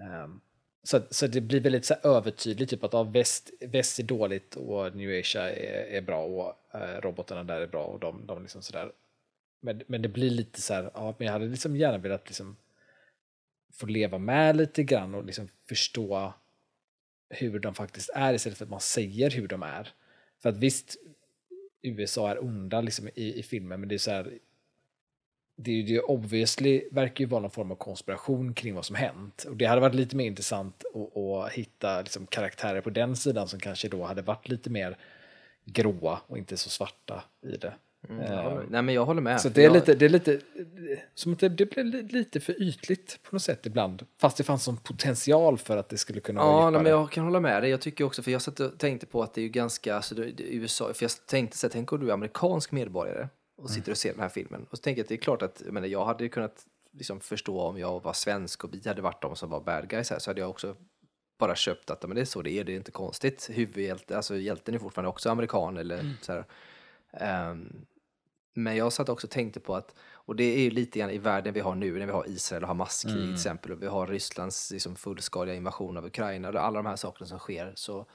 Ehm, 0.00 0.40
så, 0.82 1.00
så 1.10 1.26
det 1.26 1.40
blir 1.40 1.60
väldigt 1.60 1.84
så 1.84 1.94
här 1.94 2.10
övertydligt, 2.16 2.70
typ 2.70 2.84
att 2.84 2.92
ja, 2.92 3.02
väst, 3.02 3.50
väst 3.60 3.98
är 3.98 4.02
dåligt 4.02 4.56
och 4.56 4.96
New 4.96 5.20
Asia 5.20 5.50
är, 5.50 5.96
är 5.96 6.00
bra 6.00 6.24
och 6.24 6.76
eh, 6.80 7.00
robotarna 7.00 7.44
där 7.44 7.60
är 7.60 7.66
bra 7.66 7.84
och 7.84 8.00
de, 8.00 8.26
de 8.26 8.42
liksom 8.42 8.62
sådär. 8.62 8.92
Men, 9.60 9.82
men 9.86 10.02
det 10.02 10.08
blir 10.08 10.30
lite 10.30 10.62
så 10.62 10.74
här, 10.74 10.90
ja, 10.94 11.14
men 11.18 11.26
jag 11.26 11.32
hade 11.32 11.46
liksom 11.46 11.76
gärna 11.76 11.98
velat 11.98 12.26
liksom 12.26 12.56
få 13.72 13.86
leva 13.86 14.18
med 14.18 14.56
lite 14.56 14.82
grann 14.82 15.14
och 15.14 15.24
liksom 15.24 15.48
förstå 15.68 16.34
hur 17.30 17.58
de 17.58 17.74
faktiskt 17.74 18.10
är 18.14 18.34
istället 18.34 18.58
för 18.58 18.64
att 18.64 18.70
man 18.70 18.80
säger 18.80 19.30
hur 19.30 19.48
de 19.48 19.62
är. 19.62 19.92
För 20.42 20.48
att 20.48 20.56
visst, 20.56 20.96
USA 21.82 22.30
är 22.30 22.44
onda 22.44 22.80
liksom 22.80 23.08
i, 23.14 23.38
i 23.38 23.42
filmen, 23.42 23.80
men 23.80 23.88
det 23.88 23.94
är 23.94 23.98
så 23.98 24.10
här, 24.10 24.38
det 25.58 25.70
är 25.70 25.82
ju 25.82 26.00
obviously 26.00 26.82
verkar 26.90 27.24
ju 27.24 27.28
vara 27.28 27.40
någon 27.40 27.50
form 27.50 27.70
av 27.70 27.76
konspiration 27.76 28.54
kring 28.54 28.74
vad 28.74 28.84
som 28.84 28.96
hänt. 28.96 29.44
Och 29.48 29.56
det 29.56 29.64
hade 29.64 29.80
varit 29.80 29.94
lite 29.94 30.16
mer 30.16 30.26
intressant 30.26 30.84
att, 30.94 31.16
att 31.16 31.52
hitta 31.52 32.00
liksom 32.00 32.26
karaktärer 32.26 32.80
på 32.80 32.90
den 32.90 33.16
sidan 33.16 33.48
som 33.48 33.60
kanske 33.60 33.88
då 33.88 34.04
hade 34.04 34.22
varit 34.22 34.48
lite 34.48 34.70
mer 34.70 34.96
gråa 35.64 36.20
och 36.26 36.38
inte 36.38 36.56
så 36.56 36.70
svarta 36.70 37.24
i 37.46 37.56
det. 37.56 37.74
Eh, 38.08 38.58
Nej, 38.70 38.82
men 38.82 38.94
jag 38.94 39.04
håller 39.04 39.20
med. 39.22 39.40
så 39.40 39.48
det 39.48 39.60
är, 39.60 39.64
Jag- 39.64 39.72
lite, 39.72 39.94
det 39.94 40.04
är 40.04 40.08
lite, 40.08 40.40
som 41.14 41.32
att 41.32 41.38
det, 41.38 41.48
det 41.48 41.66
blir 41.70 41.84
li- 41.84 42.02
lite 42.02 42.40
för 42.40 42.62
ytligt 42.62 43.18
på 43.22 43.34
något 43.34 43.42
sätt 43.42 43.66
ibland. 43.66 44.06
Fast 44.20 44.36
det 44.36 44.44
fanns 44.44 44.64
som 44.64 44.76
potential 44.76 45.58
för 45.58 45.76
att 45.76 45.88
det 45.88 45.98
skulle 45.98 46.20
kunna 46.20 46.40
vara 46.44 46.50
Ja, 46.52 46.68
djupare. 46.68 46.82
men 46.82 46.92
jag 46.92 47.10
kan 47.10 47.24
hålla 47.24 47.40
med 47.40 47.62
dig. 47.62 47.70
Jag 47.70 47.80
tycker 47.80 48.04
också, 48.04 48.22
för 48.22 48.30
jag 48.30 48.42
satt 48.42 48.60
och 48.60 48.78
tänkte 48.78 49.06
på 49.06 49.22
att 49.22 49.34
det 49.34 49.40
är 49.40 49.42
ju 49.42 49.48
ganska, 49.48 49.94
alltså, 49.96 50.14
det, 50.14 50.24
det, 50.30 50.42
USA, 50.54 50.92
för 50.94 51.04
jag 51.04 51.10
tänkte 51.26 51.56
så 51.58 51.66
här, 51.66 51.72
tänk 51.72 51.92
om 51.92 52.00
du 52.00 52.08
är 52.08 52.12
amerikansk 52.12 52.72
medborgare 52.72 53.28
och 53.56 53.70
sitter 53.70 53.92
och 53.92 53.98
ser 53.98 54.12
den 54.12 54.20
här 54.20 54.28
filmen. 54.28 54.66
Och 54.70 54.78
så 54.78 54.82
tänker 54.82 55.00
jag 55.00 55.04
att 55.04 55.08
det 55.08 55.14
är 55.14 55.18
klart 55.18 55.42
att, 55.42 55.62
jag 55.64 55.74
menar, 55.74 55.88
jag 55.88 56.04
hade 56.04 56.28
kunnat 56.28 56.66
liksom 56.92 57.20
förstå 57.20 57.60
om 57.60 57.78
jag 57.78 58.02
var 58.02 58.12
svensk 58.12 58.64
och 58.64 58.74
vi 58.74 58.88
hade 58.88 59.02
varit 59.02 59.22
de 59.22 59.36
som 59.36 59.50
var 59.50 59.60
bad 59.60 59.88
guys 59.88 60.10
här, 60.10 60.18
så 60.18 60.30
hade 60.30 60.40
jag 60.40 60.50
också 60.50 60.76
bara 61.38 61.56
köpt 61.56 61.90
att 61.90 62.02
men 62.02 62.14
det 62.14 62.20
är 62.20 62.24
så 62.24 62.42
det 62.42 62.50
är, 62.50 62.64
det 62.64 62.72
är 62.72 62.76
inte 62.76 62.90
konstigt. 62.90 63.50
Huvudhjälte, 63.52 64.16
alltså 64.16 64.36
hjälten 64.36 64.74
är 64.74 64.78
fortfarande 64.78 65.08
också 65.08 65.30
amerikan 65.30 65.76
eller 65.76 66.14
så 66.22 66.32
här. 66.32 66.44
Ehm, 67.12 67.86
men 68.54 68.76
jag 68.76 68.92
satt 68.92 69.08
också 69.08 69.26
och 69.26 69.30
tänkte 69.30 69.60
på 69.60 69.74
att, 69.74 69.94
och 70.12 70.36
det 70.36 70.44
är 70.44 70.58
ju 70.58 70.70
lite 70.70 70.98
grann 70.98 71.10
i 71.10 71.18
världen 71.18 71.54
vi 71.54 71.60
har 71.60 71.74
nu, 71.74 71.98
när 71.98 72.06
vi 72.06 72.12
har 72.12 72.28
Israel 72.28 72.62
och 72.62 72.68
Hamas-krig 72.68 73.14
till 73.14 73.34
exempel, 73.34 73.72
och 73.72 73.82
vi 73.82 73.86
har 73.86 74.06
Rysslands 74.06 74.70
liksom, 74.70 74.96
fullskaliga 74.96 75.54
invasion 75.54 75.96
av 75.96 76.06
Ukraina, 76.06 76.48
och 76.48 76.54
alla 76.54 76.82
de 76.82 76.86
här 76.86 76.96
sakerna 76.96 77.26
som 77.26 77.38
sker, 77.38 77.72
så, 77.74 78.06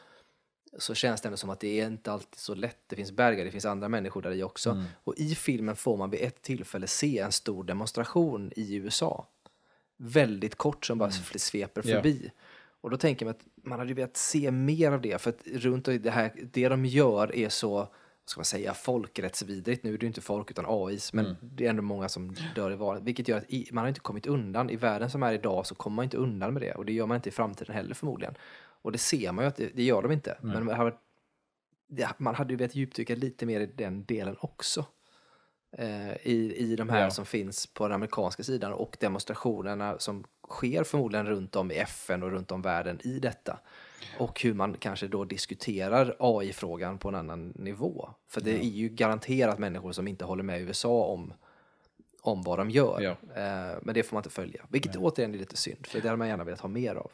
så 0.77 0.93
känns 0.93 1.21
det 1.21 1.27
ändå 1.27 1.37
som 1.37 1.49
att 1.49 1.59
det 1.59 1.79
är 1.81 1.87
inte 1.87 2.11
alltid 2.11 2.39
så 2.39 2.55
lätt. 2.55 2.79
Det 2.87 2.95
finns 2.95 3.11
bergar, 3.11 3.45
det 3.45 3.51
finns 3.51 3.65
andra 3.65 3.89
människor 3.89 4.21
där 4.21 4.31
i 4.31 4.43
också. 4.43 4.83
Och 5.03 5.13
i 5.17 5.35
filmen 5.35 5.75
får 5.75 5.97
man 5.97 6.09
vid 6.09 6.21
ett 6.21 6.41
tillfälle 6.41 6.87
se 6.87 7.19
en 7.19 7.31
stor 7.31 7.63
demonstration 7.63 8.51
i 8.55 8.75
USA. 8.75 9.27
Väldigt 9.97 10.55
kort 10.55 10.85
som 10.85 10.97
bara 10.97 11.11
sveper 11.11 11.81
Ja. 11.85 11.95
förbi. 11.95 12.31
Och 12.81 12.89
då 12.89 12.97
tänker 12.97 13.25
man 13.25 13.35
att 13.35 13.45
man 13.63 13.79
hade 13.79 13.93
velat 13.93 14.17
se 14.17 14.51
mer 14.51 14.91
av 14.91 15.01
det, 15.01 15.21
för 15.21 15.29
att 15.29 15.47
runt 15.47 15.85
det 15.85 16.09
här, 16.11 16.33
det 16.53 16.69
de 16.69 16.85
gör 16.85 17.35
är 17.35 17.49
så, 17.49 17.87
ska 18.25 18.39
man 18.39 18.45
säga, 18.45 18.73
folkrättsvidrigt. 18.73 19.83
Nu 19.83 19.93
är 19.93 19.97
det 19.97 20.03
ju 20.03 20.07
inte 20.07 20.21
folk 20.21 20.51
utan 20.51 20.65
AIs, 20.67 21.13
men 21.13 21.35
det 21.41 21.65
är 21.65 21.69
ändå 21.69 21.81
många 21.81 22.09
som 22.09 22.35
dör 22.55 22.71
i 22.71 22.75
valet. 22.75 23.03
Vilket 23.03 23.27
gör 23.27 23.37
att 23.37 23.71
man 23.71 23.81
har 23.81 23.87
inte 23.89 23.99
kommit 23.99 24.27
undan. 24.27 24.69
I 24.69 24.75
världen 24.75 25.09
som 25.09 25.23
är 25.23 25.33
idag 25.33 25.65
så 25.67 25.75
kommer 25.75 25.95
man 25.95 26.03
inte 26.03 26.17
undan 26.17 26.53
med 26.53 26.61
det. 26.61 26.73
Och 26.73 26.85
det 26.85 26.93
gör 26.93 27.05
man 27.05 27.15
inte 27.15 27.29
i 27.29 27.31
framtiden 27.31 27.75
heller 27.75 27.93
förmodligen. 27.95 28.35
Och 28.81 28.91
det 28.91 28.97
ser 28.97 29.31
man 29.31 29.45
ju 29.45 29.47
att 29.49 29.55
det, 29.55 29.69
det 29.75 29.83
gör 29.83 30.01
de 30.01 30.11
inte. 30.11 30.37
Men 30.41 30.65
man 30.65 30.75
hade, 30.75 30.95
man 32.17 32.35
hade 32.35 32.53
ju 32.53 32.57
velat 32.57 32.75
djupdyka 32.75 33.15
lite 33.15 33.45
mer 33.45 33.59
i 33.59 33.65
den 33.65 34.05
delen 34.05 34.35
också. 34.39 34.85
Eh, 35.77 36.11
i, 36.27 36.55
I 36.57 36.75
de 36.75 36.89
här 36.89 37.03
Ja. 37.03 37.11
som 37.11 37.25
finns 37.25 37.67
på 37.67 37.87
den 37.87 37.95
amerikanska 37.95 38.43
sidan 38.43 38.73
och 38.73 38.97
demonstrationerna 38.99 39.99
som 39.99 40.23
sker 40.49 40.83
förmodligen 40.83 41.25
runt 41.25 41.55
om 41.55 41.71
i 41.71 41.75
FN 41.75 42.23
och 42.23 42.31
runt 42.31 42.51
om 42.51 42.61
världen 42.61 42.99
i 43.03 43.19
detta. 43.19 43.59
Och 44.19 44.41
hur 44.41 44.53
man 44.53 44.73
kanske 44.79 45.07
då 45.07 45.25
diskuterar 45.25 46.15
AI-frågan 46.19 46.97
på 46.97 47.09
en 47.09 47.15
annan 47.15 47.47
nivå. 47.55 48.09
För 48.27 48.41
det 48.41 48.51
är 48.51 48.63
ju 48.69 48.89
garanterat 48.89 49.59
människor 49.59 49.91
som 49.91 50.07
inte 50.07 50.25
håller 50.25 50.43
med 50.43 50.61
USA 50.61 51.03
om, 51.05 51.33
om 52.21 52.41
vad 52.43 52.59
de 52.59 52.69
gör. 52.69 53.01
Ja. 53.01 53.11
Eh, 53.41 53.77
men 53.81 53.93
det 53.93 54.03
får 54.03 54.15
man 54.15 54.19
inte 54.19 54.29
följa. 54.29 54.65
Vilket 54.69 54.95
återigen 54.95 55.33
är 55.33 55.37
lite 55.39 55.57
synd, 55.57 55.85
för 55.87 56.01
det 56.01 56.07
hade 56.07 56.17
man 56.17 56.27
gärna 56.27 56.43
velat 56.43 56.59
ha 56.59 56.69
mer 56.69 56.95
av. 56.95 57.11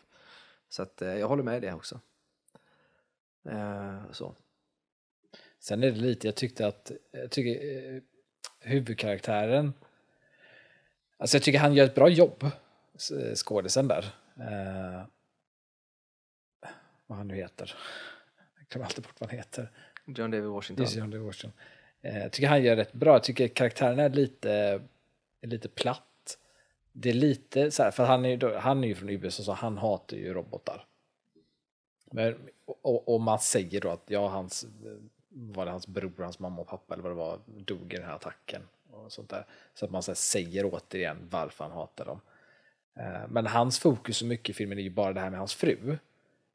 Så 0.69 0.83
att, 0.83 1.01
eh, 1.01 1.17
jag 1.17 1.27
håller 1.27 1.43
med 1.43 1.57
i 1.57 1.59
det 1.59 1.73
också. 1.73 2.01
Eh, 3.49 4.11
så. 4.11 4.35
Sen 5.59 5.83
är 5.83 5.91
det 5.91 5.97
lite, 5.97 6.27
jag 6.27 6.35
tyckte 6.35 6.67
att, 6.67 6.91
jag 7.11 7.31
tycker 7.31 7.95
eh, 7.95 8.01
huvudkaraktären, 8.59 9.73
alltså 11.17 11.37
jag 11.37 11.43
tycker 11.43 11.59
han 11.59 11.73
gör 11.73 11.85
ett 11.85 11.95
bra 11.95 12.09
jobb, 12.09 12.45
skådisen 13.35 13.87
där. 13.87 14.05
Eh, 14.39 15.05
vad 17.07 17.17
han 17.17 17.27
nu 17.27 17.35
heter. 17.35 17.75
Jag 18.57 18.67
glömmer 18.67 18.85
alltid 18.85 19.03
bort 19.03 19.19
vad 19.19 19.29
han 19.29 19.37
heter. 19.37 19.71
John 20.05 20.31
David 20.31 20.49
Washington. 20.49 20.85
Det 20.85 20.95
är 20.95 20.99
John 20.99 21.25
Washington. 21.25 21.59
Eh, 22.01 22.17
jag 22.17 22.31
tycker 22.31 22.47
han 22.47 22.63
gör 22.63 22.75
rätt 22.75 22.93
bra. 22.93 23.13
Jag 23.13 23.23
tycker 23.23 23.47
karaktären 23.47 23.99
är 23.99 24.09
lite, 24.09 24.51
är 25.41 25.47
lite 25.47 25.69
platt. 25.69 26.03
Det 26.99 27.09
är 27.09 27.13
lite 27.13 27.71
så 27.71 27.83
här, 27.83 27.91
för 27.91 28.05
han 28.05 28.25
är 28.25 28.29
ju, 28.29 28.53
han 28.53 28.83
är 28.83 28.87
ju 28.87 28.95
från 28.95 29.09
USA 29.09 29.43
så 29.43 29.51
han 29.51 29.77
hatar 29.77 30.17
ju 30.17 30.33
robotar. 30.33 30.85
Men, 32.11 32.35
och, 32.65 33.13
och 33.13 33.21
man 33.21 33.39
säger 33.39 33.81
då 33.81 33.89
att 33.89 34.03
ja, 34.07 34.27
hans, 34.27 34.65
var 35.29 35.65
det 35.65 35.71
hans 35.71 35.87
bror, 35.87 36.23
hans 36.23 36.39
mamma 36.39 36.61
och 36.61 36.67
pappa 36.67 36.93
eller 36.93 37.03
vad 37.03 37.11
det 37.11 37.15
var, 37.15 37.39
dog 37.45 37.93
i 37.93 37.97
den 37.97 38.05
här 38.05 38.15
attacken. 38.15 38.61
Och 38.91 39.11
sånt 39.11 39.29
där. 39.29 39.45
Så 39.73 39.85
att 39.85 39.91
man 39.91 40.03
så 40.03 40.11
här, 40.11 40.15
säger 40.15 40.65
återigen 40.65 41.27
varför 41.31 41.63
han 41.63 41.73
hatar 41.73 42.05
dem. 42.05 42.21
Eh, 42.95 43.27
men 43.29 43.47
hans 43.47 43.79
fokus 43.79 44.17
så 44.17 44.25
mycket 44.25 44.49
i 44.49 44.53
filmen 44.53 44.77
är 44.77 44.83
ju 44.83 44.89
bara 44.89 45.13
det 45.13 45.19
här 45.19 45.29
med 45.29 45.39
hans 45.39 45.53
fru. 45.53 45.97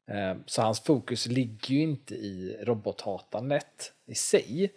Eh, 0.05 0.35
så 0.45 0.61
hans 0.61 0.79
fokus 0.79 1.27
ligger 1.27 1.75
ju 1.75 1.81
inte 1.81 2.15
i 2.15 2.57
robothatandet 2.61 3.93
i 4.05 4.15
sig. 4.15 4.73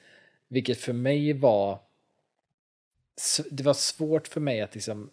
Vilket 0.48 0.78
för 0.78 0.92
mig 0.92 1.32
var... 1.32 1.78
Det 3.50 3.62
var 3.62 3.74
svårt 3.74 4.28
för 4.28 4.40
mig 4.40 4.60
att 4.60 4.74
liksom 4.74 5.10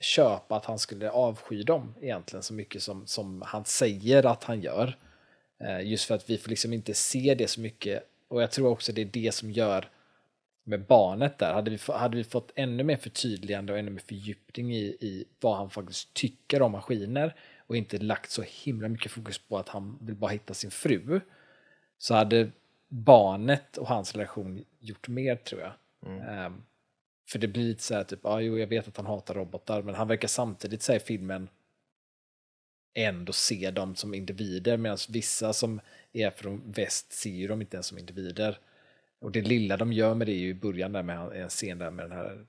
köpa 0.00 0.56
att 0.56 0.64
han 0.64 0.78
skulle 0.78 1.10
avsky 1.10 1.62
dem 1.62 1.94
egentligen 2.00 2.42
så 2.42 2.54
mycket 2.54 2.82
som, 2.82 3.06
som 3.06 3.42
han 3.46 3.64
säger 3.64 4.26
att 4.26 4.44
han 4.44 4.60
gör. 4.60 4.96
Eh, 5.60 5.80
Just 5.80 6.04
för 6.04 6.14
att 6.14 6.30
vi 6.30 6.38
får 6.38 6.50
liksom 6.50 6.72
inte 6.72 6.94
se 6.94 7.34
det 7.38 7.48
så 7.48 7.60
mycket. 7.60 8.02
Och 8.28 8.42
jag 8.42 8.50
tror 8.50 8.68
också 8.68 8.92
det 8.92 9.00
är 9.00 9.06
det 9.06 9.34
som 9.34 9.50
gör 9.50 9.90
med 10.64 10.86
barnet 10.86 11.38
där. 11.38 11.52
Hade 11.52 11.70
vi, 11.70 11.78
hade 11.92 12.16
vi 12.16 12.24
fått 12.24 12.52
ännu 12.54 12.84
mer 12.84 12.96
förtydligande 12.96 13.72
och 13.72 13.78
ännu 13.78 13.90
mer 13.90 14.02
fördjupning 14.08 14.74
i, 14.74 14.84
i 14.84 15.24
vad 15.40 15.56
han 15.56 15.70
faktiskt 15.70 16.14
tycker 16.14 16.62
om 16.62 16.72
maskiner 16.72 17.34
och 17.66 17.76
inte 17.76 17.98
lagt 17.98 18.30
så 18.30 18.42
himla 18.42 18.88
mycket 18.88 19.12
fokus 19.12 19.38
på 19.38 19.58
att 19.58 19.68
han 19.68 19.98
vill 20.00 20.14
bara 20.14 20.30
hitta 20.30 20.54
sin 20.54 20.70
fru 20.70 21.20
så 21.98 22.14
hade 22.14 22.50
barnet 22.88 23.76
och 23.76 23.88
hans 23.88 24.14
relation 24.14 24.64
gjort 24.78 25.08
mer 25.08 25.36
tror 25.36 25.60
jag. 25.60 25.72
Ehm, 26.28 26.62
för 27.28 27.38
det 27.38 27.48
blir 27.48 27.64
lite 27.64 27.82
så 27.82 27.94
här 27.94 28.04
typ, 28.04 28.26
ah, 28.26 28.40
jo 28.40 28.58
jag 28.58 28.66
vet 28.66 28.88
att 28.88 28.96
han 28.96 29.06
hatar 29.06 29.34
robotar 29.34 29.82
men 29.82 29.94
han 29.94 30.08
verkar 30.08 30.28
samtidigt 30.28 30.82
säga 30.82 30.96
i 30.96 31.00
filmen 31.00 31.48
ändå 32.94 33.32
se 33.32 33.70
dem 33.70 33.96
som 33.96 34.14
individer 34.14 34.76
medan 34.76 34.98
vissa 35.08 35.52
som 35.52 35.80
är 36.12 36.30
från 36.30 36.72
väst 36.72 37.12
ser 37.12 37.30
ju 37.30 37.48
dem 37.48 37.60
inte 37.60 37.76
ens 37.76 37.86
som 37.86 37.98
individer. 37.98 38.58
Och 39.18 39.32
det 39.32 39.42
lilla 39.42 39.76
de 39.76 39.92
gör 39.92 40.14
med 40.14 40.26
det 40.26 40.32
är 40.32 40.38
ju 40.38 40.48
i 40.48 40.54
början 40.54 40.92
där 40.92 41.02
med 41.02 41.42
en 41.42 41.48
scen 41.48 41.78
där 41.78 41.90
med 41.90 42.04
den 42.04 42.18
här 42.18 42.46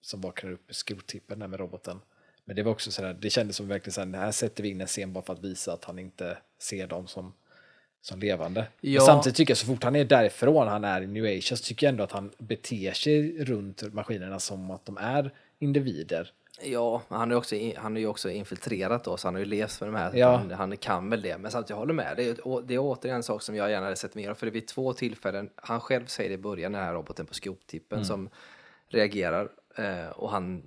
som 0.00 0.20
vaknar 0.20 0.50
upp 0.50 0.70
i 0.70 0.74
skrottippen 0.74 1.38
där 1.38 1.48
med 1.48 1.60
roboten. 1.60 2.00
Men 2.44 2.56
det 2.56 2.62
var 2.62 2.72
också 2.72 2.90
sådär, 2.90 3.16
det 3.20 3.30
kändes 3.30 3.56
som 3.56 3.68
verkligen 3.68 3.92
såhär, 3.92 4.12
här 4.12 4.32
sätter 4.32 4.62
vi 4.62 4.68
in 4.68 4.80
en 4.80 4.86
scen 4.86 5.12
bara 5.12 5.24
för 5.24 5.32
att 5.32 5.44
visa 5.44 5.72
att 5.72 5.84
han 5.84 5.98
inte 5.98 6.38
ser 6.58 6.86
dem 6.86 7.06
som, 7.06 7.32
som 8.04 8.20
levande. 8.20 8.66
Ja. 8.80 9.00
Men 9.00 9.06
samtidigt 9.06 9.36
tycker 9.36 9.50
jag 9.50 9.58
så 9.58 9.66
fort 9.66 9.84
han 9.84 9.96
är 9.96 10.04
därifrån, 10.04 10.68
han 10.68 10.84
är 10.84 11.00
i 11.00 11.06
New 11.06 11.24
Asia, 11.24 11.56
så 11.56 11.64
tycker 11.64 11.86
jag 11.86 11.92
ändå 11.92 12.04
att 12.04 12.12
han 12.12 12.30
beter 12.38 12.92
sig 12.92 13.44
runt 13.44 13.92
maskinerna 13.92 14.40
som 14.40 14.70
att 14.70 14.86
de 14.86 14.96
är 14.96 15.30
individer. 15.58 16.32
Ja, 16.62 17.02
han 17.08 17.32
är, 17.32 17.36
också, 17.36 17.56
han 17.76 17.96
är 17.96 18.00
ju 18.00 18.06
också 18.06 18.30
infiltrerat 18.30 19.04
då, 19.04 19.16
så 19.16 19.26
han 19.26 19.34
har 19.34 19.38
ju 19.38 19.44
levt 19.44 19.80
med 19.80 19.88
de 19.88 19.94
här. 19.96 20.14
Ja. 20.14 20.36
Han, 20.36 20.50
han 20.50 20.76
kan 20.76 21.10
väl 21.10 21.22
det. 21.22 21.38
Men 21.38 21.50
samtidigt, 21.50 21.70
jag 21.70 21.76
håller 21.76 21.94
med. 21.94 22.16
Det 22.16 22.24
är, 22.24 22.66
det 22.66 22.74
är 22.74 22.78
återigen 22.78 23.16
en 23.16 23.22
sak 23.22 23.42
som 23.42 23.56
jag 23.56 23.70
gärna 23.70 23.86
hade 23.86 23.96
sett 23.96 24.14
mer 24.14 24.30
av. 24.30 24.34
För 24.34 24.46
det 24.46 24.50
är 24.50 24.52
vid 24.52 24.66
två 24.66 24.92
tillfällen, 24.92 25.50
han 25.56 25.80
själv 25.80 26.06
säger 26.06 26.30
det 26.30 26.34
i 26.34 26.38
början, 26.38 26.72
den 26.72 26.82
här 26.82 26.94
roboten 26.94 27.26
på 27.26 27.34
skoptippen 27.34 28.04
som 28.04 28.28
reagerar. 28.88 29.48
Eh, 29.76 30.08
och 30.08 30.30
han 30.30 30.62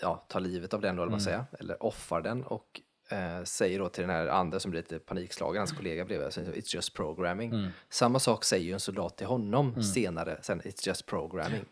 ja, 0.00 0.24
tar 0.28 0.40
livet 0.40 0.74
av 0.74 0.80
den 0.80 0.96
då, 0.96 1.02
eller 1.02 1.10
vad 1.10 1.12
man 1.12 1.20
säger. 1.20 1.44
Eller 1.60 1.82
offar 1.82 2.20
den. 2.20 2.44
Och 2.44 2.80
eh, 3.12 3.44
säger 3.44 3.78
då 3.78 3.88
till 3.88 4.00
den 4.02 4.10
här 4.10 4.26
andra 4.26 4.60
som 4.60 4.70
blir 4.70 4.80
lite 4.80 4.98
panikslagen, 4.98 5.58
hans 5.58 5.72
kollega 5.72 6.04
bredvid, 6.04 6.24
alltså, 6.24 6.40
it's 6.40 6.74
just 6.74 6.94
programming. 6.94 7.68
Samma 7.88 8.18
sak 8.18 8.44
säger 8.44 8.64
ju 8.64 8.72
en 8.72 8.80
soldat 8.80 9.16
till 9.16 9.26
honom 9.26 9.82
senare, 9.82 10.38
sen 10.42 10.60
it's 10.60 10.86
just 10.88 11.06
programming. 11.06 11.64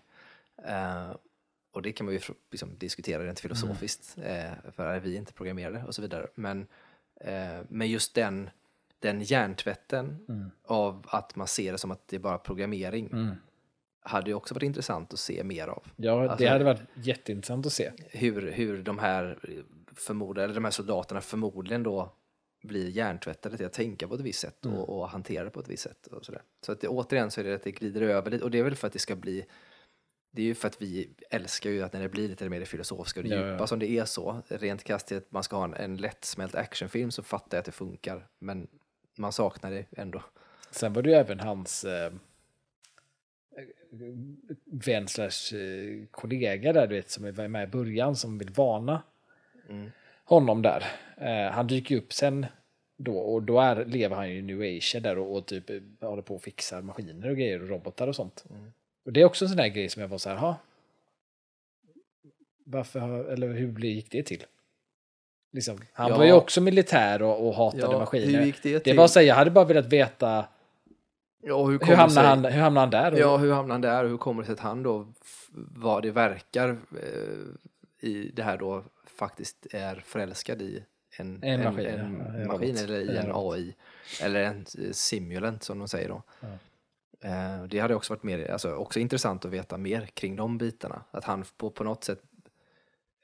Eh, 0.66 1.10
och 1.72 1.82
det 1.82 1.92
kan 1.92 2.06
man 2.06 2.14
ju 2.14 2.20
liksom 2.50 2.78
diskutera 2.78 3.24
rent 3.24 3.40
filosofiskt, 3.40 4.16
eh, 4.22 4.50
för 4.76 4.86
är 4.86 5.00
vi 5.00 5.16
inte 5.16 5.32
programmerade 5.32 5.84
och 5.86 5.94
så 5.94 6.02
vidare. 6.02 6.26
Men, 6.34 6.66
eh, 7.20 7.58
men 7.68 7.88
just 7.88 8.14
den, 8.14 8.50
den 8.98 9.20
hjärntvätten 9.22 10.16
av 10.64 11.06
att 11.08 11.36
man 11.36 11.46
ser 11.46 11.72
det 11.72 11.78
som 11.78 11.90
att 11.90 12.08
det 12.08 12.16
är 12.16 12.20
bara 12.20 12.38
programmering 12.38 13.36
hade 14.02 14.30
ju 14.30 14.34
också 14.34 14.54
varit 14.54 14.62
intressant 14.62 15.12
att 15.12 15.18
se 15.18 15.44
mer 15.44 15.68
av. 15.68 15.82
Ja, 15.96 16.22
Alltså- 16.22 16.36
det 16.36 16.46
hade 16.50 16.64
varit 16.64 16.82
jätteintressant 16.94 17.66
att 17.66 17.72
se. 17.72 17.92
Hur, 18.10 18.50
hur 18.52 18.82
de 18.82 18.98
här 18.98 19.38
förmodligen, 19.96 20.44
eller 20.44 20.54
de 20.54 20.64
här 20.64 20.70
soldaterna 20.70 21.20
förmodligen 21.20 21.82
då 21.82 22.12
blir 22.62 22.88
hjärntvättade 22.88 23.56
till 23.56 23.66
att 23.66 23.72
tänka 23.72 24.08
på 24.08 24.14
ett 24.14 24.20
visst 24.20 24.40
sätt 24.40 24.66
och, 24.66 24.88
och 24.88 25.08
hantera 25.08 25.50
på 25.50 25.60
ett 25.60 25.68
visst 25.68 25.82
sätt. 25.82 26.06
Och 26.06 26.24
sådär. 26.24 26.42
Så 26.66 26.72
att 26.72 26.80
det, 26.80 26.88
återigen 26.88 27.30
så 27.30 27.40
är 27.40 27.44
det 27.44 27.54
att 27.54 27.62
det 27.62 27.72
glider 27.72 28.02
över 28.02 28.30
lite 28.30 28.44
och 28.44 28.50
det 28.50 28.58
är 28.58 28.62
väl 28.62 28.74
för 28.74 28.86
att 28.86 28.92
det 28.92 28.98
ska 28.98 29.16
bli 29.16 29.46
det 30.32 30.42
är 30.42 30.46
ju 30.46 30.54
för 30.54 30.68
att 30.68 30.82
vi 30.82 31.10
älskar 31.30 31.70
ju 31.70 31.82
att 31.82 31.92
när 31.92 32.00
det 32.00 32.08
blir 32.08 32.28
lite 32.28 32.48
mer 32.48 32.60
det 32.60 32.66
filosofiska 32.66 33.20
och 33.20 33.24
det 33.24 33.34
Ja, 33.34 33.40
ja. 33.40 33.52
djupa 33.52 33.66
som 33.66 33.78
det 33.78 33.90
är 33.90 34.04
så. 34.04 34.42
Rent 34.48 34.84
krasst 34.84 35.12
att 35.12 35.32
man 35.32 35.42
ska 35.42 35.56
ha 35.56 35.64
en, 35.64 35.74
en 35.74 35.96
lättsmält 35.96 36.54
actionfilm 36.54 37.10
så 37.10 37.22
fattar 37.22 37.56
jag 37.56 37.58
att 37.58 37.64
det 37.64 37.72
funkar. 37.72 38.26
Men 38.38 38.68
man 39.16 39.32
saknar 39.32 39.70
det 39.70 39.86
ändå. 39.96 40.22
Sen 40.70 40.92
var 40.92 41.02
det 41.02 41.10
ju 41.10 41.14
även 41.14 41.40
hans 41.40 41.84
eh, 41.84 42.12
vän 44.64 45.08
slash 45.08 45.56
eh, 45.58 46.06
kollega 46.10 46.72
där, 46.72 46.86
du 46.86 46.94
vet, 46.94 47.10
som 47.10 47.32
var 47.34 47.48
med 47.48 47.68
i 47.68 47.70
början, 47.70 48.16
som 48.16 48.38
vill 48.38 48.50
varna 48.50 49.02
honom 50.24 50.62
där. 50.62 50.84
Eh, 51.16 51.52
han 51.52 51.66
dyker 51.66 51.96
upp 51.96 52.12
sen 52.12 52.46
då, 52.98 53.18
och 53.18 53.42
då 53.42 53.60
är, 53.60 53.84
lever 53.84 54.16
han 54.16 54.30
ju 54.30 54.38
i 54.38 54.42
New 54.42 54.76
Asia 54.78 55.00
där 55.00 55.18
och, 55.18 55.36
och 55.36 55.46
typ 55.46 55.70
eh, 55.70 55.76
håller 56.00 56.22
på 56.22 56.34
och 56.34 56.42
fixar 56.42 56.82
maskiner 56.82 57.30
och 57.30 57.36
grejer 57.36 57.62
och 57.62 57.68
robotar 57.68 58.08
och 58.08 58.16
sånt. 58.16 58.44
Och 59.04 59.12
det 59.12 59.20
är 59.20 59.24
också 59.24 59.44
en 59.44 59.48
sån 59.48 59.56
där 59.58 59.68
grej 59.68 59.88
som 59.88 60.02
jag 60.02 60.08
var 60.08 60.18
så 60.18 60.28
här, 60.30 60.36
ha. 60.36 60.56
Varför, 62.64 63.24
eller 63.32 63.48
hur 63.48 63.78
gick 63.78 64.10
det 64.10 64.22
till? 64.22 64.44
Liksom, 65.52 65.78
han 65.92 66.10
Ja. 66.10 66.18
var 66.18 66.24
ju 66.24 66.32
också 66.32 66.60
militär 66.60 67.22
och, 67.22 67.48
och 67.48 67.54
hatade 67.54 67.82
Ja, 67.82 67.98
maskiner. 67.98 68.40
det 68.62 68.72
det 68.72 68.80
till? 68.80 68.96
var 68.96 69.06
så 69.08 69.18
här, 69.20 69.26
jag 69.26 69.34
hade 69.34 69.50
bara 69.50 69.64
velat 69.64 69.86
veta 69.86 70.46
Ja, 71.42 71.64
hur, 71.64 71.78
hur 71.78 71.94
hamnar, 71.94 72.08
sig- 72.08 72.24
han, 72.24 72.44
hur 72.44 72.60
hamnar 72.60 72.80
han 72.80 72.90
där? 72.90 73.12
Ja, 73.18 73.36
hur 73.36 73.52
hamnar 73.52 73.74
han 73.74 73.80
där 73.80 74.04
och 74.04 74.10
hur 74.10 74.16
kommer 74.16 74.42
det 74.42 74.46
sig 74.46 74.52
att 74.52 74.60
han 74.60 74.82
då, 74.82 75.12
vad 75.76 76.02
det 76.02 76.10
verkar 76.10 76.68
eh, 77.02 78.08
i 78.08 78.30
det 78.34 78.42
här 78.42 78.58
då, 78.58 78.84
faktiskt 79.20 79.66
är 79.70 79.94
förälskad 80.06 80.62
i 80.62 80.84
en, 81.18 81.42
En 81.42 81.62
maskin, 81.64 81.86
en, 81.86 82.40
ja, 82.40 82.46
maskin 82.46 82.76
eller 82.76 83.00
i 83.00 83.16
En. 83.16 83.30
AI, 83.34 83.74
eller 84.22 84.42
en 84.42 84.66
simulant 84.92 85.62
som 85.62 85.78
de 85.78 85.88
säger 85.88 86.08
då. 86.08 86.22
Eh, 87.28 87.64
Det 87.64 87.78
hade 87.78 87.94
också 87.94 88.12
varit 88.12 88.22
mer, 88.22 88.50
alltså, 88.50 88.74
också 88.74 89.00
intressant 89.00 89.44
att 89.44 89.50
veta 89.50 89.76
mer 89.76 90.06
kring 90.06 90.36
de 90.36 90.58
bitarna. 90.58 91.04
Att 91.10 91.24
han 91.24 91.44
på, 91.56 91.70
på 91.70 91.84
något 91.84 92.04
sätt, 92.04 92.22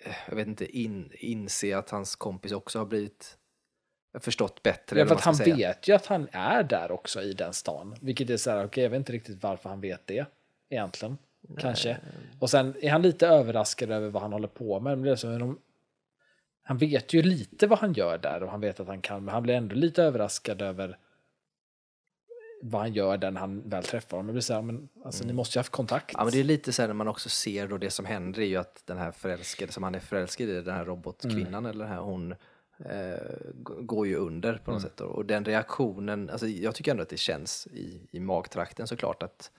eh, 0.05 0.13
jag 0.29 0.37
vet 0.37 0.47
inte, 0.47 0.79
in, 0.79 1.11
inse 1.15 1.79
att 1.79 1.91
hans 1.91 2.17
kompis 2.17 2.53
också 2.53 2.79
har 2.79 2.87
blivit 2.87 3.39
förstått 4.21 4.63
bättre. 4.63 4.99
Ja, 4.99 5.07
för 5.07 5.15
att 5.15 5.21
han 5.21 5.35
säga. 5.37 5.57
vet 5.57 5.89
ju 5.89 5.93
att 5.93 6.07
han 6.07 6.29
är 6.33 6.63
där 6.63 6.91
också 6.91 7.23
i 7.23 7.33
den 7.33 7.53
stan. 7.53 7.95
Vilket 8.01 8.31
är 8.31 8.37
så 8.37 8.51
här, 8.51 8.65
okej, 8.65 8.83
jag 8.83 8.91
vet 8.91 8.99
inte 8.99 9.13
riktigt 9.13 9.43
varför 9.43 9.69
han 9.69 9.81
vet 9.81 10.07
det 10.07 10.27
egentligen. 10.71 11.19
Kanske. 11.59 11.99
Och 12.41 12.51
sen 12.51 12.75
är 12.81 12.91
han 12.91 13.03
lite 13.03 13.27
överraskad 13.27 13.91
över 13.91 14.09
vad 14.09 14.23
han 14.23 14.33
håller 14.33 14.49
på 14.49 14.81
med. 14.81 14.99
Men 14.99 15.05
det 15.07 15.11
är 15.11 15.17
så, 15.17 15.39
de, 15.39 15.59
han 16.67 16.79
vet 16.79 17.13
ju 17.13 17.23
lite 17.23 17.67
vad 17.67 17.79
han 17.79 17.93
gör 17.93 18.19
där 18.19 18.43
och 18.43 18.51
han 18.51 18.61
vet 18.61 18.81
att 18.81 18.87
han 18.87 19.01
kan, 19.01 19.25
men 19.25 19.35
han 19.35 19.43
blir 19.43 19.55
ändå 19.55 19.75
lite 19.75 20.03
överraskad 20.03 20.63
över 20.63 20.99
vad 22.63 22.81
han 22.81 22.93
gör 22.93 23.17
där 23.19 23.31
när 23.31 23.41
han 23.41 23.69
väl 23.69 23.85
träffar 23.85 24.17
honom. 24.17 24.27
Det 24.27 24.33
blir 24.33 24.43
så 24.43 24.55
här, 24.55 24.63
men 24.63 24.89
alltså, 25.05 25.25
ni 25.25 25.33
måste 25.33 25.57
ju 25.57 25.59
ha 25.59 25.61
haft 25.61 25.73
kontakt. 25.73 26.15
Mm. 26.15 26.21
Ja, 26.21 26.25
men 26.25 26.33
det 26.33 26.41
är 26.41 26.45
lite 26.45 26.73
så 26.73 26.83
här 26.83 26.87
när 26.89 26.95
man 26.95 27.09
också 27.09 27.29
ser 27.29 27.69
då 27.69 27.79
det 27.79 27.91
som 27.91 28.05
händer 28.05 28.43
är 28.43 28.47
ju 28.47 28.57
att 28.57 28.83
den 28.87 28.99
här 28.99 29.11
förälskade 29.13 29.73
som 29.73 29.83
han 29.83 29.95
är 29.95 30.01
förälskad 30.01 30.49
i, 30.49 30.61
den 30.63 30.75
här 30.75 30.85
robotkvinnan 30.85 31.47
Mm. 31.55 31.67
eller 31.67 31.85
den 31.85 31.95
här 31.95 32.01
hon 32.01 32.33
eh, 32.79 33.19
går 33.81 34.07
ju 34.07 34.17
under 34.17 34.53
på 34.53 34.71
något 34.71 34.81
Mm. 34.83 34.91
sätt. 34.91 35.01
Och 35.01 35.27
den 35.27 35.45
reaktionen, 35.45 36.31
alltså 36.31 36.47
jag 36.47 36.75
tycker 36.75 36.91
ändå 36.91 37.03
att 37.03 37.09
det 37.09 37.17
känns 37.17 37.67
i, 37.67 38.09
i 38.11 38.21
magtrakten 38.21 38.87
såklart 38.87 39.23
att 39.23 39.51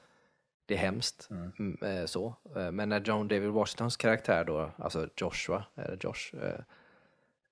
det 0.65 0.73
är 0.73 0.77
hemskt. 0.77 1.27
Mm, 1.31 1.77
eh, 1.81 2.05
så. 2.05 2.35
Eh, 2.55 2.71
men 2.71 2.89
när 2.89 3.01
John 3.01 3.27
David 3.27 3.49
Washingtons 3.49 3.97
karaktär 3.97 4.43
då, 4.43 4.71
alltså 4.77 5.09
Joshua, 5.17 5.63
eller 5.75 5.97
Josh, 6.01 6.33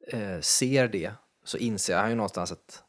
eh, 0.07 0.31
eh, 0.31 0.41
ser 0.41 0.87
det 0.87 1.11
så 1.43 1.57
inser 1.57 1.97
han 1.97 2.09
ju 2.09 2.15
någonstans 2.15 2.51
att 2.51 2.83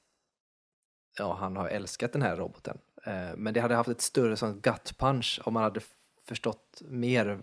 ja, 1.19 1.35
han 1.35 1.57
har 1.57 1.69
älskat 1.69 2.13
den 2.13 2.23
här 2.23 2.37
roboten. 2.37 2.79
Eh, 3.05 3.37
men 3.37 3.55
det 3.55 3.61
hade 3.61 3.75
haft 3.75 3.89
ett 3.89 4.01
större 4.01 4.37
sånt 4.37 4.63
gut 4.63 4.99
punch 4.99 5.41
om 5.45 5.55
man 5.55 5.63
hade 5.63 5.81
förstått 6.25 6.83
mer 6.89 7.39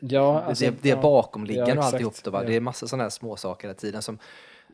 ja, 0.00 0.42
alltså, 0.42 0.64
det, 0.64 0.82
det 0.82 0.88
ja. 0.88 1.00
bakomliggande 1.00 1.72
Ja, 1.72 1.78
och 1.78 1.84
alltihop. 1.84 2.24
Det, 2.24 2.30
va? 2.30 2.42
Ja. 2.42 2.48
det 2.48 2.56
är 2.56 2.60
massa 2.60 2.88
sådana 2.88 3.02
här 3.02 3.10
små 3.10 3.36
saker 3.36 3.68
hela 3.68 3.78
tiden 3.78 4.02
som 4.02 4.18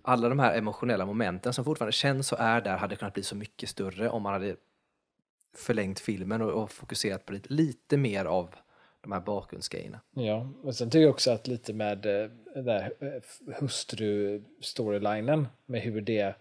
alla 0.02 0.28
de 0.28 0.38
här 0.38 0.58
emotionella 0.58 1.06
momenten 1.06 1.52
som 1.52 1.64
fortfarande 1.64 1.92
känns 1.92 2.32
och 2.32 2.40
är 2.40 2.60
där 2.60 2.76
hade 2.76 2.96
kunnat 2.96 3.14
bli 3.14 3.22
så 3.22 3.36
mycket 3.36 3.68
större 3.68 4.08
om 4.08 4.22
man 4.22 4.32
hade 4.32 4.56
förlängt 5.56 6.00
filmen 6.00 6.42
och, 6.42 6.62
och 6.62 6.70
fokuserat 6.70 7.26
på 7.26 7.32
lite, 7.32 7.52
lite 7.52 7.96
mer 7.96 8.24
av 8.24 8.54
de 9.02 9.12
här 9.12 9.20
bakgrundsgrejerna. 9.20 10.00
Ja, 10.14 10.48
och 10.62 10.74
sen 10.74 10.90
tycker 10.90 11.02
jag 11.02 11.10
också 11.10 11.30
att 11.30 11.46
lite 11.46 11.72
med 11.72 12.06
eh, 12.06 12.30
den 12.54 12.64
där 12.64 12.92
eh, 13.00 13.22
hustru-storylinen 13.60 15.46
med 15.66 15.80
hur 15.80 16.00
det 16.00 16.20
eh, 16.20 16.34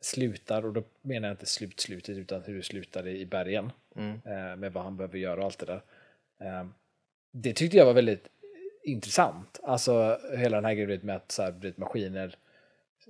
slutar, 0.00 0.64
och 0.66 0.72
då 0.72 0.82
menar 1.02 1.28
jag 1.28 1.34
inte 1.34 1.46
slutslutet 1.46 2.16
utan 2.16 2.42
hur 2.42 2.56
det 2.56 2.62
slutade 2.62 3.10
i 3.10 3.26
bergen 3.26 3.72
Mm. 3.96 4.60
med 4.60 4.72
vad 4.72 4.84
han 4.84 4.96
behöver 4.96 5.18
göra 5.18 5.40
och 5.40 5.44
allt 5.44 5.58
det 5.58 5.66
där. 5.66 5.82
Eh, 6.40 6.66
Det 7.32 7.52
tyckte 7.52 7.76
jag 7.76 7.86
var 7.86 7.92
väldigt 7.94 8.28
intressant. 8.82 9.60
Alltså 9.62 10.18
hela 10.36 10.56
den 10.56 10.64
här 10.64 10.74
grejen 10.74 11.00
med 11.02 11.16
att 11.16 11.32
så 11.32 11.42
här, 11.42 11.72
maskiner 11.76 12.36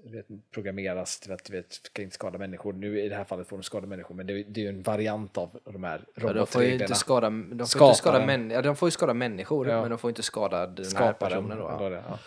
vet, 0.04 0.26
programmeras 0.54 1.20
till 1.20 1.32
att 1.32 1.50
vet, 1.50 1.72
ska 1.72 2.02
inte 2.02 2.14
skada 2.14 2.38
människor. 2.38 2.72
Nu 2.72 3.00
i 3.00 3.08
det 3.08 3.16
här 3.16 3.24
fallet 3.24 3.48
får 3.48 3.56
de 3.56 3.62
skada 3.62 3.86
människor, 3.86 4.14
men 4.14 4.26
det, 4.26 4.42
det 4.42 4.60
är 4.60 4.62
ju 4.62 4.68
en 4.68 4.82
variant 4.82 5.38
av 5.38 5.60
de 5.64 5.84
här 5.84 6.00
Ja, 6.14 6.20
de 6.22 6.22
får 6.22 6.30
ju 6.32 6.38
robotreglerna. 6.38 6.84
inte 6.84 6.94
skada, 6.94 7.30
de 7.30 7.42
får 7.44 7.52
inte 7.52 7.66
Skaparen. 7.66 7.94
skada, 7.94 8.26
män, 8.26 8.50
ja, 8.50 8.62
de 8.62 8.76
får 8.76 8.86
ju 8.86 8.90
skada 8.90 9.14
människor, 9.14 9.68
Ja. 9.68 9.80
men 9.80 9.90
de 9.90 9.98
får 9.98 10.10
inte 10.10 10.22
skada 10.22 10.66
den 10.66 10.84
här 10.84 10.90
skaparen. 10.90 11.18
personen. 11.48 11.58
Då, 11.58 11.76
ja. 11.84 11.88
det, 11.88 12.02
ja. 12.08 12.18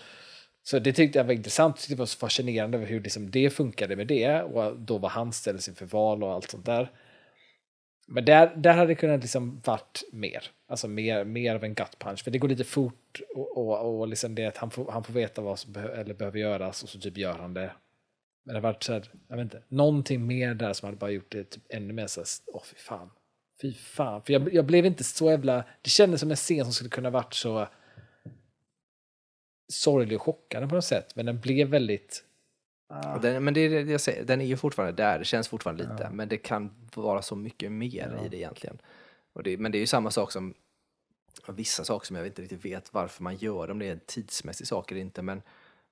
Så 0.64 0.80
det 0.80 0.94
tyckte 0.94 1.20
jag 1.20 1.26
var 1.26 1.34
intressant, 1.34 1.86
det 1.90 1.96
var 1.96 2.06
så 2.06 2.18
fascinerande 2.18 2.78
över 2.78 2.88
hur 2.88 3.02
liksom 3.02 3.32
det 3.32 3.50
funkade 3.50 3.96
med 3.96 4.08
det 4.08 4.42
och 4.42 4.78
då 4.80 4.98
var 4.98 5.10
han 5.10 5.34
ställdes 5.34 5.68
inför 5.70 5.86
val 5.86 6.24
och 6.24 6.32
allt 6.34 6.50
sånt 6.52 6.66
där. 6.66 6.92
Men 8.08 8.26
där, 8.26 8.56
där 8.56 8.74
hade 8.74 8.88
det 8.88 8.96
kunnat 8.96 9.22
liksom 9.22 9.62
varit 9.66 10.04
mer, 10.12 10.44
alltså 10.68 10.88
mer, 10.88 11.24
mer 11.24 11.56
av 11.56 11.64
en 11.64 11.74
gut 11.74 12.00
punch, 12.00 12.24
för 12.24 12.32
det 12.32 12.38
går 12.38 12.48
lite 12.48 12.64
fort 12.64 13.22
och, 13.36 13.58
och, 13.58 14.00
och 14.00 14.08
liksom 14.08 14.36
det 14.36 14.46
att 14.46 14.58
han 14.58 14.72
får, 14.72 14.92
han 14.92 15.04
får 15.04 15.14
veta 15.14 15.42
vad 15.42 15.60
som 15.60 15.74
behö, 15.74 16.02
eller 16.02 16.14
behöver 16.14 16.40
göras 16.40 16.84
och 16.84 16.90
så 16.90 17.00
typ 17.00 17.18
gör 17.18 17.38
han 17.38 17.54
det. 17.54 17.72
Men 18.46 18.54
det 18.54 18.60
har 18.60 18.74
varit 18.74 18.84
så 18.84 18.94
här, 18.94 19.10
jag 19.28 19.36
vet 19.36 19.44
inte, 19.44 19.64
någonting 19.68 20.28
mer 20.28 20.54
där 20.54 20.74
som 20.74 20.86
hade 20.86 20.98
bara 20.98 21.12
gjort 21.12 21.32
det 21.32 21.44
typ 21.44 21.64
ännu 21.70 21.94
mer 21.94 22.08
så 22.08 22.20
här, 22.20 22.28
åh 22.46 22.64
fy 22.64 22.76
fan. 22.76 23.10
Fy 23.62 23.74
fan, 23.74 24.22
för 24.22 24.34
jag, 24.34 24.54
jag 24.54 24.66
blev 24.66 24.86
inte 24.86 25.04
så 25.04 25.32
jävla, 25.32 25.64
det 25.82 25.90
kändes 25.90 26.20
som 26.20 26.32
en 26.32 26.38
scen 26.38 26.66
som 26.66 26.74
skulle 26.74 26.90
kunna 26.90 27.10
varit 27.10 27.34
så 27.34 27.68
sorglig 29.74 30.16
och 30.16 30.22
chockande 30.22 30.68
på 30.68 30.76
något 30.76 30.86
sätt, 30.86 31.16
men 31.16 31.26
den 31.26 31.40
blev 31.40 31.68
väldigt... 31.68 32.25
Och 32.88 33.22
Den, 33.22 33.44
men 33.44 33.54
det 33.54 33.60
är 33.60 33.86
det 33.86 33.92
jag 33.92 34.02
säger, 34.02 34.26
den 34.26 34.42
är 34.42 34.46
ju 34.46 34.58
fortfarande 34.58 35.04
där, 35.04 35.20
det 35.20 35.26
känns 35.26 35.48
fortfarande 35.48 35.84
lite, 35.84 36.10
men 36.12 36.30
det 36.30 36.38
kan 36.38 36.88
vara 36.96 37.22
så 37.22 37.36
mycket 37.36 37.72
mer 37.72 38.20
i 38.26 38.30
det 38.30 38.38
egentligen. 38.38 38.82
Det, 39.44 39.58
men 39.58 39.72
det 39.72 39.78
är 39.78 39.80
ju 39.80 39.88
samma 39.88 40.12
sak 40.12 40.32
som 40.32 40.54
vissa 41.48 41.84
saker 41.84 42.06
som 42.08 42.16
jag 42.16 42.28
inte 42.28 42.42
riktigt 42.42 42.66
vet 42.66 42.94
varför 42.94 43.24
man 43.24 43.36
gör, 43.36 43.72
om 43.72 43.80
det 43.80 43.88
är 43.88 43.92
en 43.92 44.00
tidsmässig 44.06 44.68
sak 44.68 44.92
eller 44.92 45.02
inte, 45.02 45.22
men, 45.22 45.42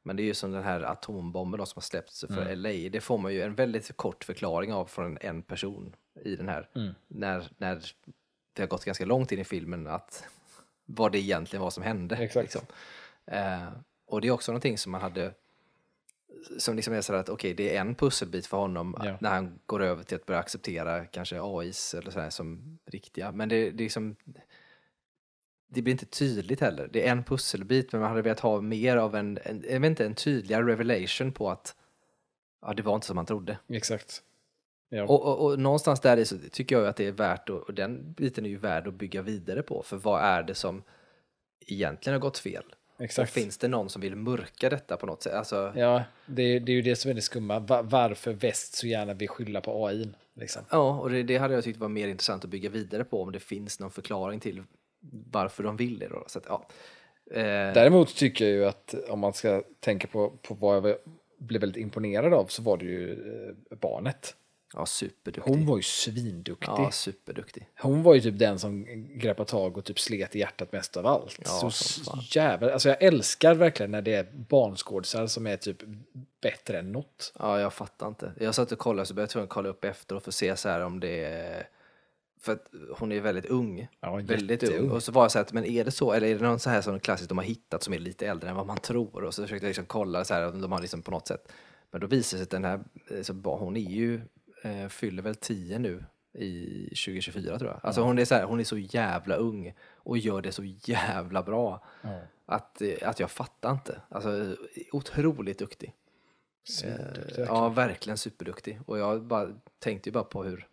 men 0.03 0.15
det 0.15 0.23
är 0.23 0.25
ju 0.25 0.33
som 0.33 0.51
den 0.51 0.63
här 0.63 0.81
atombomben 0.81 1.57
då 1.57 1.65
som 1.65 1.77
har 1.77 1.81
släppts 1.81 2.25
för 2.27 2.55
LA, 2.55 2.89
det 2.89 3.01
får 3.01 3.17
man 3.17 3.33
ju 3.33 3.41
en 3.41 3.55
väldigt 3.55 3.97
kort 3.97 4.23
förklaring 4.23 4.73
av 4.73 4.85
från 4.85 5.17
en 5.21 5.41
person 5.41 5.95
i 6.21 6.35
den 6.35 6.49
här, 6.49 6.69
när, 7.07 7.47
när 7.57 7.83
det 8.53 8.61
har 8.61 8.67
gått 8.67 8.85
ganska 8.85 9.05
långt 9.05 9.31
in 9.31 9.39
i 9.39 9.43
filmen 9.43 9.87
att 9.87 10.25
vad 10.85 11.11
det 11.11 11.19
egentligen 11.19 11.63
var 11.63 11.69
som 11.69 11.83
hände. 11.83 12.15
Exakt. 12.15 12.43
Liksom. 12.43 12.61
Eh, 13.25 13.67
och 14.05 14.21
det 14.21 14.27
är 14.27 14.31
också 14.31 14.51
någonting 14.51 14.77
som 14.77 14.91
man 14.91 15.01
hade 15.01 15.33
som 16.57 16.75
liksom 16.75 16.93
är 16.93 17.01
sådär 17.01 17.19
att 17.19 17.29
okej, 17.29 17.53
det 17.53 17.75
är 17.75 17.81
en 17.81 17.95
pusselbit 17.95 18.45
för 18.47 18.57
honom 18.57 18.95
Ja. 19.03 19.17
när 19.21 19.29
han 19.29 19.59
går 19.65 19.83
över 19.83 20.03
till 20.03 20.15
att 20.15 20.25
börja 20.25 20.39
acceptera 20.39 21.05
kanske 21.05 21.39
AIs 21.41 21.93
eller 21.93 22.11
sådär 22.11 22.29
som 22.29 22.79
riktiga. 22.85 23.31
Men 23.31 23.49
det, 23.49 23.55
det 23.71 23.83
är 23.83 23.85
liksom 23.85 24.15
det 25.67 25.81
blir 25.81 25.91
inte 25.91 26.05
tydligt 26.05 26.59
heller. 26.59 26.89
Det 26.93 27.07
är 27.07 27.11
en 27.11 27.23
pusselbit, 27.23 27.91
men 27.91 28.01
man 28.01 28.09
hade 28.09 28.21
velat 28.21 28.39
ha 28.39 28.61
mer 28.61 28.97
av 28.97 29.15
en, 29.15 29.39
en 29.43 29.63
jag 29.69 29.79
vet 29.79 29.89
inte, 29.89 30.05
en 30.05 30.15
tydligare 30.15 30.63
revelation 30.65 31.31
på 31.31 31.49
att 31.49 31.75
ja, 32.61 32.73
det 32.73 32.83
var 32.83 32.95
inte 32.95 33.07
som 33.07 33.15
man 33.15 33.25
trodde. 33.25 33.57
Exakt. 33.69 34.21
Ja. 34.89 35.03
Och, 35.03 35.25
och, 35.25 35.45
och 35.45 35.59
någonstans 35.59 35.99
där 35.99 36.17
i 36.17 36.25
så 36.25 36.37
tycker 36.51 36.75
jag 36.77 36.87
att 36.87 36.95
det 36.95 37.07
är 37.07 37.11
värt, 37.11 37.49
och 37.49 37.73
den 37.73 38.13
biten 38.13 38.45
är 38.45 38.49
ju 38.49 38.57
värd 38.57 38.87
att 38.87 38.93
bygga 38.93 39.21
vidare 39.21 39.61
på, 39.61 39.83
för 39.83 39.97
vad 39.97 40.21
är 40.21 40.43
det 40.43 40.55
som 40.55 40.83
egentligen 41.67 42.13
har 42.13 42.21
gått 42.21 42.37
fel? 42.37 42.63
Och 43.03 43.05
Exakt. 43.05 43.31
finns 43.33 43.57
det 43.57 43.67
någon 43.67 43.89
som 43.89 44.01
vill 44.01 44.15
mörka 44.15 44.69
detta 44.69 44.97
på 44.97 45.05
något 45.05 45.23
sätt? 45.23 45.33
Alltså, 45.33 45.73
Ja, 45.75 46.03
det, 46.25 46.59
det 46.59 46.71
är 46.71 46.75
ju 46.75 46.81
det 46.81 46.95
som 46.95 47.11
är 47.11 47.15
det 47.15 47.21
skumma. 47.21 47.59
Va- 47.59 47.81
varför 47.81 48.33
väst 48.33 48.73
så 48.75 48.87
gärna 48.87 49.13
vill 49.13 49.29
skylla 49.29 49.61
på 49.61 49.85
AI. 49.87 50.09
Liksom. 50.33 50.61
Ja, 50.69 50.99
och 50.99 51.09
det, 51.09 51.23
det 51.23 51.37
hade 51.37 51.53
jag 51.53 51.63
tyckt 51.63 51.79
var 51.79 51.89
mer 51.89 52.07
intressant 52.07 52.43
att 52.43 52.49
bygga 52.49 52.69
vidare 52.69 53.03
på 53.03 53.21
om 53.21 53.31
det 53.31 53.39
finns 53.39 53.79
någon 53.79 53.91
förklaring 53.91 54.39
till 54.39 54.63
varför 55.31 55.63
de 55.63 55.77
vill 55.77 55.99
det. 55.99 56.07
Då. 56.07 56.23
Så 56.27 56.39
att, 56.39 56.45
ja. 56.47 56.67
eh, 57.31 57.73
Däremot 57.73 58.15
tycker 58.15 58.45
jag 58.45 58.53
ju 58.53 58.65
att 58.65 58.95
om 59.09 59.19
man 59.19 59.33
ska 59.33 59.63
tänka 59.79 60.07
på, 60.07 60.29
på 60.29 60.53
vad 60.53 60.75
jag 60.77 60.95
blev 61.37 61.61
väldigt 61.61 61.81
imponerad 61.81 62.33
av 62.33 62.45
så 62.45 62.61
var 62.61 62.77
det 62.77 62.85
ju 62.85 63.11
eh, 63.11 63.77
barnet. 63.77 64.35
Ja, 64.75 64.85
superduktig. 64.85 65.51
Hon 65.51 65.65
var 65.65 65.77
ju 65.77 65.83
svinduktig. 65.83 66.67
ja, 66.67 66.91
superduktig. 66.91 67.67
Hon 67.79 68.03
var 68.03 68.13
ju 68.13 68.21
typ 68.21 68.39
den 68.39 68.59
som 68.59 68.85
greppade 69.19 69.49
tag 69.49 69.77
och 69.77 69.85
typ 69.85 69.99
slet 69.99 70.35
i 70.35 70.39
hjärtat 70.39 70.71
mest 70.71 70.97
av 70.97 71.07
allt. 71.07 71.39
Ja, 71.45 71.69
så 71.71 72.19
jävla, 72.39 72.73
alltså 72.73 72.89
jag 72.89 73.03
älskar 73.03 73.55
verkligen 73.55 73.91
när 73.91 74.01
det 74.01 74.13
är 74.13 74.27
barnskådisar 74.33 75.27
som 75.27 75.47
är 75.47 75.57
typ 75.57 75.77
bättre 76.41 76.79
än 76.79 76.91
något. 76.91 77.33
Ja, 77.39 77.59
jag 77.59 77.73
fattar 77.73 78.07
inte. 78.07 78.33
Jag 78.39 78.55
satt 78.55 78.71
och 78.71 78.79
kollade 78.79 79.05
så 79.05 79.13
började 79.13 79.39
jag 79.39 79.49
kolla 79.49 79.69
upp 79.69 79.85
efteråt 79.85 80.23
för 80.23 80.31
att 80.31 80.35
se 80.35 80.55
så 80.55 80.69
här 80.69 80.81
om 80.81 80.99
det 80.99 81.25
är... 81.25 81.67
För 82.39 82.53
att 82.53 82.67
hon 82.97 83.11
är 83.11 83.21
väldigt 83.21 83.45
ung. 83.45 83.87
Ja, 83.99 84.15
väldigt 84.15 84.63
ung. 84.63 84.91
Och 84.91 85.03
så 85.03 85.11
var 85.11 85.23
jag 85.23 85.31
så 85.31 85.39
här, 85.39 85.47
men 85.51 85.65
är 85.65 85.85
det 85.85 85.91
så? 85.91 86.13
Eller 86.13 86.27
är 86.27 86.35
det 86.35 86.43
någon 86.43 86.59
så 86.59 86.69
här 86.69 86.81
som 86.81 86.99
klassiskt 86.99 87.29
de 87.29 87.37
har 87.37 87.45
hittat 87.45 87.83
som 87.83 87.93
är 87.93 87.99
lite 87.99 88.27
äldre 88.27 88.49
än 88.49 88.55
vad 88.55 88.65
man 88.65 88.77
tror? 88.77 89.23
Och 89.23 89.33
så 89.33 89.41
försökte 89.41 89.65
jag 89.65 89.69
liksom 89.69 89.85
kolla 89.85 90.25
så 90.25 90.33
här 90.33 90.49
om 90.49 90.61
de 90.61 90.71
har 90.71 90.81
liksom 90.81 91.01
på 91.01 91.11
något 91.11 91.27
sätt. 91.27 91.51
Men 91.93 92.01
då 92.01 92.07
visar 92.07 92.37
det 92.37 92.39
sig 92.39 92.43
att 92.43 92.49
den 92.49 92.65
här, 92.65 92.83
eh, 93.09 93.21
så 93.21 93.33
hon 93.33 93.77
är 93.77 93.91
ju, 93.91 94.21
eh, 94.63 94.87
fyller 94.87 95.23
väl 95.23 95.35
10 95.35 95.79
nu 95.79 96.03
i 96.33 96.83
2024 96.85 97.59
tror 97.59 97.71
jag. 97.71 97.79
Alltså 97.83 98.01
hon 98.01 98.19
är 98.19 98.25
så 98.25 98.35
här, 98.35 98.43
hon 98.43 98.59
är 98.59 98.63
så 98.63 98.77
jävla 98.77 99.35
ung 99.35 99.73
och 99.95 100.17
gör 100.17 100.41
det 100.41 100.51
så 100.51 100.63
jävla 100.63 101.43
bra. 101.43 101.85
Att, 102.45 102.81
eh, 102.81 103.09
att 103.09 103.19
jag 103.19 103.31
fattar 103.31 103.71
inte. 103.71 104.01
Alltså 104.09 104.55
otroligt 104.91 105.59
duktig. 105.59 105.93
Svinduktig. 106.63 107.45
Ja, 107.47 107.69
verkligen 107.69 108.17
superduktig. 108.17 108.79
Och 108.85 108.99
jag 108.99 109.23
bara, 109.23 109.49
tänkte 109.79 110.09
ju 110.09 110.13
bara 110.13 110.23
på 110.23 110.43
hur, 110.43 110.67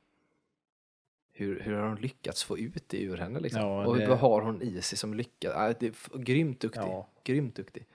hur, 1.32 1.60
hur 1.60 1.72
har 1.74 1.88
hon 1.88 1.96
lyckats 2.00 2.44
få 2.44 2.58
ut 2.58 2.88
det 2.88 3.02
ur 3.02 3.16
henne 3.16 3.40
liksom? 3.40 3.62
Ja, 3.62 3.86
och 3.86 3.96
det- 3.98 4.06
vad 4.06 4.18
har 4.18 4.40
hon 4.40 4.62
i 4.62 4.82
sig 4.82 4.98
som 4.98 5.14
lyckas? 5.14 5.52
Ja, 5.56 5.72
det 5.80 5.86
är 5.86 6.18
grymt 6.18 6.60
duktig. 6.60 6.80
Ja. 6.80 7.08
Grymt 7.24 7.54
duktig. 7.56 7.86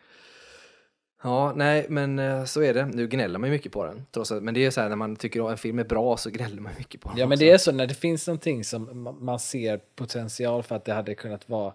Ja, 1.26 1.54
nej, 1.56 1.86
men 1.90 2.20
eh, 2.20 2.46
så 2.46 2.62
är 2.62 2.74
det. 2.74 2.86
Nu 2.86 3.08
gnäller 3.08 3.40
man 3.40 3.50
ju 3.50 3.54
mycket 3.54 3.72
på 3.72 3.86
den. 3.86 4.06
Trots 4.12 4.32
att, 4.32 4.44
men 4.44 4.54
det 4.54 4.66
är 4.66 4.72
så 4.72 4.82
här 4.82 4.90
när 4.90 4.96
man 4.96 5.16
tycker 5.16 5.46
att 5.46 5.52
en 5.52 5.58
film 5.58 5.80
är 5.80 5.84
bra 5.84 6.18
så 6.18 6.30
gnäller 6.30 6.62
man 6.62 6.72
mycket 6.78 7.02
på 7.02 7.10
den. 7.10 7.18
Ja 7.18 7.26
men 7.26 7.36
också. 7.36 7.46
det 7.46 7.52
är 7.52 7.58
så 7.58 7.72
när 7.72 7.88
det 7.88 7.94
finns 7.94 8.28
någonting 8.28 8.64
som 8.64 8.90
ma- 8.90 9.20
man 9.20 9.40
ser 9.40 9.78
potential 9.96 10.64
för 10.64 10.76
att 10.76 10.86
det 10.86 10.94
hade 10.94 11.16
kunnat 11.16 11.50
vara 11.50 11.74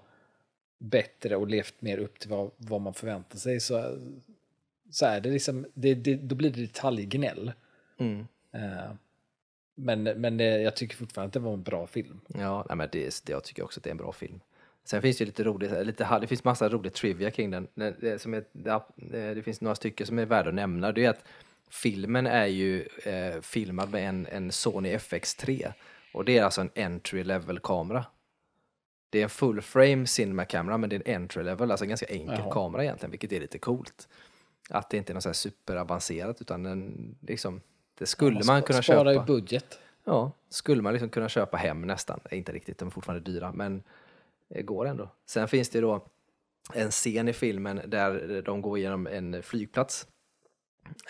bättre 0.78 1.36
och 1.36 1.48
levt 1.48 1.74
mer 1.82 1.98
upp 1.98 2.18
till 2.18 2.30
vad, 2.30 2.50
vad 2.56 2.80
man 2.80 2.94
förväntar 2.94 3.38
sig 3.38 3.60
så, 3.60 3.98
så 4.90 5.06
är 5.06 5.20
det 5.20 5.30
liksom, 5.30 5.66
det, 5.74 5.94
det, 5.94 6.14
då 6.14 6.34
blir 6.34 6.50
det 6.50 6.60
detaljgnäll. 6.60 7.52
Mm. 7.98 8.26
Eh, 8.52 8.92
men 9.74 10.02
men 10.02 10.36
det, 10.36 10.44
jag 10.60 10.76
tycker 10.76 10.96
fortfarande 10.96 11.26
att 11.26 11.32
det 11.32 11.40
var 11.40 11.52
en 11.52 11.62
bra 11.62 11.86
film. 11.86 12.20
Ja, 12.26 12.64
nej, 12.68 12.76
men 12.76 12.88
det, 12.92 13.28
jag 13.28 13.44
tycker 13.44 13.64
också 13.64 13.80
att 13.80 13.84
det 13.84 13.90
är 13.90 13.92
en 13.92 13.96
bra 13.96 14.12
film. 14.12 14.40
Sen 14.90 15.02
finns 15.02 15.18
det 15.18 15.24
lite 15.24 15.44
roligt, 15.44 15.86
lite, 15.86 16.18
det 16.20 16.26
finns 16.26 16.44
massa 16.44 16.68
roligt 16.68 16.94
trivia 16.94 17.30
kring 17.30 17.50
den. 17.50 17.68
Det, 17.74 18.22
som 18.22 18.34
är, 18.34 18.44
det, 18.52 19.34
det 19.34 19.42
finns 19.42 19.60
några 19.60 19.74
stycken 19.74 20.06
som 20.06 20.18
är 20.18 20.26
värda 20.26 20.48
att 20.48 20.54
nämna. 20.54 20.92
Det 20.92 21.04
är 21.04 21.10
att 21.10 21.24
filmen 21.68 22.26
är 22.26 22.46
ju 22.46 22.88
eh, 23.04 23.40
filmad 23.40 23.90
med 23.90 24.08
en, 24.08 24.26
en 24.26 24.52
Sony 24.52 24.96
FX3 24.96 25.72
och 26.14 26.24
det 26.24 26.38
är 26.38 26.44
alltså 26.44 26.60
en 26.60 26.70
entry 26.76 27.24
level 27.24 27.58
kamera. 27.58 28.04
Det 29.10 29.18
är 29.18 29.22
en 29.22 29.28
full 29.30 29.62
frame 29.62 30.06
cinema 30.06 30.44
kamera 30.44 30.78
men 30.78 30.90
det 30.90 30.96
är 30.96 31.02
en 31.08 31.22
entry 31.22 31.42
level, 31.42 31.70
alltså 31.70 31.84
en 31.84 31.88
ganska 31.88 32.06
enkel 32.06 32.38
Jaha. 32.38 32.52
kamera 32.52 32.84
egentligen, 32.84 33.10
vilket 33.10 33.32
är 33.32 33.40
lite 33.40 33.58
coolt. 33.58 34.08
Att 34.70 34.90
det 34.90 34.96
inte 34.96 35.12
är 35.12 35.14
något 35.14 35.22
så 35.22 35.28
här 35.28 35.34
superavancerat 35.34 36.40
utan 36.40 36.66
en, 36.66 37.14
liksom, 37.20 37.60
det 37.98 38.06
skulle 38.06 38.44
man 38.44 38.62
kunna 38.62 38.82
Spara 38.82 39.14
köpa. 39.14 39.22
i 39.22 39.26
budget. 39.26 39.78
Ja, 40.04 40.32
skulle 40.48 40.82
man 40.82 40.92
liksom 40.92 41.08
kunna 41.10 41.28
köpa 41.28 41.56
hem 41.56 41.82
nästan. 41.82 42.20
Eh, 42.30 42.38
Inte 42.38 42.52
riktigt, 42.52 42.78
de 42.78 42.88
är 42.88 42.92
fortfarande 42.92 43.30
dyra, 43.32 43.52
men 43.52 43.82
går 44.54 44.86
ändå. 44.86 45.10
Sen 45.26 45.48
finns 45.48 45.68
det 45.68 45.80
då 45.80 46.06
en 46.74 46.90
scen 46.90 47.28
i 47.28 47.32
filmen 47.32 47.80
där 47.86 48.42
de 48.42 48.62
går 48.62 48.78
igenom 48.78 49.06
en 49.06 49.42
flygplats. 49.42 50.06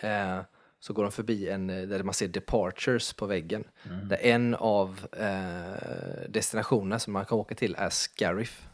Eh, 0.01 0.41
så 0.81 0.93
går 0.93 1.03
de 1.03 1.13
förbi 1.13 1.49
en, 1.49 1.71
eh, 1.71 1.83
där 1.83 2.03
man 2.03 2.15
ser 2.15 2.29
departures 2.29 3.13
på 3.13 3.27
väggen. 3.27 3.65
Där 4.09 4.19
en 4.21 4.55
av 4.55 5.07
eh, 5.13 6.29
destinationerna 6.29 6.99
som 6.99 7.13
man 7.13 7.25
kan 7.25 7.39
åka 7.39 7.55
till 7.55 7.75
är 7.79 7.91
Scariff. 7.91 8.67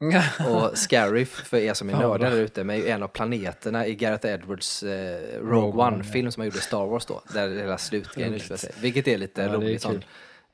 Och 0.48 0.78
Scariff, 0.78 1.28
för 1.28 1.56
er 1.56 1.74
som 1.74 1.88
är 1.90 1.98
nördar 1.98 2.30
där 2.30 2.36
ute, 2.36 2.60
är 2.60 2.86
en 2.86 3.02
av 3.02 3.08
planeterna 3.08 3.86
i 3.86 3.94
Gareth 3.94 4.26
Edwards 4.26 4.82
eh, 4.82 5.40
Rogue, 5.40 5.56
Rogue 5.56 5.84
One, 5.84 5.96
One-film 5.96 6.30
som 6.30 6.40
han 6.40 6.46
gjorde 6.46 6.58
i 6.58 6.60
Star 6.60 6.86
Wars 6.86 7.06
då, 7.06 7.22
där 7.34 7.50
hela 7.50 7.78
slutgrejen 7.78 8.34
utspelar 8.34 8.58
sig. 8.58 8.72
Vilket 8.80 9.08
är 9.08 9.18
lite 9.18 9.42
Ja, 9.42 9.52
roligt. 9.52 9.86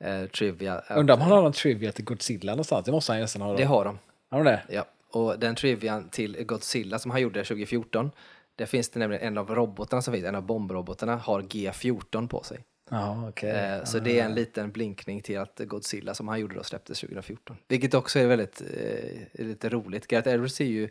Eh, 0.05 0.25
trivia. 0.25 0.83
Undrar 0.89 1.15
om 1.15 1.21
han 1.21 1.31
har 1.31 1.41
någon 1.41 1.53
trivia 1.53 1.91
till 1.91 2.05
Godzilla 2.05 2.51
någonstans? 2.51 2.85
Det 2.85 2.91
måste 2.91 3.11
han 3.11 3.21
nästan 3.21 3.41
ha. 3.41 3.51
Då. 3.51 3.57
Det 3.57 3.63
har 3.63 3.85
de. 3.85 3.99
Har 4.29 4.43
de 4.43 4.51
det? 4.51 4.61
Ja, 4.69 4.85
och 5.11 5.39
den 5.39 5.55
trivian 5.55 6.09
till 6.09 6.43
Godzilla 6.43 6.99
som 6.99 7.11
han 7.11 7.21
gjorde 7.21 7.43
2014, 7.43 8.11
där 8.55 8.65
finns 8.65 8.89
det 8.89 8.99
nämligen 8.99 9.27
en 9.27 9.37
av 9.37 9.55
robotarna 9.55 10.01
som 10.01 10.13
finns, 10.13 10.25
en 10.25 10.35
av 10.35 10.43
bombrobotarna, 10.43 11.15
har 11.15 11.41
G14 11.41 12.27
på 12.27 12.43
sig. 12.43 12.59
Ja, 12.89 13.27
okej. 13.29 13.49
Eh, 13.49 13.83
så 13.83 13.99
det 13.99 14.19
är 14.19 14.25
en 14.25 14.35
liten 14.35 14.71
blinkning 14.71 15.21
till 15.21 15.39
att 15.39 15.59
Godzilla 15.59 16.13
som 16.13 16.27
han 16.27 16.39
gjorde 16.39 16.55
då 16.55 16.63
släpptes 16.63 16.99
2014. 16.99 17.57
Vilket 17.67 17.93
också 17.93 18.19
är 18.19 18.27
väldigt 18.27 18.61
eh, 18.61 19.45
lite 19.45 19.69
roligt. 19.69 20.07
Gareth 20.07 20.29
Edwards 20.29 20.61
är 20.61 20.65
ju, 20.65 20.89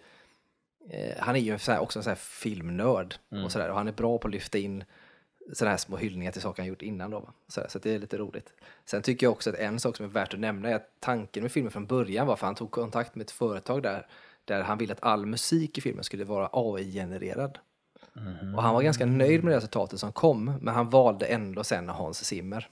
eh, 0.90 1.14
han 1.18 1.36
är 1.36 1.40
ju 1.40 1.54
också 1.54 1.98
en 1.98 2.02
sån 2.02 2.10
här 2.10 2.14
filmnörd 2.14 3.14
och, 3.44 3.52
sådär, 3.52 3.70
och 3.70 3.76
han 3.76 3.88
är 3.88 3.92
bra 3.92 4.18
på 4.18 4.28
att 4.28 4.34
lyfta 4.34 4.58
in 4.58 4.84
sådana 5.52 5.70
här 5.70 5.78
små 5.78 5.96
hyllningar 5.96 6.32
till 6.32 6.42
saker 6.42 6.62
han 6.62 6.68
gjort 6.68 6.82
innan. 6.82 7.10
Då, 7.10 7.28
så, 7.48 7.60
så 7.68 7.78
det 7.78 7.94
är 7.94 7.98
lite 7.98 8.18
roligt. 8.18 8.52
Sen 8.84 9.02
tycker 9.02 9.26
jag 9.26 9.32
också 9.32 9.50
att 9.50 9.56
en 9.56 9.80
sak 9.80 9.96
som 9.96 10.06
är 10.06 10.10
värt 10.10 10.34
att 10.34 10.40
nämna 10.40 10.68
är 10.68 10.74
att 10.74 10.90
tanken 11.00 11.42
med 11.42 11.52
filmen 11.52 11.72
från 11.72 11.86
början 11.86 12.26
var 12.26 12.36
för 12.36 12.46
han 12.46 12.54
tog 12.54 12.70
kontakt 12.70 13.14
med 13.14 13.24
ett 13.24 13.30
företag 13.30 13.82
där, 13.82 14.06
där 14.44 14.62
han 14.62 14.78
ville 14.78 14.92
att 14.92 15.02
all 15.02 15.26
musik 15.26 15.78
i 15.78 15.80
filmen 15.80 16.04
skulle 16.04 16.24
vara 16.24 16.48
AI-genererad. 16.52 17.58
Och 18.56 18.62
han 18.62 18.74
var 18.74 18.82
ganska 18.82 19.06
nöjd 19.06 19.44
med 19.44 19.52
det 19.52 19.56
resultatet 19.56 20.00
som 20.00 20.12
kom, 20.12 20.44
men 20.44 20.74
han 20.74 20.90
valde 20.90 21.26
ändå 21.26 21.64
sen 21.64 21.88
Hans 21.88 22.24
Zimmer. 22.24 22.68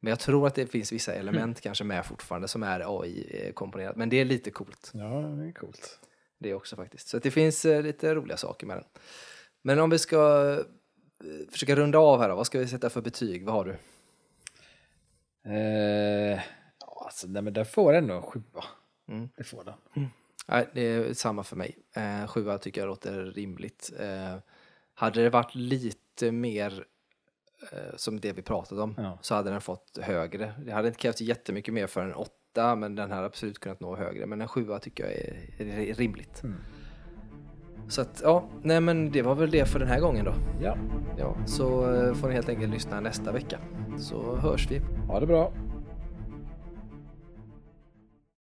Men 0.00 0.10
jag 0.10 0.20
tror 0.20 0.46
att 0.46 0.54
det 0.54 0.66
finns 0.66 0.92
vissa 0.92 1.14
element 1.14 1.60
kanske 1.60 1.84
med 1.84 2.06
fortfarande 2.06 2.48
som 2.48 2.62
är 2.62 3.02
AI-komponerat, 3.02 3.96
men 3.96 4.08
det 4.08 4.16
är 4.16 4.24
lite 4.24 4.50
coolt. 4.50 4.90
Ja, 4.94 5.20
det 5.20 5.48
är 5.48 5.52
coolt. 5.52 5.98
Det 6.38 6.54
också 6.54 6.76
faktiskt. 6.76 7.08
Så 7.08 7.18
det 7.18 7.30
finns 7.30 7.64
eh, 7.64 7.82
lite 7.82 8.14
roliga 8.14 8.36
saker 8.36 8.66
med 8.66 8.76
den. 8.76 8.84
Men 9.62 9.78
om 9.78 9.90
vi 9.90 9.98
ska 9.98 10.18
försöka 11.50 11.76
runda 11.76 11.98
av 11.98 12.20
här 12.20 12.28
då, 12.28 12.34
vad 12.36 12.46
ska 12.46 12.58
vi 12.58 12.66
sätta 12.66 12.90
för 12.90 13.00
betyg? 13.00 13.44
Vad 13.44 13.54
har 13.54 13.64
du? 13.64 13.76
Eh, 15.52 16.40
alltså, 17.04 17.26
nej, 17.28 17.42
men 17.42 17.52
den 17.52 17.66
får 17.66 17.92
ändå 17.92 18.14
en 18.14 18.22
sjua. 18.22 18.64
Mm. 19.08 19.28
Det 19.36 19.44
får 19.44 19.64
den. 19.64 20.08
Nej, 20.48 20.68
det 20.74 20.80
är 20.80 21.14
samma 21.14 21.42
för 21.44 21.56
mig. 21.56 21.78
Eh, 21.96 22.26
sjua 22.26 22.58
tycker 22.58 22.80
jag 22.80 22.88
låter 22.88 23.24
rimligt. 23.24 23.90
Eh, 23.98 24.36
hade 24.94 25.22
det 25.22 25.30
varit 25.30 25.54
lite 25.54 26.32
mer 26.32 26.84
eh, 27.72 27.96
som 27.96 28.20
det 28.20 28.32
vi 28.32 28.42
pratat 28.42 28.78
om 28.78 28.94
Ja. 28.98 29.18
så 29.22 29.34
hade 29.34 29.50
den 29.50 29.60
fått 29.60 29.98
högre. 30.02 30.54
Det 30.66 30.72
hade 30.72 30.88
inte 30.88 31.00
krävts 31.00 31.20
jättemycket 31.20 31.74
mer 31.74 31.86
för 31.86 32.04
en 32.04 32.14
åtta, 32.14 32.74
men 32.74 32.94
den 32.94 33.10
hade 33.10 33.26
absolut 33.26 33.58
kunnat 33.58 33.80
nå 33.80 33.96
högre. 33.96 34.26
Men 34.26 34.40
en 34.40 34.48
sjua 34.48 34.78
tycker 34.78 35.04
jag 35.04 35.12
är, 35.12 35.90
är 35.90 35.94
rimligt. 35.94 36.42
Mm. 36.42 36.60
Så 37.88 38.00
att, 38.00 38.20
ja, 38.24 38.44
nej 38.62 38.80
men 38.80 39.10
det 39.10 39.22
var 39.22 39.34
väl 39.34 39.50
det 39.50 39.64
för 39.68 39.78
den 39.78 39.88
här 39.88 40.00
gången 40.00 40.24
då. 40.24 40.32
Ja, 40.62 40.76
Ja, 41.18 41.34
så 41.46 41.94
eh, 41.94 42.14
får 42.14 42.28
ni 42.28 42.34
helt 42.34 42.48
enkelt 42.48 42.72
lyssna 42.72 43.00
nästa 43.00 43.32
vecka. 43.32 43.58
Så 43.98 44.36
hörs 44.36 44.70
vi. 44.70 44.80
ha 45.08 45.20
det 45.20 45.26
bra. 45.26 45.52